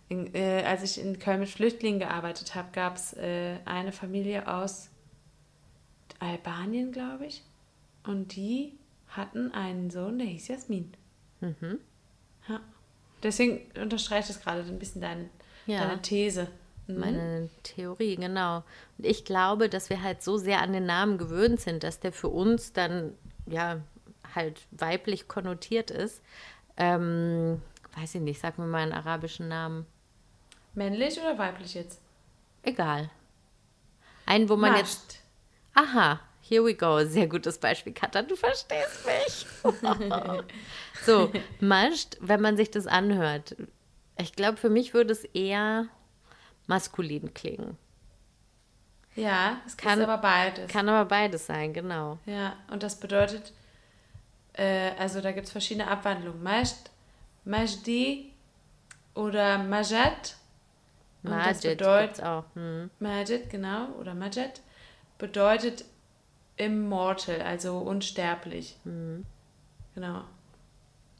in, 0.09 0.33
äh, 0.35 0.63
als 0.65 0.83
ich 0.83 1.01
in 1.05 1.19
Köln 1.19 1.41
mit 1.41 1.49
Flüchtlingen 1.49 2.01
gearbeitet 2.01 2.55
habe, 2.55 2.69
gab 2.73 2.97
es 2.97 3.13
äh, 3.15 3.57
eine 3.65 3.93
Familie 3.93 4.47
aus 4.49 4.90
Albanien, 6.21 6.93
glaube 6.93 7.27
ich. 7.27 7.43
Und 8.05 8.37
die 8.37 8.79
hatten 9.09 9.53
einen 9.53 9.91
Sohn, 9.91 10.19
der 10.19 10.29
hieß 10.29 10.49
Jasmin. 10.49 10.93
Ja. 11.41 12.61
Deswegen 13.23 13.61
unterstreicht 13.81 14.31
es 14.31 14.41
gerade 14.41 14.63
ein 14.63 14.79
bisschen 14.79 15.01
dein, 15.03 15.29
Ja. 15.67 15.81
deine 15.87 16.01
These. 16.01 16.49
Mhm. 16.87 16.99
Meine 16.99 17.51
Theorie, 17.63 18.17
genau. 18.17 18.59
Und 18.99 19.07
ich 19.07 19.25
glaube, 19.25 19.69
dass 19.69 19.91
wir 19.91 20.03
halt 20.03 20.23
so 20.23 20.37
sehr 20.39 20.61
an 20.63 20.73
den 20.73 20.87
Namen 20.87 21.19
gewöhnt 21.19 21.61
sind, 21.61 21.83
dass 21.83 22.01
der 22.01 22.13
für 22.13 22.29
uns 22.29 22.73
dann 22.73 23.13
ja 23.47 23.81
halt 24.35 24.61
weiblich 24.71 25.29
konnotiert 25.29 25.91
ist. 25.91 26.23
Ähm, 26.77 27.61
weiß 27.97 28.15
ich 28.15 28.21
nicht, 28.21 28.41
sag 28.41 28.59
mir 28.59 28.67
mal 28.67 28.83
einen 28.83 28.93
arabischen 28.93 29.49
Namen. 29.49 29.87
Männlich 30.75 31.19
oder 31.19 31.37
weiblich 31.37 31.75
jetzt? 31.75 32.01
Egal. 32.63 33.11
Einen, 34.27 34.49
wo 34.49 34.57
man 34.57 34.77
jetzt. 34.77 35.20
Mascht. 35.75 35.89
Aha, 35.95 36.21
here 36.43 36.65
we 36.65 36.75
go. 36.75 37.05
Sehr 37.05 37.27
gutes 37.27 37.59
Beispiel, 37.59 37.93
Katha, 37.93 38.23
du 38.23 38.37
verstehst 38.37 39.07
mich. 39.07 39.47
so, 41.07 41.31
Mascht, 41.61 42.17
wenn 42.21 42.41
man 42.41 42.57
sich 42.57 42.71
das 42.71 42.87
anhört. 42.87 43.57
Ich 44.19 44.35
glaube, 44.35 44.57
für 44.59 44.71
mich 44.71 44.93
würde 44.95 45.13
es 45.13 45.25
eher 45.25 45.87
maskulin 46.67 47.33
klingen. 47.35 47.77
Ja, 49.17 49.61
es 49.67 49.77
Kann- 49.77 49.99
kann 49.99 50.09
aber 50.09 50.19
beides. 50.23 50.71
Kann 50.71 50.89
aber 50.89 51.09
beides 51.09 51.47
sein, 51.47 51.73
genau. 51.73 52.19
Ja, 52.27 52.57
und 52.71 52.83
das 52.83 52.99
bedeutet, 53.01 53.53
äh, 54.53 54.91
also 54.99 55.21
da 55.21 55.33
gibt 55.33 55.47
es 55.47 55.53
verschiedene 55.53 55.89
Abwandlungen. 55.89 56.43
Majd, 56.43 56.75
Majdi 57.45 58.33
oder 59.15 59.59
das 59.59 59.91
Majid 61.23 61.63
bedeutet- 61.79 62.23
auch. 62.25 62.45
Hm. 62.55 62.91
Majid, 63.01 63.51
genau, 63.51 63.89
oder 63.99 64.15
Majed, 64.15 64.61
bedeutet 65.21 65.85
immortal, 66.57 67.41
also 67.43 67.79
unsterblich. 67.79 68.77
Genau. 69.95 70.23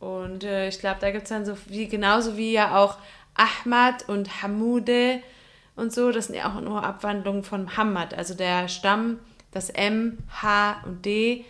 Und 0.01 0.45
äh, 0.45 0.69
ich 0.69 0.81
glaube, 0.81 0.99
da 1.01 1.11
gibt 1.11 1.25
es 1.25 1.29
dann 1.29 1.45
so 1.47 1.57
wie, 1.67 1.87
genauso 1.87 2.37
wie 2.37 2.53
ja 2.53 2.77
auch 2.77 2.97
Ahmad 3.35 4.09
und 4.09 4.43
Hamude 4.43 5.21
und 5.77 5.93
so, 5.93 6.11
das 6.11 6.27
sind 6.27 6.37
ja 6.37 6.51
auch 6.51 6.61
nur 6.61 6.83
Abwandlungen 6.83 7.45
von 7.45 7.65
Muhammad. 7.65 8.15
Also 8.15 8.35
der 8.35 8.69
Stamm, 8.69 9.19
das 9.51 9.71
M, 9.71 10.19
H 10.43 10.83
und 10.85 11.05
D, 11.05 11.45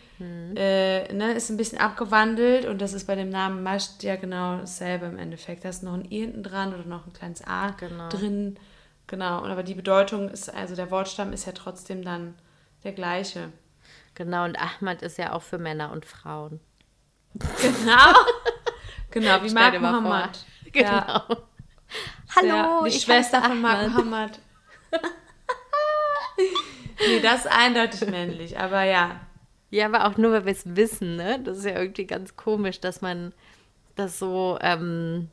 äh, 0.54 1.12
ne, 1.14 1.32
ist 1.32 1.48
ein 1.48 1.56
bisschen 1.56 1.78
abgewandelt 1.78 2.66
und 2.66 2.82
das 2.82 2.92
ist 2.92 3.06
bei 3.06 3.14
dem 3.14 3.30
Namen 3.30 3.62
Mascht 3.62 4.02
ja 4.02 4.16
genau 4.16 4.58
dasselbe 4.58 5.06
im 5.06 5.16
Endeffekt. 5.18 5.64
Da 5.64 5.70
ist 5.70 5.82
noch 5.82 5.94
ein 5.94 6.04
I 6.10 6.20
hinten 6.20 6.42
dran 6.42 6.74
oder 6.74 6.84
noch 6.84 7.06
ein 7.06 7.12
kleines 7.14 7.42
A 7.46 7.70
Genau. 7.70 8.08
drin. 8.10 8.58
Genau, 9.10 9.42
und 9.42 9.50
aber 9.50 9.64
die 9.64 9.74
Bedeutung 9.74 10.28
ist, 10.28 10.54
also 10.54 10.76
der 10.76 10.92
Wortstamm 10.92 11.32
ist 11.32 11.44
ja 11.44 11.50
trotzdem 11.50 12.04
dann 12.04 12.36
der 12.84 12.92
gleiche. 12.92 13.52
Genau, 14.14 14.44
und 14.44 14.56
Ahmad 14.56 15.02
ist 15.02 15.18
ja 15.18 15.32
auch 15.32 15.42
für 15.42 15.58
Männer 15.58 15.90
und 15.90 16.06
Frauen. 16.06 16.60
Genau. 17.34 18.14
genau, 19.10 19.42
wie 19.42 19.50
Mark 19.52 19.80
mal 19.80 19.90
vor. 19.94 20.00
Mohammed. 20.00 20.46
Genau. 20.72 20.88
Ja, 20.88 21.24
Hallo, 22.36 22.46
der, 22.46 22.80
die 22.84 22.88
ich 22.90 23.02
Schwester 23.02 23.42
von 23.42 23.60
Mark 23.60 23.78
Ahmad. 23.80 24.04
Mohammed. 24.04 24.40
nee, 27.00 27.20
das 27.20 27.46
ist 27.46 27.50
eindeutig 27.50 28.08
männlich, 28.08 28.60
aber 28.60 28.84
ja. 28.84 29.22
Ja, 29.70 29.86
aber 29.86 30.06
auch 30.06 30.16
nur, 30.18 30.30
weil 30.30 30.44
wir 30.44 30.52
es 30.52 30.76
wissen, 30.76 31.16
ne? 31.16 31.40
Das 31.42 31.58
ist 31.58 31.64
ja 31.64 31.76
irgendwie 31.76 32.06
ganz 32.06 32.36
komisch, 32.36 32.80
dass 32.80 33.00
man 33.00 33.32
das 33.96 34.20
so 34.20 34.56
ähm, 34.60 35.28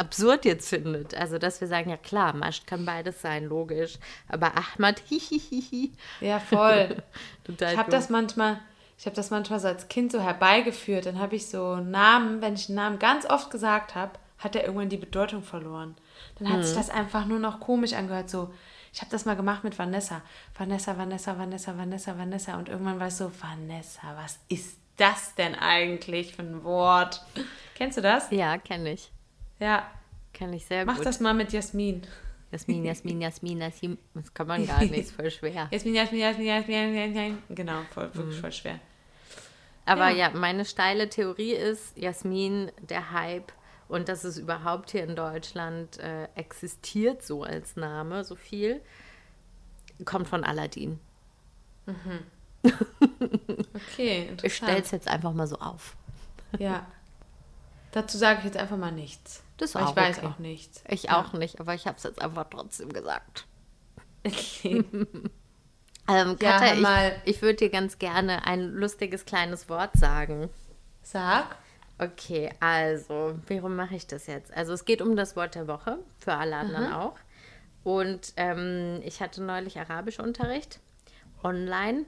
absurd 0.00 0.44
jetzt 0.44 0.68
findet. 0.68 1.14
Also, 1.14 1.38
dass 1.38 1.60
wir 1.60 1.68
sagen, 1.68 1.90
ja 1.90 1.96
klar, 1.96 2.34
Mascht 2.34 2.66
kann 2.66 2.84
beides 2.84 3.20
sein, 3.22 3.44
logisch. 3.44 3.98
Aber 4.28 4.52
Ahmad, 4.56 5.00
hihihihi. 5.08 5.92
Ja, 6.20 6.40
voll. 6.40 6.96
Ich 7.48 7.76
habe 7.76 7.90
das 7.90 8.10
manchmal, 8.10 8.60
ich 8.98 9.06
habe 9.06 9.16
das 9.16 9.30
manchmal 9.30 9.58
so 9.60 9.66
als 9.68 9.88
Kind 9.88 10.12
so 10.12 10.20
herbeigeführt. 10.20 11.06
Dann 11.06 11.18
habe 11.18 11.34
ich 11.36 11.48
so 11.48 11.76
Namen, 11.76 12.40
wenn 12.42 12.54
ich 12.54 12.68
einen 12.68 12.76
Namen 12.76 12.98
ganz 13.00 13.26
oft 13.26 13.50
gesagt 13.50 13.94
habe, 13.94 14.12
hat 14.38 14.54
er 14.56 14.64
irgendwann 14.64 14.88
die 14.88 14.96
Bedeutung 14.96 15.42
verloren. 15.42 15.96
Dann 16.38 16.48
hat 16.48 16.58
Mhm. 16.58 16.62
sich 16.62 16.74
das 16.76 16.90
einfach 16.90 17.26
nur 17.26 17.38
noch 17.40 17.58
komisch 17.60 17.92
angehört. 17.92 18.30
So, 18.30 18.54
ich 18.92 19.00
habe 19.00 19.10
das 19.10 19.24
mal 19.24 19.36
gemacht 19.36 19.64
mit 19.64 19.78
Vanessa. 19.78 20.22
Vanessa, 20.56 20.96
Vanessa, 20.96 21.36
Vanessa, 21.38 21.76
Vanessa, 21.76 22.16
Vanessa. 22.16 22.56
Und 22.56 22.68
irgendwann 22.68 23.00
war 23.00 23.08
ich 23.08 23.14
so, 23.14 23.30
Vanessa, 23.40 24.14
was 24.16 24.38
ist 24.48 24.78
das 24.96 25.34
denn 25.34 25.54
eigentlich 25.56 26.36
für 26.36 26.42
ein 26.42 26.62
Wort? 26.64 27.22
Kennst 27.74 27.98
du 27.98 28.02
das? 28.02 28.30
Ja, 28.30 28.58
kenne 28.58 28.92
ich. 28.92 29.10
Ja, 29.60 29.88
Kenne 30.32 30.56
ich 30.56 30.64
sehr 30.66 30.84
mach 30.86 30.96
gut. 30.96 31.06
das 31.06 31.20
mal 31.20 31.34
mit 31.34 31.52
Jasmin. 31.52 32.02
Jasmin, 32.52 32.84
Jasmin, 32.84 33.20
Jasmin, 33.20 33.60
Jasmin. 33.60 33.98
Das 34.14 34.32
kann 34.34 34.46
man 34.46 34.66
gar 34.66 34.80
nicht, 34.80 34.92
ist 34.94 35.12
voll 35.12 35.30
schwer. 35.30 35.68
Jasmin, 35.72 35.94
Jasmin, 35.94 36.20
Jasmin, 36.20 36.46
Jasmin, 36.46 36.94
Jasmin. 36.94 37.38
Genau, 37.50 37.82
voll, 37.92 38.12
wirklich 38.14 38.36
Mhm. 38.36 38.40
voll 38.40 38.52
schwer. 38.52 38.80
Aber 39.86 40.08
Ja. 40.10 40.28
ja. 40.28 40.30
meine 40.30 40.64
steile 40.64 41.08
Theorie 41.08 41.52
ist, 41.52 41.96
Jasmin, 41.96 42.70
der 42.80 43.12
Hype 43.12 43.52
und 43.88 44.08
dass 44.08 44.22
es 44.24 44.38
überhaupt 44.38 44.90
hier 44.92 45.02
in 45.04 45.14
Deutschland 45.16 45.98
äh, 45.98 46.28
existiert, 46.36 47.22
so 47.24 47.42
als 47.42 47.74
Name, 47.76 48.22
so 48.24 48.36
viel, 48.36 48.80
kommt 50.04 50.26
von 50.28 50.44
Aladdin. 50.44 50.98
Okay, 53.74 54.28
interessant. 54.28 54.44
Ich 54.44 54.54
stelle 54.56 54.78
es 54.80 54.90
jetzt 54.90 55.08
einfach 55.08 55.32
mal 55.32 55.46
so 55.46 55.56
auf. 55.56 55.96
Ja. 56.58 56.86
Dazu 57.92 58.18
sage 58.18 58.40
ich 58.40 58.44
jetzt 58.44 58.56
einfach 58.56 58.76
mal 58.76 58.92
nichts. 58.92 59.42
Das 59.60 59.70
ist 59.70 59.76
auch 59.76 59.90
ich 59.90 59.96
weiß 59.96 60.18
okay. 60.18 60.26
auch 60.26 60.38
nichts. 60.38 60.82
Ich 60.88 61.02
Ja. 61.04 61.20
auch 61.20 61.32
nicht, 61.34 61.60
aber 61.60 61.74
ich 61.74 61.86
habe 61.86 61.96
es 61.98 62.04
jetzt 62.04 62.20
einfach 62.22 62.46
trotzdem 62.50 62.92
gesagt. 62.92 63.46
Okay. 64.26 64.84
Ähm, 66.08 66.36
Ja, 66.42 66.58
Katja, 66.58 66.74
mal. 66.80 67.22
ich, 67.24 67.36
ich 67.36 67.42
würde 67.42 67.56
dir 67.56 67.70
ganz 67.70 67.98
gerne 68.00 68.44
ein 68.44 68.72
lustiges 68.72 69.24
kleines 69.26 69.68
Wort 69.68 69.90
sagen. 69.94 70.50
Sag. 71.02 71.54
Okay, 71.98 72.50
also, 72.58 73.38
warum 73.46 73.76
mache 73.76 73.94
ich 73.94 74.08
das 74.08 74.26
jetzt? 74.26 74.52
Also, 74.56 74.72
es 74.72 74.84
geht 74.84 75.02
um 75.02 75.14
das 75.14 75.36
Wort 75.36 75.54
der 75.54 75.68
Woche, 75.68 75.98
für 76.18 76.32
alle 76.34 76.56
anderen 76.56 76.92
auch. 76.92 77.14
Und 77.84 78.32
ähm, 78.36 79.00
ich 79.04 79.20
hatte 79.20 79.40
neulich 79.40 79.78
Arabischunterricht 79.78 80.80
online 81.44 82.06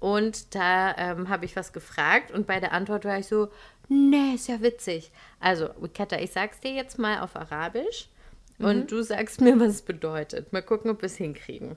und 0.00 0.54
da 0.54 0.94
ähm, 0.98 1.28
habe 1.30 1.46
ich 1.46 1.56
was 1.56 1.72
gefragt 1.72 2.30
und 2.32 2.46
bei 2.46 2.60
der 2.60 2.72
Antwort 2.72 3.04
war 3.06 3.18
ich 3.18 3.26
so, 3.26 3.48
nee, 3.90 4.34
ist 4.36 4.48
ja 4.48 4.60
witzig. 4.62 5.10
Also, 5.40 5.68
Wiketta, 5.80 6.16
ich 6.18 6.32
sag's 6.32 6.60
dir 6.60 6.72
jetzt 6.72 6.98
mal 6.98 7.20
auf 7.20 7.36
Arabisch 7.36 8.08
und 8.58 8.90
du 8.90 9.02
sagst 9.02 9.40
mir, 9.42 9.58
was 9.60 9.68
es 9.68 9.82
bedeutet. 9.82 10.52
Mal 10.52 10.62
gucken, 10.62 10.90
ob 10.90 11.02
wir 11.02 11.06
es 11.06 11.16
hinkriegen. 11.16 11.76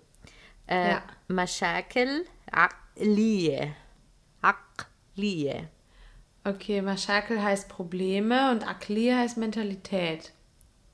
Äh, 0.68 0.91
Ja. 0.91 1.03
Mashakil 1.28 2.26
Aqliye. 2.51 3.74
Aqliye. 4.41 5.70
Okay, 6.45 6.82
Maschakel 6.82 7.41
heißt 7.41 7.70
Probleme 7.70 8.51
und 8.51 8.68
Akli 8.68 9.09
heißt 9.09 9.38
Mentalität. 9.38 10.34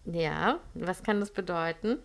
Ja, 0.06 0.60
was 0.76 1.02
kann 1.02 1.20
das 1.20 1.32
bedeuten? 1.32 1.98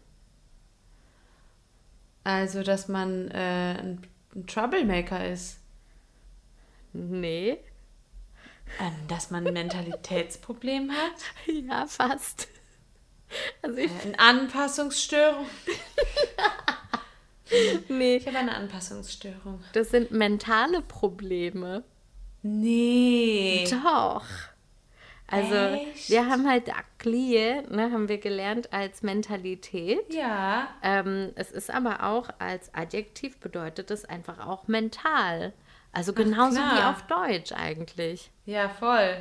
Also, 2.24 2.62
dass 2.62 2.88
man 2.88 3.28
äh, 3.30 3.76
ein, 3.78 4.06
ein 4.34 4.46
Troublemaker 4.46 5.28
ist. 5.28 5.58
Nee. 6.94 7.58
Ähm, 8.80 8.92
dass 9.08 9.30
man 9.30 9.46
ein 9.46 9.52
Mentalitätsproblem 9.54 10.90
hat. 10.90 11.14
Ja, 11.46 11.86
fast. 11.86 12.48
Also 13.62 13.78
ich, 13.78 13.90
Eine 14.04 14.18
Anpassungsstörung. 14.18 15.46
nee, 17.88 18.16
Ich 18.16 18.26
habe 18.26 18.38
eine 18.38 18.54
Anpassungsstörung. 18.54 19.62
das 19.72 19.90
sind 19.90 20.10
mentale 20.10 20.80
Probleme. 20.82 21.84
Nee. 22.42 23.66
Doch. 23.70 24.24
Also 25.26 25.54
Echt? 25.54 26.10
wir 26.10 26.26
haben 26.28 26.46
halt 26.48 26.68
Aklie, 26.76 27.62
ne, 27.70 27.90
haben 27.90 28.08
wir 28.08 28.18
gelernt 28.18 28.72
als 28.72 29.02
Mentalität. 29.02 30.12
Ja. 30.12 30.68
Ähm, 30.82 31.32
es 31.36 31.50
ist 31.50 31.70
aber 31.70 32.04
auch 32.04 32.28
als 32.38 32.72
Adjektiv 32.74 33.38
bedeutet 33.38 33.90
es 33.90 34.04
einfach 34.04 34.46
auch 34.46 34.68
mental. 34.68 35.54
Also 35.94 36.12
genauso 36.12 36.58
wie 36.58 36.82
auf 36.82 37.02
Deutsch 37.06 37.52
eigentlich. 37.52 38.30
Ja, 38.44 38.68
voll. 38.68 39.16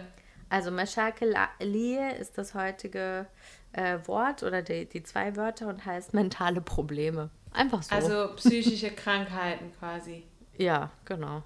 Also 0.50 0.72
Meschakelie 0.72 2.16
ist 2.20 2.38
das 2.38 2.54
heutige 2.54 3.28
äh, 3.74 4.00
Wort 4.06 4.44
oder 4.44 4.62
die, 4.62 4.86
die 4.86 5.04
zwei 5.04 5.36
Wörter 5.36 5.68
und 5.68 5.86
heißt 5.86 6.14
mentale 6.14 6.62
Probleme. 6.62 7.30
Einfach 7.52 7.84
so. 7.84 7.94
Also 7.96 8.36
psychische 8.36 8.92
Krankheiten 8.92 9.72
quasi. 9.80 10.24
ja, 10.58 10.92
genau. 11.06 11.44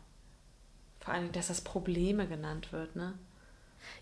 Vor 0.99 1.13
allem, 1.13 1.31
dass 1.31 1.47
das 1.47 1.61
Probleme 1.61 2.27
genannt 2.27 2.73
wird, 2.73 2.97
ne? 2.97 3.13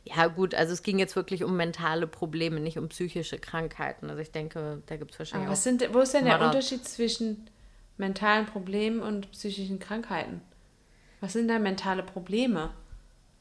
Ja, 0.04 0.26
gut, 0.28 0.56
also 0.56 0.74
es 0.74 0.82
ging 0.82 0.98
jetzt 0.98 1.16
wirklich 1.16 1.44
um 1.44 1.56
mentale 1.56 2.08
Probleme, 2.08 2.60
nicht 2.60 2.80
um 2.80 2.90
psychische 2.90 3.38
Krankheiten. 3.38 4.10
Also 4.10 4.22
ich 4.22 4.32
denke, 4.32 4.82
da 4.88 4.98
gibt 4.98 5.12
es 5.12 5.20
wahrscheinlich 5.20 5.46
Aber 5.46 5.52
was 5.52 5.64
sind, 5.64 5.94
wo 5.94 6.00
ist 6.00 6.14
denn 6.16 6.26
der 6.26 6.42
Unterschied 6.42 6.84
zwischen 6.88 7.48
mentalen 7.98 8.48
Problemen 8.48 9.02
und 9.02 9.32
psychischen 9.32 9.78
Krankheiten? 9.78 10.42
Was 11.22 11.34
sind 11.34 11.48
da 11.48 11.60
mentale 11.60 12.04
Probleme? 12.04 12.72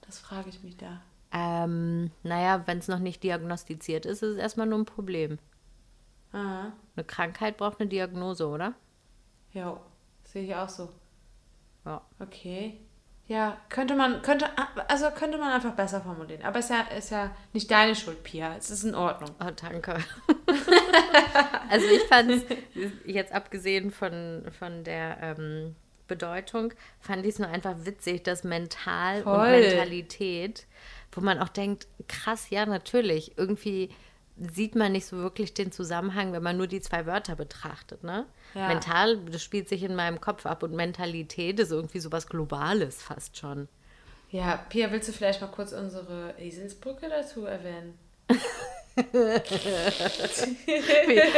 Das 0.03 0.19
frage 0.19 0.49
ich 0.51 0.63
mich 0.63 0.77
da. 0.77 1.01
Ähm, 1.33 2.11
naja, 2.23 2.63
wenn 2.67 2.79
es 2.79 2.89
noch 2.89 2.99
nicht 3.01 3.23
diagnostiziert 3.23 4.07
ist, 4.07 4.23
ist 4.23 4.33
es 4.35 4.39
erstmal 4.39 4.67
nur 4.67 4.79
ein 4.79 4.85
Problem. 4.85 5.39
Ah, 6.33 6.73
Eine 6.97 7.05
Krankheit 7.07 7.57
braucht 7.57 7.81
eine 7.81 7.89
Diagnose, 7.89 8.47
oder? 8.49 8.75
ja, 9.53 9.81
sehe 10.25 10.45
ich 10.45 10.55
auch 10.55 10.69
so. 10.69 10.89
Ja. 11.85 12.01
Okay. 12.19 12.81
Ja, 13.27 13.57
könnte 13.69 13.95
man, 13.95 14.21
könnte, 14.23 14.47
also 14.89 15.11
könnte 15.11 15.39
man 15.39 15.53
einfach 15.53 15.75
besser 15.75 16.01
formulieren. 16.01 16.43
Aber 16.43 16.59
es 16.59 16.67
ist 16.67 16.71
ja, 16.71 16.81
ist 16.97 17.11
ja 17.11 17.31
nicht 17.53 17.71
deine 17.71 17.95
Schuld, 17.95 18.23
Pia. 18.25 18.55
Es 18.57 18.71
ist 18.71 18.85
in 18.85 18.95
Ordnung. 18.95 19.31
Oh, 19.41 19.51
danke. 19.55 19.95
also 21.71 21.87
ich 21.87 22.03
fand 22.03 22.31
es, 22.33 22.45
jetzt 23.07 23.33
abgesehen 23.33 23.91
von, 23.93 24.45
von 24.59 24.83
der 24.85 25.19
ähm, 25.23 25.77
Bedeutung, 26.07 26.73
fand 27.01 27.25
ich 27.25 27.35
es 27.35 27.39
nur 27.39 27.49
einfach 27.49 27.75
witzig, 27.85 28.25
dass 28.25 28.45
mental 28.45 29.19
und 29.19 29.25
Voll. 29.25 29.61
Mentalität, 29.61 30.67
wo 31.13 31.21
man 31.21 31.39
auch 31.39 31.49
denkt, 31.49 31.87
krass, 32.09 32.51
ja, 32.51 32.67
natürlich, 32.67 33.39
irgendwie 33.39 33.91
sieht 34.37 34.75
man 34.75 34.93
nicht 34.93 35.07
so 35.07 35.17
wirklich 35.19 35.55
den 35.55 35.71
Zusammenhang, 35.71 36.33
wenn 36.33 36.43
man 36.43 36.57
nur 36.57 36.67
die 36.67 36.81
zwei 36.81 37.07
Wörter 37.07 37.37
betrachtet, 37.37 38.03
ne? 38.03 38.27
Ja. 38.55 38.69
Mental, 38.69 39.19
das 39.31 39.43
spielt 39.43 39.69
sich 39.69 39.83
in 39.83 39.95
meinem 39.95 40.21
Kopf 40.21 40.45
ab 40.47 40.63
und 40.63 40.75
Mentalität 40.75 41.61
ist 41.61 41.71
irgendwie 41.71 42.01
sowas 42.01 42.27
Globales 42.27 43.01
fast 43.03 43.37
schon. 43.37 43.69
Ja, 44.31 44.57
Pia, 44.69 44.91
willst 44.91 45.09
du 45.09 45.13
vielleicht 45.13 45.41
mal 45.41 45.47
kurz 45.47 45.73
unsere 45.73 46.35
Eselsbrücke 46.39 47.09
dazu 47.09 47.47
erwähnen? 47.47 47.99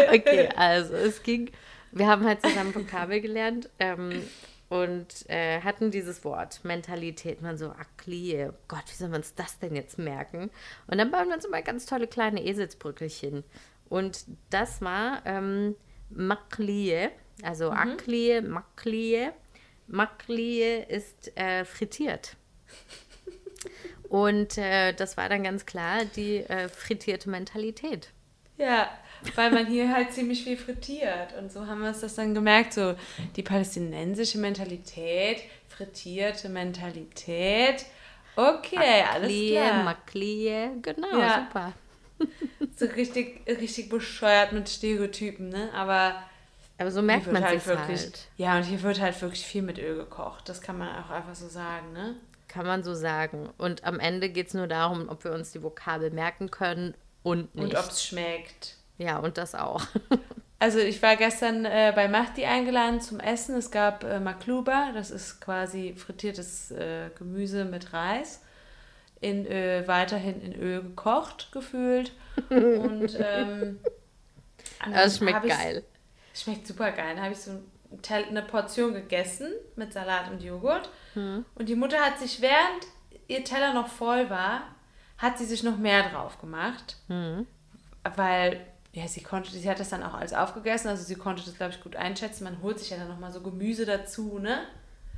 Okay, 0.08 0.48
also 0.56 0.94
es 0.94 1.22
ging, 1.22 1.50
wir 1.90 2.06
haben 2.06 2.26
halt 2.26 2.42
zusammen 2.42 2.74
Vokabel 2.74 3.22
gelernt 3.22 3.70
ähm, 3.78 4.22
und 4.68 5.28
äh, 5.28 5.60
hatten 5.60 5.90
dieses 5.90 6.24
Wort 6.24 6.64
Mentalität. 6.64 7.40
Man 7.42 7.56
so, 7.56 7.70
Aklie, 7.70 8.52
Gott, 8.68 8.84
wie 8.88 8.96
soll 8.96 9.08
man 9.08 9.20
uns 9.20 9.34
das 9.34 9.58
denn 9.58 9.76
jetzt 9.76 9.98
merken? 9.98 10.50
Und 10.86 10.98
dann 10.98 11.10
bauen 11.10 11.28
wir 11.28 11.34
uns 11.34 11.44
immer 11.44 11.62
ganz 11.62 11.86
tolle 11.86 12.08
kleine 12.08 12.44
Eselsbrückelchen. 12.44 13.44
Und 13.88 14.24
das 14.50 14.82
war 14.82 15.22
ähm, 15.24 15.76
Maklie, 16.10 17.10
also 17.42 17.70
Aklie, 17.70 18.42
Maklie. 18.42 19.32
Maklie 19.86 20.84
ist 20.84 21.36
äh, 21.36 21.64
frittiert. 21.64 22.36
Und 24.08 24.58
äh, 24.58 24.92
das 24.92 25.16
war 25.16 25.28
dann 25.28 25.44
ganz 25.44 25.66
klar 25.66 26.04
die 26.04 26.38
äh, 26.38 26.68
frittierte 26.68 27.30
Mentalität. 27.30 28.10
Ja, 28.58 28.88
weil 29.34 29.50
man 29.50 29.66
hier 29.66 29.92
halt 29.92 30.12
ziemlich 30.12 30.44
viel 30.44 30.56
frittiert. 30.56 31.34
Und 31.38 31.50
so 31.52 31.66
haben 31.66 31.80
wir 31.82 31.88
uns 31.88 32.00
das 32.00 32.14
dann 32.14 32.34
gemerkt. 32.34 32.72
So 32.74 32.94
die 33.36 33.42
palästinensische 33.42 34.38
Mentalität, 34.38 35.38
frittierte 35.68 36.48
Mentalität. 36.48 37.86
Okay, 38.36 39.02
alles 39.12 39.30
Maklie, 39.30 39.52
klar. 39.52 39.82
Maklie, 39.84 40.70
genau, 40.82 41.18
Ja. 41.18 41.48
super. 41.50 41.72
So 42.76 42.86
richtig, 42.86 43.42
richtig 43.46 43.88
bescheuert 43.88 44.52
mit 44.52 44.68
Stereotypen, 44.68 45.48
ne? 45.48 45.70
Aber 45.74 46.14
Aber 46.78 46.90
so 46.90 47.00
merkt 47.02 47.30
man 47.32 47.42
halt 47.42 47.66
wirklich. 47.66 48.00
halt. 48.00 48.28
Ja, 48.36 48.56
und 48.56 48.64
hier 48.64 48.82
wird 48.82 49.00
halt 49.00 49.20
wirklich 49.22 49.44
viel 49.46 49.62
mit 49.62 49.78
Öl 49.78 49.96
gekocht. 49.96 50.48
Das 50.48 50.60
kann 50.60 50.76
man 50.78 50.88
auch 51.02 51.10
einfach 51.10 51.34
so 51.34 51.48
sagen, 51.48 51.92
ne? 51.94 52.16
Kann 52.48 52.66
man 52.66 52.82
so 52.84 52.94
sagen. 52.94 53.48
Und 53.58 53.84
am 53.84 53.98
Ende 53.98 54.28
geht 54.28 54.48
es 54.48 54.54
nur 54.54 54.66
darum, 54.66 55.08
ob 55.08 55.24
wir 55.24 55.32
uns 55.32 55.52
die 55.52 55.62
Vokabel 55.62 56.10
merken 56.10 56.50
können 56.50 56.94
und 57.22 57.54
nicht. 57.54 57.74
Und 57.74 57.76
ob 57.76 57.90
es 57.90 58.04
schmeckt. 58.04 58.76
Ja, 58.98 59.18
und 59.18 59.38
das 59.38 59.54
auch. 59.54 59.82
Also 60.58 60.78
ich 60.78 61.02
war 61.02 61.16
gestern 61.16 61.66
äh, 61.66 61.92
bei 61.94 62.08
Mahdi 62.08 62.46
eingeladen 62.46 63.00
zum 63.00 63.20
Essen. 63.20 63.56
Es 63.56 63.70
gab 63.70 64.04
äh, 64.04 64.20
Makluba, 64.20 64.90
das 64.94 65.10
ist 65.10 65.40
quasi 65.40 65.94
frittiertes 65.94 66.70
äh, 66.70 67.10
Gemüse 67.18 67.66
mit 67.66 67.92
Reis. 67.92 68.42
In, 69.20 69.46
äh, 69.46 69.86
weiterhin 69.86 70.40
in 70.40 70.54
Öl 70.54 70.82
gekocht, 70.82 71.52
gefühlt. 71.52 72.12
Und 72.48 73.18
ähm, 73.20 73.80
Aber 74.80 75.04
es 75.04 75.18
schmeckt 75.18 75.46
geil. 75.46 75.84
Schmeckt 76.34 76.66
super 76.66 76.90
geil. 76.92 77.14
Dann 77.14 77.24
habe 77.24 77.32
ich 77.32 77.40
so 77.40 77.50
eine 78.12 78.42
Portion 78.42 78.94
gegessen 78.94 79.52
mit 79.74 79.92
Salat 79.92 80.30
und 80.30 80.42
Joghurt. 80.42 80.90
Hm. 81.14 81.44
Und 81.54 81.68
die 81.68 81.76
Mutter 81.76 81.98
hat 81.98 82.18
sich, 82.18 82.40
während 82.40 82.86
ihr 83.28 83.44
Teller 83.44 83.72
noch 83.72 83.88
voll 83.88 84.30
war, 84.30 84.62
hat 85.18 85.38
sie 85.38 85.46
sich 85.46 85.62
noch 85.62 85.76
mehr 85.76 86.08
drauf 86.08 86.38
gemacht. 86.40 86.96
Hm. 87.08 87.46
Weil, 88.16 88.66
ja, 88.96 89.06
sie 89.06 89.22
konnte, 89.22 89.50
sie 89.50 89.68
hat 89.68 89.78
das 89.78 89.90
dann 89.90 90.02
auch 90.02 90.14
alles 90.14 90.32
aufgegessen, 90.32 90.88
also 90.88 91.02
sie 91.04 91.16
konnte 91.16 91.44
das, 91.44 91.54
glaube 91.56 91.72
ich, 91.74 91.82
gut 91.82 91.96
einschätzen. 91.96 92.44
Man 92.44 92.62
holt 92.62 92.78
sich 92.78 92.88
ja 92.90 92.96
dann 92.96 93.08
nochmal 93.08 93.30
so 93.30 93.42
Gemüse 93.42 93.84
dazu, 93.84 94.38
ne? 94.38 94.60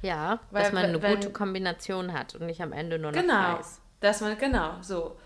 Ja, 0.03 0.41
Weil- 0.51 0.65
dass 0.65 0.73
man 0.73 0.85
eine 0.87 1.01
wenn- 1.01 1.15
gute 1.15 1.31
Kombination 1.31 2.13
hat 2.13 2.35
und 2.35 2.47
nicht 2.47 2.61
am 2.61 2.73
Ende 2.73 2.99
nur 2.99 3.13
noch 3.13 3.21
Genau. 3.21 3.55
Reis. 3.57 3.81
Dass 4.01 4.21
man, 4.21 4.37
genau, 4.37 4.75
so. 4.83 5.17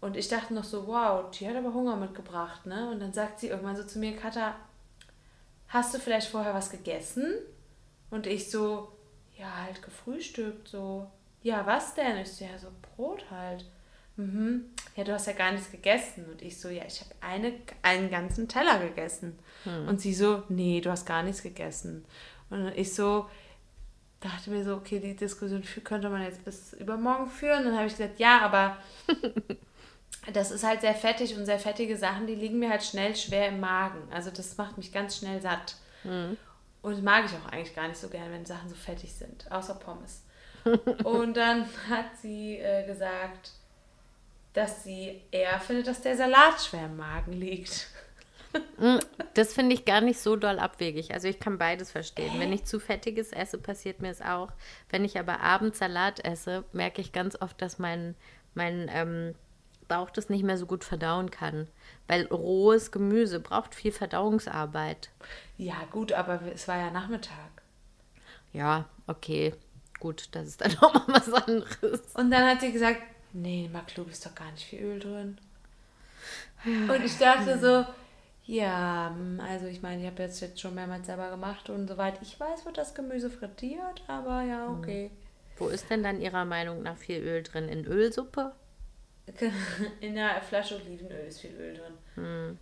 Und 0.00 0.16
ich 0.16 0.26
dachte 0.28 0.54
noch 0.54 0.64
so, 0.64 0.86
wow, 0.88 1.30
die 1.30 1.48
hat 1.48 1.54
aber 1.54 1.72
Hunger 1.72 1.94
mitgebracht, 1.96 2.66
ne? 2.66 2.90
Und 2.90 2.98
dann 3.00 3.12
sagt 3.12 3.38
sie 3.38 3.48
irgendwann 3.48 3.76
so 3.76 3.84
zu 3.84 3.98
mir, 4.00 4.16
Katha, 4.16 4.54
hast 5.68 5.94
du 5.94 5.98
vielleicht 6.00 6.28
vorher 6.28 6.52
was 6.54 6.70
gegessen? 6.70 7.34
Und 8.10 8.26
ich 8.26 8.50
so, 8.50 8.90
ja, 9.38 9.46
halt 9.66 9.82
gefrühstückt, 9.82 10.66
so. 10.68 11.08
Ja, 11.42 11.64
was 11.64 11.94
denn? 11.94 12.16
Ich 12.18 12.32
so, 12.32 12.44
ja, 12.44 12.58
so 12.58 12.68
Brot 12.96 13.24
halt. 13.30 13.64
Mhm. 14.20 14.64
Ja, 14.96 15.04
du 15.04 15.12
hast 15.12 15.26
ja 15.26 15.32
gar 15.32 15.52
nichts 15.52 15.70
gegessen. 15.70 16.26
Und 16.30 16.42
ich 16.42 16.58
so, 16.58 16.68
ja, 16.68 16.82
ich 16.86 17.00
habe 17.00 17.10
eine, 17.20 17.54
einen 17.82 18.10
ganzen 18.10 18.48
Teller 18.48 18.78
gegessen. 18.80 19.38
Und 19.86 20.00
sie 20.00 20.14
so, 20.14 20.42
nee, 20.48 20.80
du 20.80 20.90
hast 20.90 21.06
gar 21.06 21.22
nichts 21.22 21.42
gegessen. 21.42 22.04
Und 22.50 22.68
ich 22.76 22.94
so, 22.94 23.28
dachte 24.20 24.50
mir 24.50 24.64
so, 24.64 24.74
okay, 24.76 25.00
die 25.00 25.16
Diskussion 25.16 25.62
könnte 25.84 26.10
man 26.10 26.22
jetzt 26.22 26.44
bis 26.44 26.74
übermorgen 26.74 27.28
führen. 27.28 27.64
Dann 27.64 27.76
habe 27.76 27.86
ich 27.86 27.96
gesagt, 27.96 28.20
ja, 28.20 28.40
aber 28.40 28.76
das 30.32 30.50
ist 30.50 30.64
halt 30.64 30.82
sehr 30.82 30.94
fettig 30.94 31.36
und 31.36 31.46
sehr 31.46 31.58
fettige 31.58 31.96
Sachen, 31.96 32.26
die 32.26 32.34
liegen 32.34 32.58
mir 32.58 32.70
halt 32.70 32.82
schnell 32.82 33.16
schwer 33.16 33.48
im 33.48 33.60
Magen. 33.60 34.02
Also 34.12 34.30
das 34.30 34.56
macht 34.58 34.76
mich 34.76 34.92
ganz 34.92 35.16
schnell 35.16 35.40
satt. 35.40 35.76
Und 36.82 37.02
mag 37.02 37.24
ich 37.26 37.32
auch 37.32 37.52
eigentlich 37.52 37.74
gar 37.74 37.88
nicht 37.88 38.00
so 38.00 38.08
gerne, 38.08 38.32
wenn 38.32 38.44
Sachen 38.44 38.68
so 38.68 38.74
fettig 38.74 39.12
sind, 39.14 39.50
außer 39.50 39.74
Pommes. 39.74 40.24
und 41.04 41.36
dann 41.36 41.64
hat 41.88 42.06
sie 42.20 42.56
äh, 42.58 42.86
gesagt, 42.86 43.52
dass 44.52 44.84
sie 44.84 45.22
eher 45.30 45.60
findet, 45.60 45.86
dass 45.86 46.02
der 46.02 46.16
Salat 46.16 46.60
schwer 46.60 46.86
im 46.86 46.96
Magen 46.96 47.32
liegt. 47.32 47.88
Das 49.34 49.52
finde 49.52 49.74
ich 49.74 49.84
gar 49.84 50.00
nicht 50.00 50.18
so 50.18 50.34
doll 50.34 50.58
abwegig. 50.58 51.14
Also 51.14 51.28
ich 51.28 51.38
kann 51.38 51.58
beides 51.58 51.92
verstehen. 51.92 52.38
Wenn 52.38 52.52
ich 52.52 52.64
zu 52.64 52.80
fettiges 52.80 53.32
esse, 53.32 53.58
passiert 53.58 54.00
mir 54.00 54.10
es 54.10 54.20
auch. 54.20 54.50
Wenn 54.88 55.04
ich 55.04 55.18
aber 55.18 55.40
abends 55.40 55.78
Salat 55.78 56.24
esse, 56.24 56.64
merke 56.72 57.00
ich 57.00 57.12
ganz 57.12 57.40
oft, 57.40 57.62
dass 57.62 57.78
mein, 57.78 58.16
mein 58.54 58.90
ähm, 58.92 59.34
Bauch 59.86 60.10
das 60.10 60.30
nicht 60.30 60.42
mehr 60.42 60.58
so 60.58 60.66
gut 60.66 60.82
verdauen 60.82 61.30
kann. 61.30 61.68
Weil 62.08 62.26
rohes 62.26 62.90
Gemüse 62.90 63.38
braucht 63.38 63.74
viel 63.74 63.92
Verdauungsarbeit. 63.92 65.10
Ja, 65.56 65.76
gut, 65.92 66.12
aber 66.12 66.40
es 66.52 66.66
war 66.66 66.78
ja 66.78 66.90
Nachmittag. 66.90 67.62
Ja, 68.52 68.86
okay. 69.06 69.54
Gut, 70.00 70.28
das 70.32 70.48
ist 70.48 70.60
dann 70.60 70.72
nochmal 70.80 71.04
was 71.08 71.32
anderes. 71.32 72.00
Und 72.14 72.30
dann 72.30 72.48
hat 72.48 72.60
sie 72.62 72.72
gesagt, 72.72 73.00
nee, 73.32 73.68
Maklub 73.72 74.10
ist 74.10 74.24
doch 74.26 74.34
gar 74.34 74.50
nicht 74.52 74.64
viel 74.64 74.80
Öl 74.80 74.98
drin. 74.98 75.38
Und 76.64 77.04
ich 77.04 77.16
dachte 77.18 77.58
so, 77.58 77.86
ja, 78.44 79.12
hm, 79.14 79.40
also 79.40 79.66
ich 79.66 79.82
meine, 79.82 80.02
ich 80.02 80.06
habe 80.06 80.22
jetzt, 80.22 80.40
jetzt 80.40 80.60
schon 80.60 80.74
mehrmals 80.74 81.06
selber 81.06 81.30
gemacht 81.30 81.70
und 81.70 81.88
soweit 81.88 82.20
ich 82.22 82.38
weiß, 82.38 82.64
wird 82.66 82.78
das 82.78 82.94
Gemüse 82.94 83.30
frittiert, 83.30 84.02
aber 84.08 84.42
ja, 84.42 84.68
okay. 84.68 85.10
Wo 85.56 85.68
ist 85.68 85.90
denn 85.90 86.02
dann 86.02 86.20
Ihrer 86.20 86.44
Meinung 86.44 86.82
nach 86.82 86.96
viel 86.96 87.22
Öl 87.22 87.42
drin? 87.42 87.68
In 87.68 87.84
Ölsuppe? 87.84 88.52
In 90.00 90.18
einer 90.18 90.40
Flasche 90.40 90.76
Olivenöl 90.76 91.26
ist 91.28 91.40
viel 91.40 91.54
Öl 91.54 91.74
drin. 91.74 92.58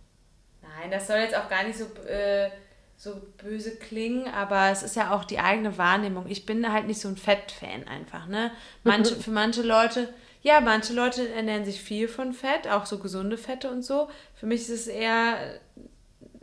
Nein, 0.61 0.91
das 0.91 1.07
soll 1.07 1.17
jetzt 1.17 1.35
auch 1.35 1.49
gar 1.49 1.63
nicht 1.63 1.77
so, 1.77 1.85
äh, 2.05 2.51
so 2.97 3.15
böse 3.37 3.77
klingen, 3.77 4.27
aber 4.27 4.69
es 4.69 4.83
ist 4.83 4.95
ja 4.95 5.11
auch 5.11 5.23
die 5.23 5.39
eigene 5.39 5.77
Wahrnehmung. 5.77 6.27
Ich 6.27 6.45
bin 6.45 6.71
halt 6.71 6.85
nicht 6.87 6.99
so 6.99 7.07
ein 7.07 7.17
Fettfan 7.17 7.87
einfach, 7.87 8.27
ne? 8.27 8.51
Manche, 8.83 9.15
für 9.21 9.31
manche 9.31 9.61
Leute, 9.61 10.13
ja, 10.41 10.61
manche 10.61 10.93
Leute 10.93 11.27
ernähren 11.29 11.65
sich 11.65 11.81
viel 11.81 12.07
von 12.07 12.33
Fett, 12.33 12.67
auch 12.67 12.85
so 12.85 12.99
gesunde 12.99 13.37
Fette 13.37 13.69
und 13.69 13.83
so. 13.83 14.09
Für 14.35 14.45
mich 14.45 14.61
ist 14.61 14.69
es 14.69 14.87
eher, 14.87 15.59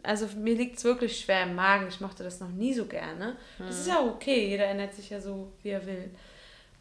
also 0.03 0.27
mir 0.37 0.55
liegt 0.55 0.77
es 0.77 0.85
wirklich 0.85 1.19
schwer 1.19 1.45
im 1.45 1.55
Magen. 1.55 1.89
Ich 1.89 2.01
mochte 2.01 2.23
das 2.23 2.41
noch 2.41 2.51
nie 2.51 2.75
so 2.75 2.85
gerne. 2.85 3.37
Das 3.59 3.79
ist 3.81 3.89
ja 3.89 3.99
auch 3.99 4.15
okay, 4.15 4.49
jeder 4.49 4.65
ernährt 4.67 4.95
sich 4.95 5.11
ja 5.11 5.21
so, 5.21 5.53
wie 5.63 5.71
er 5.71 5.87
will. 5.87 6.11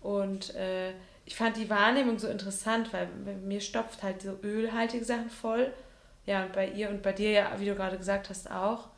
Und 0.01 0.53
äh, 0.55 0.91
ich 1.26 1.36
fand 1.36 1.57
die 1.57 1.70
Wahrnehmung 1.70 2.20
so 2.20 2.28
interessant, 2.28 2.93
weil 2.93 3.07
mir 3.43 3.61
stopft 3.61 4.03
halt 4.03 4.22
so 4.22 4.38
ölhaltige 4.43 5.05
Sachen 5.05 5.30
voll. 5.30 5.72
Ja, 6.26 6.43
und 6.43 6.53
bei 6.53 6.68
ihr 6.70 6.89
und 6.89 7.01
bei 7.01 7.13
dir 7.13 7.32
ja, 7.32 7.51
wie 7.59 7.66
du 7.66 7.76
gerade 7.76 7.97
gesagt 7.97 8.30
hast, 8.30 8.51
auch. 8.51 8.89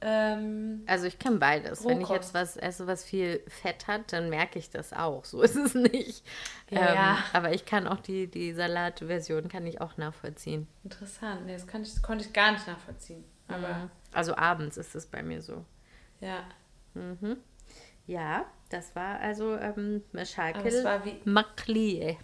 Ähm, 0.00 0.84
Also 0.86 1.06
ich 1.06 1.18
kann 1.18 1.38
beides. 1.40 1.84
Wenn 1.84 2.00
ich 2.00 2.08
Rohkost. 2.08 2.32
jetzt 2.32 2.34
was 2.34 2.56
esse, 2.56 2.86
was 2.86 3.04
viel 3.04 3.42
Fett 3.48 3.86
hat, 3.88 4.12
dann 4.12 4.30
merke 4.30 4.58
ich 4.58 4.70
das 4.70 4.92
auch. 4.92 5.24
So 5.24 5.42
ist 5.42 5.56
es 5.56 5.74
nicht. 5.74 6.24
Ja, 6.70 6.94
ja. 6.94 7.18
aber 7.32 7.52
ich 7.52 7.64
kann 7.66 7.86
auch 7.88 8.00
die, 8.00 8.26
die 8.28 8.52
Salatversion 8.52 9.48
kann 9.48 9.66
ich 9.66 9.80
auch 9.80 9.96
nachvollziehen. 9.96 10.68
interessant. 10.84 11.46
Nee, 11.46 11.54
das, 11.54 11.66
ich, 11.66 11.94
das 11.94 12.02
konnte 12.02 12.24
ich 12.24 12.32
gar 12.32 12.52
nicht 12.52 12.66
nachvollziehen. 12.66 13.24
Aber 13.48 13.90
Also 14.12 14.36
abends 14.36 14.76
ist 14.76 14.94
es 14.94 15.06
bei 15.06 15.22
mir 15.22 15.42
so. 15.42 15.64
ja. 16.20 16.44
Ja, 18.06 18.46
das 18.70 18.96
war 18.96 19.20
also 19.20 19.56
ähm, 19.56 20.02
wie. 21.04 21.20
Maklie. 21.24 22.16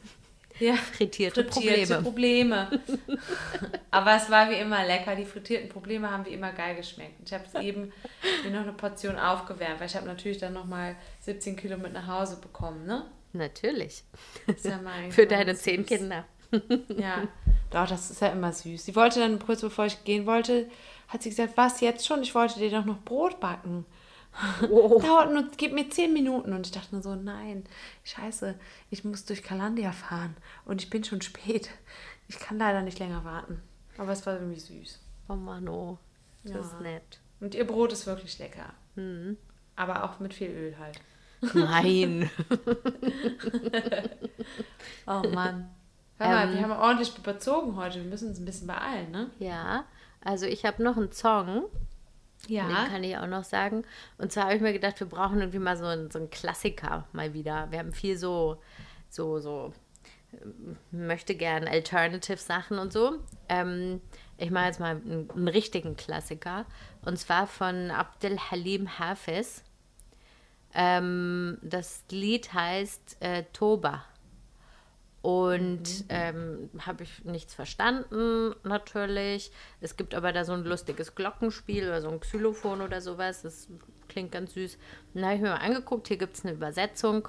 Ja, 0.60 0.74
Frittierte 0.74 1.44
frittierte 1.44 2.00
Probleme. 2.00 2.68
Probleme. 2.68 3.18
Aber 3.90 4.16
es 4.16 4.30
war 4.30 4.50
wie 4.50 4.54
immer 4.54 4.86
lecker. 4.86 5.16
Die 5.16 5.24
frittierten 5.24 5.68
Probleme 5.68 6.10
haben 6.10 6.24
wie 6.26 6.30
immer 6.30 6.52
geil 6.52 6.76
geschmeckt. 6.76 7.20
Ich 7.24 7.32
habe 7.32 7.44
es 7.46 7.60
eben 7.60 7.92
mir 8.44 8.50
noch 8.50 8.62
eine 8.62 8.72
Portion 8.72 9.18
aufgewärmt, 9.18 9.80
weil 9.80 9.88
ich 9.88 9.96
habe 9.96 10.06
natürlich 10.06 10.38
dann 10.38 10.52
nochmal 10.52 10.96
17 11.20 11.56
Kilo 11.56 11.76
mit 11.76 11.92
nach 11.92 12.06
Hause 12.06 12.38
bekommen, 12.40 12.86
ne? 12.86 13.04
Natürlich. 13.32 14.04
ja 14.62 14.80
Für 15.10 15.26
deine 15.26 15.46
ganz 15.46 15.62
zehn 15.62 15.84
süß. 15.84 15.98
Kinder. 15.98 16.24
Ja, 16.96 17.26
doch, 17.70 17.88
das 17.88 18.10
ist 18.12 18.20
ja 18.20 18.28
immer 18.28 18.52
süß. 18.52 18.84
Sie 18.84 18.94
wollte 18.94 19.18
dann 19.18 19.40
kurz 19.40 19.60
bevor 19.60 19.86
ich 19.86 20.04
gehen 20.04 20.24
wollte, 20.24 20.68
hat 21.08 21.22
sie 21.22 21.30
gesagt, 21.30 21.56
was 21.56 21.80
jetzt 21.80 22.06
schon? 22.06 22.22
Ich 22.22 22.32
wollte 22.34 22.60
dir 22.60 22.70
doch 22.70 22.84
noch 22.84 23.02
Brot 23.02 23.40
backen. 23.40 23.84
Dauert 24.60 25.32
nur, 25.32 25.44
gib 25.56 25.72
mir 25.72 25.88
zehn 25.90 26.12
Minuten. 26.12 26.52
Und 26.52 26.66
ich 26.66 26.72
dachte 26.72 26.94
nur 26.94 27.02
so, 27.02 27.14
nein, 27.14 27.64
scheiße, 28.04 28.54
ich 28.90 29.04
muss 29.04 29.24
durch 29.24 29.42
Kalandia 29.42 29.92
fahren 29.92 30.36
und 30.64 30.82
ich 30.82 30.90
bin 30.90 31.04
schon 31.04 31.20
spät. 31.22 31.70
Ich 32.28 32.38
kann 32.38 32.58
leider 32.58 32.82
nicht 32.82 32.98
länger 32.98 33.24
warten. 33.24 33.60
Aber 33.98 34.12
es 34.12 34.24
war 34.26 34.34
irgendwie 34.34 34.58
süß. 34.60 34.98
Oh 35.28 35.34
Mann, 35.36 35.68
oh. 35.68 35.98
Das 36.42 36.52
Ja. 36.52 36.60
ist 36.60 36.80
nett. 36.80 37.20
Und 37.40 37.54
ihr 37.54 37.66
Brot 37.66 37.92
ist 37.92 38.06
wirklich 38.06 38.38
lecker. 38.38 38.72
Aber 39.76 40.04
auch 40.04 40.20
mit 40.20 40.34
viel 40.34 40.50
Öl 40.50 40.76
halt. 40.78 41.00
Nein. 41.54 42.30
Oh 45.06 45.22
Mann. 45.32 45.70
Hör 46.18 46.28
mal, 46.28 46.48
Ähm. 46.48 46.54
wir 46.54 46.62
haben 46.62 46.72
ordentlich 46.72 47.16
überzogen 47.18 47.76
heute. 47.76 47.96
Wir 48.02 48.08
müssen 48.10 48.28
uns 48.28 48.38
ein 48.38 48.44
bisschen 48.44 48.66
beeilen, 48.66 49.10
ne? 49.10 49.30
ja, 49.38 49.84
also 50.22 50.46
ich 50.46 50.64
habe 50.64 50.82
noch 50.82 50.96
einen 50.96 51.12
Song. 51.12 51.64
Ja. 52.48 52.66
Den 52.66 52.92
kann 52.92 53.04
ich 53.04 53.16
auch 53.16 53.26
noch 53.26 53.44
sagen. 53.44 53.84
Und 54.18 54.32
zwar 54.32 54.44
habe 54.44 54.56
ich 54.56 54.62
mir 54.62 54.72
gedacht, 54.72 55.00
wir 55.00 55.08
brauchen 55.08 55.40
irgendwie 55.40 55.58
mal 55.58 55.76
so 55.76 55.86
einen, 55.86 56.10
so 56.10 56.18
einen 56.18 56.30
Klassiker 56.30 57.06
mal 57.12 57.34
wieder. 57.34 57.70
Wir 57.70 57.78
haben 57.78 57.92
viel 57.92 58.16
so, 58.16 58.60
so, 59.08 59.38
so, 59.38 59.72
ähm, 60.32 60.76
möchte 60.90 61.34
gern 61.34 61.66
Alternative-Sachen 61.66 62.78
und 62.78 62.92
so. 62.92 63.18
Ähm, 63.48 64.00
ich 64.36 64.50
mache 64.50 64.66
jetzt 64.66 64.80
mal 64.80 64.96
einen, 64.96 65.30
einen 65.30 65.48
richtigen 65.48 65.96
Klassiker. 65.96 66.66
Und 67.04 67.18
zwar 67.18 67.46
von 67.46 67.90
Abdel 67.90 68.38
Halim 68.38 68.98
Hafiz. 68.98 69.62
Ähm, 70.74 71.58
das 71.62 72.04
Lied 72.10 72.52
heißt 72.52 73.18
äh, 73.20 73.44
Toba. 73.52 74.04
Und 75.24 76.04
ähm, 76.10 76.68
habe 76.80 77.04
ich 77.04 77.24
nichts 77.24 77.54
verstanden, 77.54 78.54
natürlich. 78.62 79.52
Es 79.80 79.96
gibt 79.96 80.14
aber 80.14 80.32
da 80.32 80.44
so 80.44 80.52
ein 80.52 80.64
lustiges 80.64 81.14
Glockenspiel 81.14 81.84
oder 81.84 82.02
so 82.02 82.10
ein 82.10 82.20
Xylophon 82.20 82.82
oder 82.82 83.00
sowas. 83.00 83.40
Das 83.40 83.68
klingt 84.06 84.32
ganz 84.32 84.52
süß. 84.52 84.76
Da 85.14 85.22
habe 85.22 85.36
ich 85.36 85.40
mir 85.40 85.48
mal 85.48 85.56
angeguckt, 85.56 86.08
hier 86.08 86.18
gibt 86.18 86.36
es 86.36 86.44
eine 86.44 86.52
Übersetzung. 86.52 87.26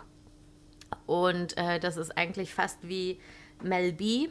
Und 1.06 1.56
äh, 1.56 1.80
das 1.80 1.96
ist 1.96 2.18
eigentlich 2.18 2.54
fast 2.54 2.86
wie 2.86 3.22
Mel 3.64 3.94
B. 3.94 4.28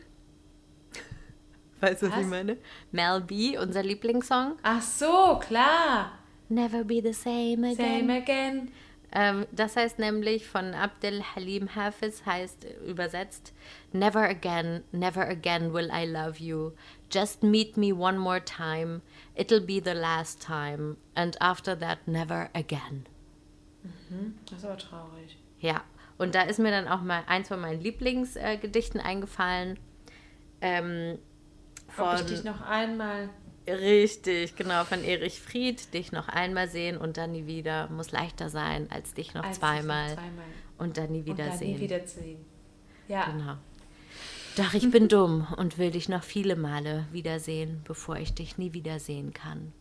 Weißt 1.80 2.02
du, 2.02 2.08
was, 2.08 2.16
Was? 2.16 2.20
ich 2.20 2.26
meine? 2.26 2.58
Mel 2.92 3.22
B, 3.22 3.56
unser 3.56 3.82
Lieblingssong. 3.82 4.58
Ach 4.62 4.82
so, 4.82 5.40
klar. 5.40 6.18
Never 6.50 6.84
be 6.84 7.00
the 7.02 7.14
same 7.14 7.66
again. 7.66 7.76
Same 7.76 8.14
again. 8.14 8.72
Ähm, 9.16 9.46
das 9.52 9.76
heißt 9.76 9.98
nämlich 10.00 10.46
von 10.46 10.74
Abdel 10.74 11.22
Halim 11.22 11.74
Hafiz, 11.76 12.26
heißt 12.26 12.64
äh, 12.64 12.74
übersetzt, 12.90 13.52
Never 13.92 14.22
again, 14.22 14.82
never 14.90 15.22
again 15.28 15.72
will 15.72 15.88
I 15.92 16.04
love 16.04 16.38
you. 16.42 16.72
Just 17.12 17.44
meet 17.44 17.76
me 17.76 17.94
one 17.94 18.18
more 18.18 18.44
time. 18.44 19.02
It'll 19.36 19.60
be 19.64 19.80
the 19.82 19.92
last 19.92 20.44
time. 20.44 20.96
And 21.14 21.40
after 21.40 21.78
that, 21.78 22.08
never 22.08 22.50
again. 22.54 23.06
Das 24.50 24.58
ist 24.58 24.64
aber 24.64 24.78
traurig. 24.78 25.38
Ja, 25.60 25.82
und 26.18 26.34
da 26.34 26.42
ist 26.42 26.58
mir 26.58 26.70
dann 26.70 26.88
auch 26.88 27.02
mal 27.02 27.22
eins 27.26 27.48
von 27.48 27.60
meinen 27.60 27.80
Lieblingsgedichten 27.80 29.00
äh, 29.00 29.04
eingefallen. 29.04 29.78
Ähm, 30.60 31.18
Ob 31.96 32.14
ich 32.14 32.18
von- 32.20 32.26
dich 32.26 32.44
noch 32.44 32.62
einmal. 32.62 33.28
Richtig, 33.66 34.56
genau, 34.56 34.84
von 34.84 35.02
Erich 35.02 35.40
Fried. 35.40 35.92
Dich 35.94 36.12
noch 36.12 36.28
einmal 36.28 36.68
sehen 36.68 36.98
und 36.98 37.16
dann 37.16 37.32
nie 37.32 37.46
wieder. 37.46 37.88
Muss 37.88 38.12
leichter 38.12 38.48
sein, 38.50 38.88
als 38.90 39.14
dich 39.14 39.32
noch 39.34 39.44
als 39.44 39.58
zweimal. 39.58 40.08
noch 40.08 40.14
zweimal. 40.16 40.44
Und 40.78 40.98
dann 40.98 41.12
nie 41.12 41.20
Und 41.20 41.28
dann 41.30 41.38
wiedersehen. 41.38 41.74
nie 41.76 41.80
wiedersehen. 41.80 42.44
Ja. 43.08 43.24
Genau. 43.30 43.56
Doch 44.56 44.74
ich 44.74 44.88
bin 44.90 45.08
dumm 45.08 45.46
und 45.56 45.78
will 45.78 45.90
dich 45.90 46.08
noch 46.08 46.22
viele 46.22 46.56
Male 46.56 47.06
wiedersehen, 47.10 47.80
bevor 47.84 48.16
ich 48.16 48.34
dich 48.34 48.56
nie 48.58 48.72
wiedersehen 48.72 49.32
kann. 49.32 49.72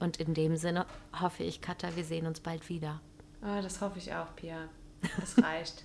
Und 0.00 0.18
in 0.18 0.34
dem 0.34 0.56
Sinne 0.56 0.84
hoffe 1.18 1.44
ich, 1.44 1.60
Katha, 1.60 1.94
wir 1.96 2.04
sehen 2.04 2.26
uns 2.26 2.40
bald 2.40 2.68
wieder. 2.68 3.00
Ah, 3.40 3.62
das 3.62 3.80
hoffe 3.80 3.98
ich 3.98 4.12
auch, 4.12 4.34
Pia. 4.36 4.68
Das 5.20 5.42
reicht. 5.44 5.84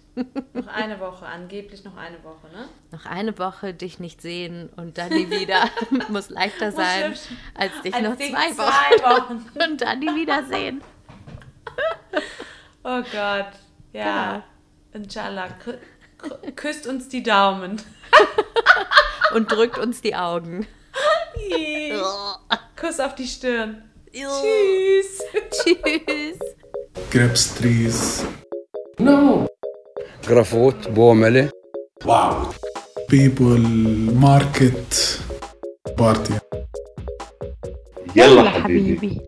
noch 0.54 0.68
eine 0.68 1.00
Woche, 1.00 1.26
angeblich 1.26 1.84
noch 1.84 1.96
eine 1.98 2.24
Woche, 2.24 2.48
ne? 2.52 2.68
Noch 2.92 3.06
eine 3.06 3.38
Woche 3.38 3.74
dich 3.74 4.00
nicht 4.00 4.22
sehen 4.22 4.70
und 4.76 4.98
dann 4.98 5.10
nie 5.10 5.30
wieder. 5.30 5.70
Muss 6.10 6.30
leichter 6.30 6.72
sein, 6.72 7.16
als 7.56 7.82
dich 7.84 7.94
Als 7.94 8.04
noch 8.04 8.16
dich 8.16 8.32
zwei 8.32 8.52
zwei 8.54 8.64
Wochen. 9.04 9.46
Wochen. 9.46 9.50
und 9.72 9.82
dann 9.82 10.00
nie 10.00 10.16
wiedersehen. 10.16 10.82
Oh 12.84 13.02
Gott. 13.12 13.52
Ja. 13.94 14.44
Inshallah. 14.94 15.50
Kü 15.64 15.74
kü- 16.20 16.52
küsst 16.54 16.88
uns 16.88 17.08
die 17.10 17.24
Daumen. 17.24 17.82
Und 19.36 19.52
drückt 19.52 19.78
uns 19.78 20.02
die 20.02 20.16
Augen. 20.16 20.66
Kuss 22.80 23.00
auf 23.00 23.14
die 23.16 23.28
Stirn. 23.28 23.84
Tschüss. 24.12 25.22
Tschüss. 25.52 26.40
grapes 27.12 27.56
trees, 27.56 28.26
غرافوت 30.30 30.90
بوملي 30.90 31.50
واو 32.06 32.34
بيبل 33.10 33.62
ماركت 34.16 35.20
بارتي 35.98 36.40
يلا 38.16 38.50
حبيبي. 38.50 39.22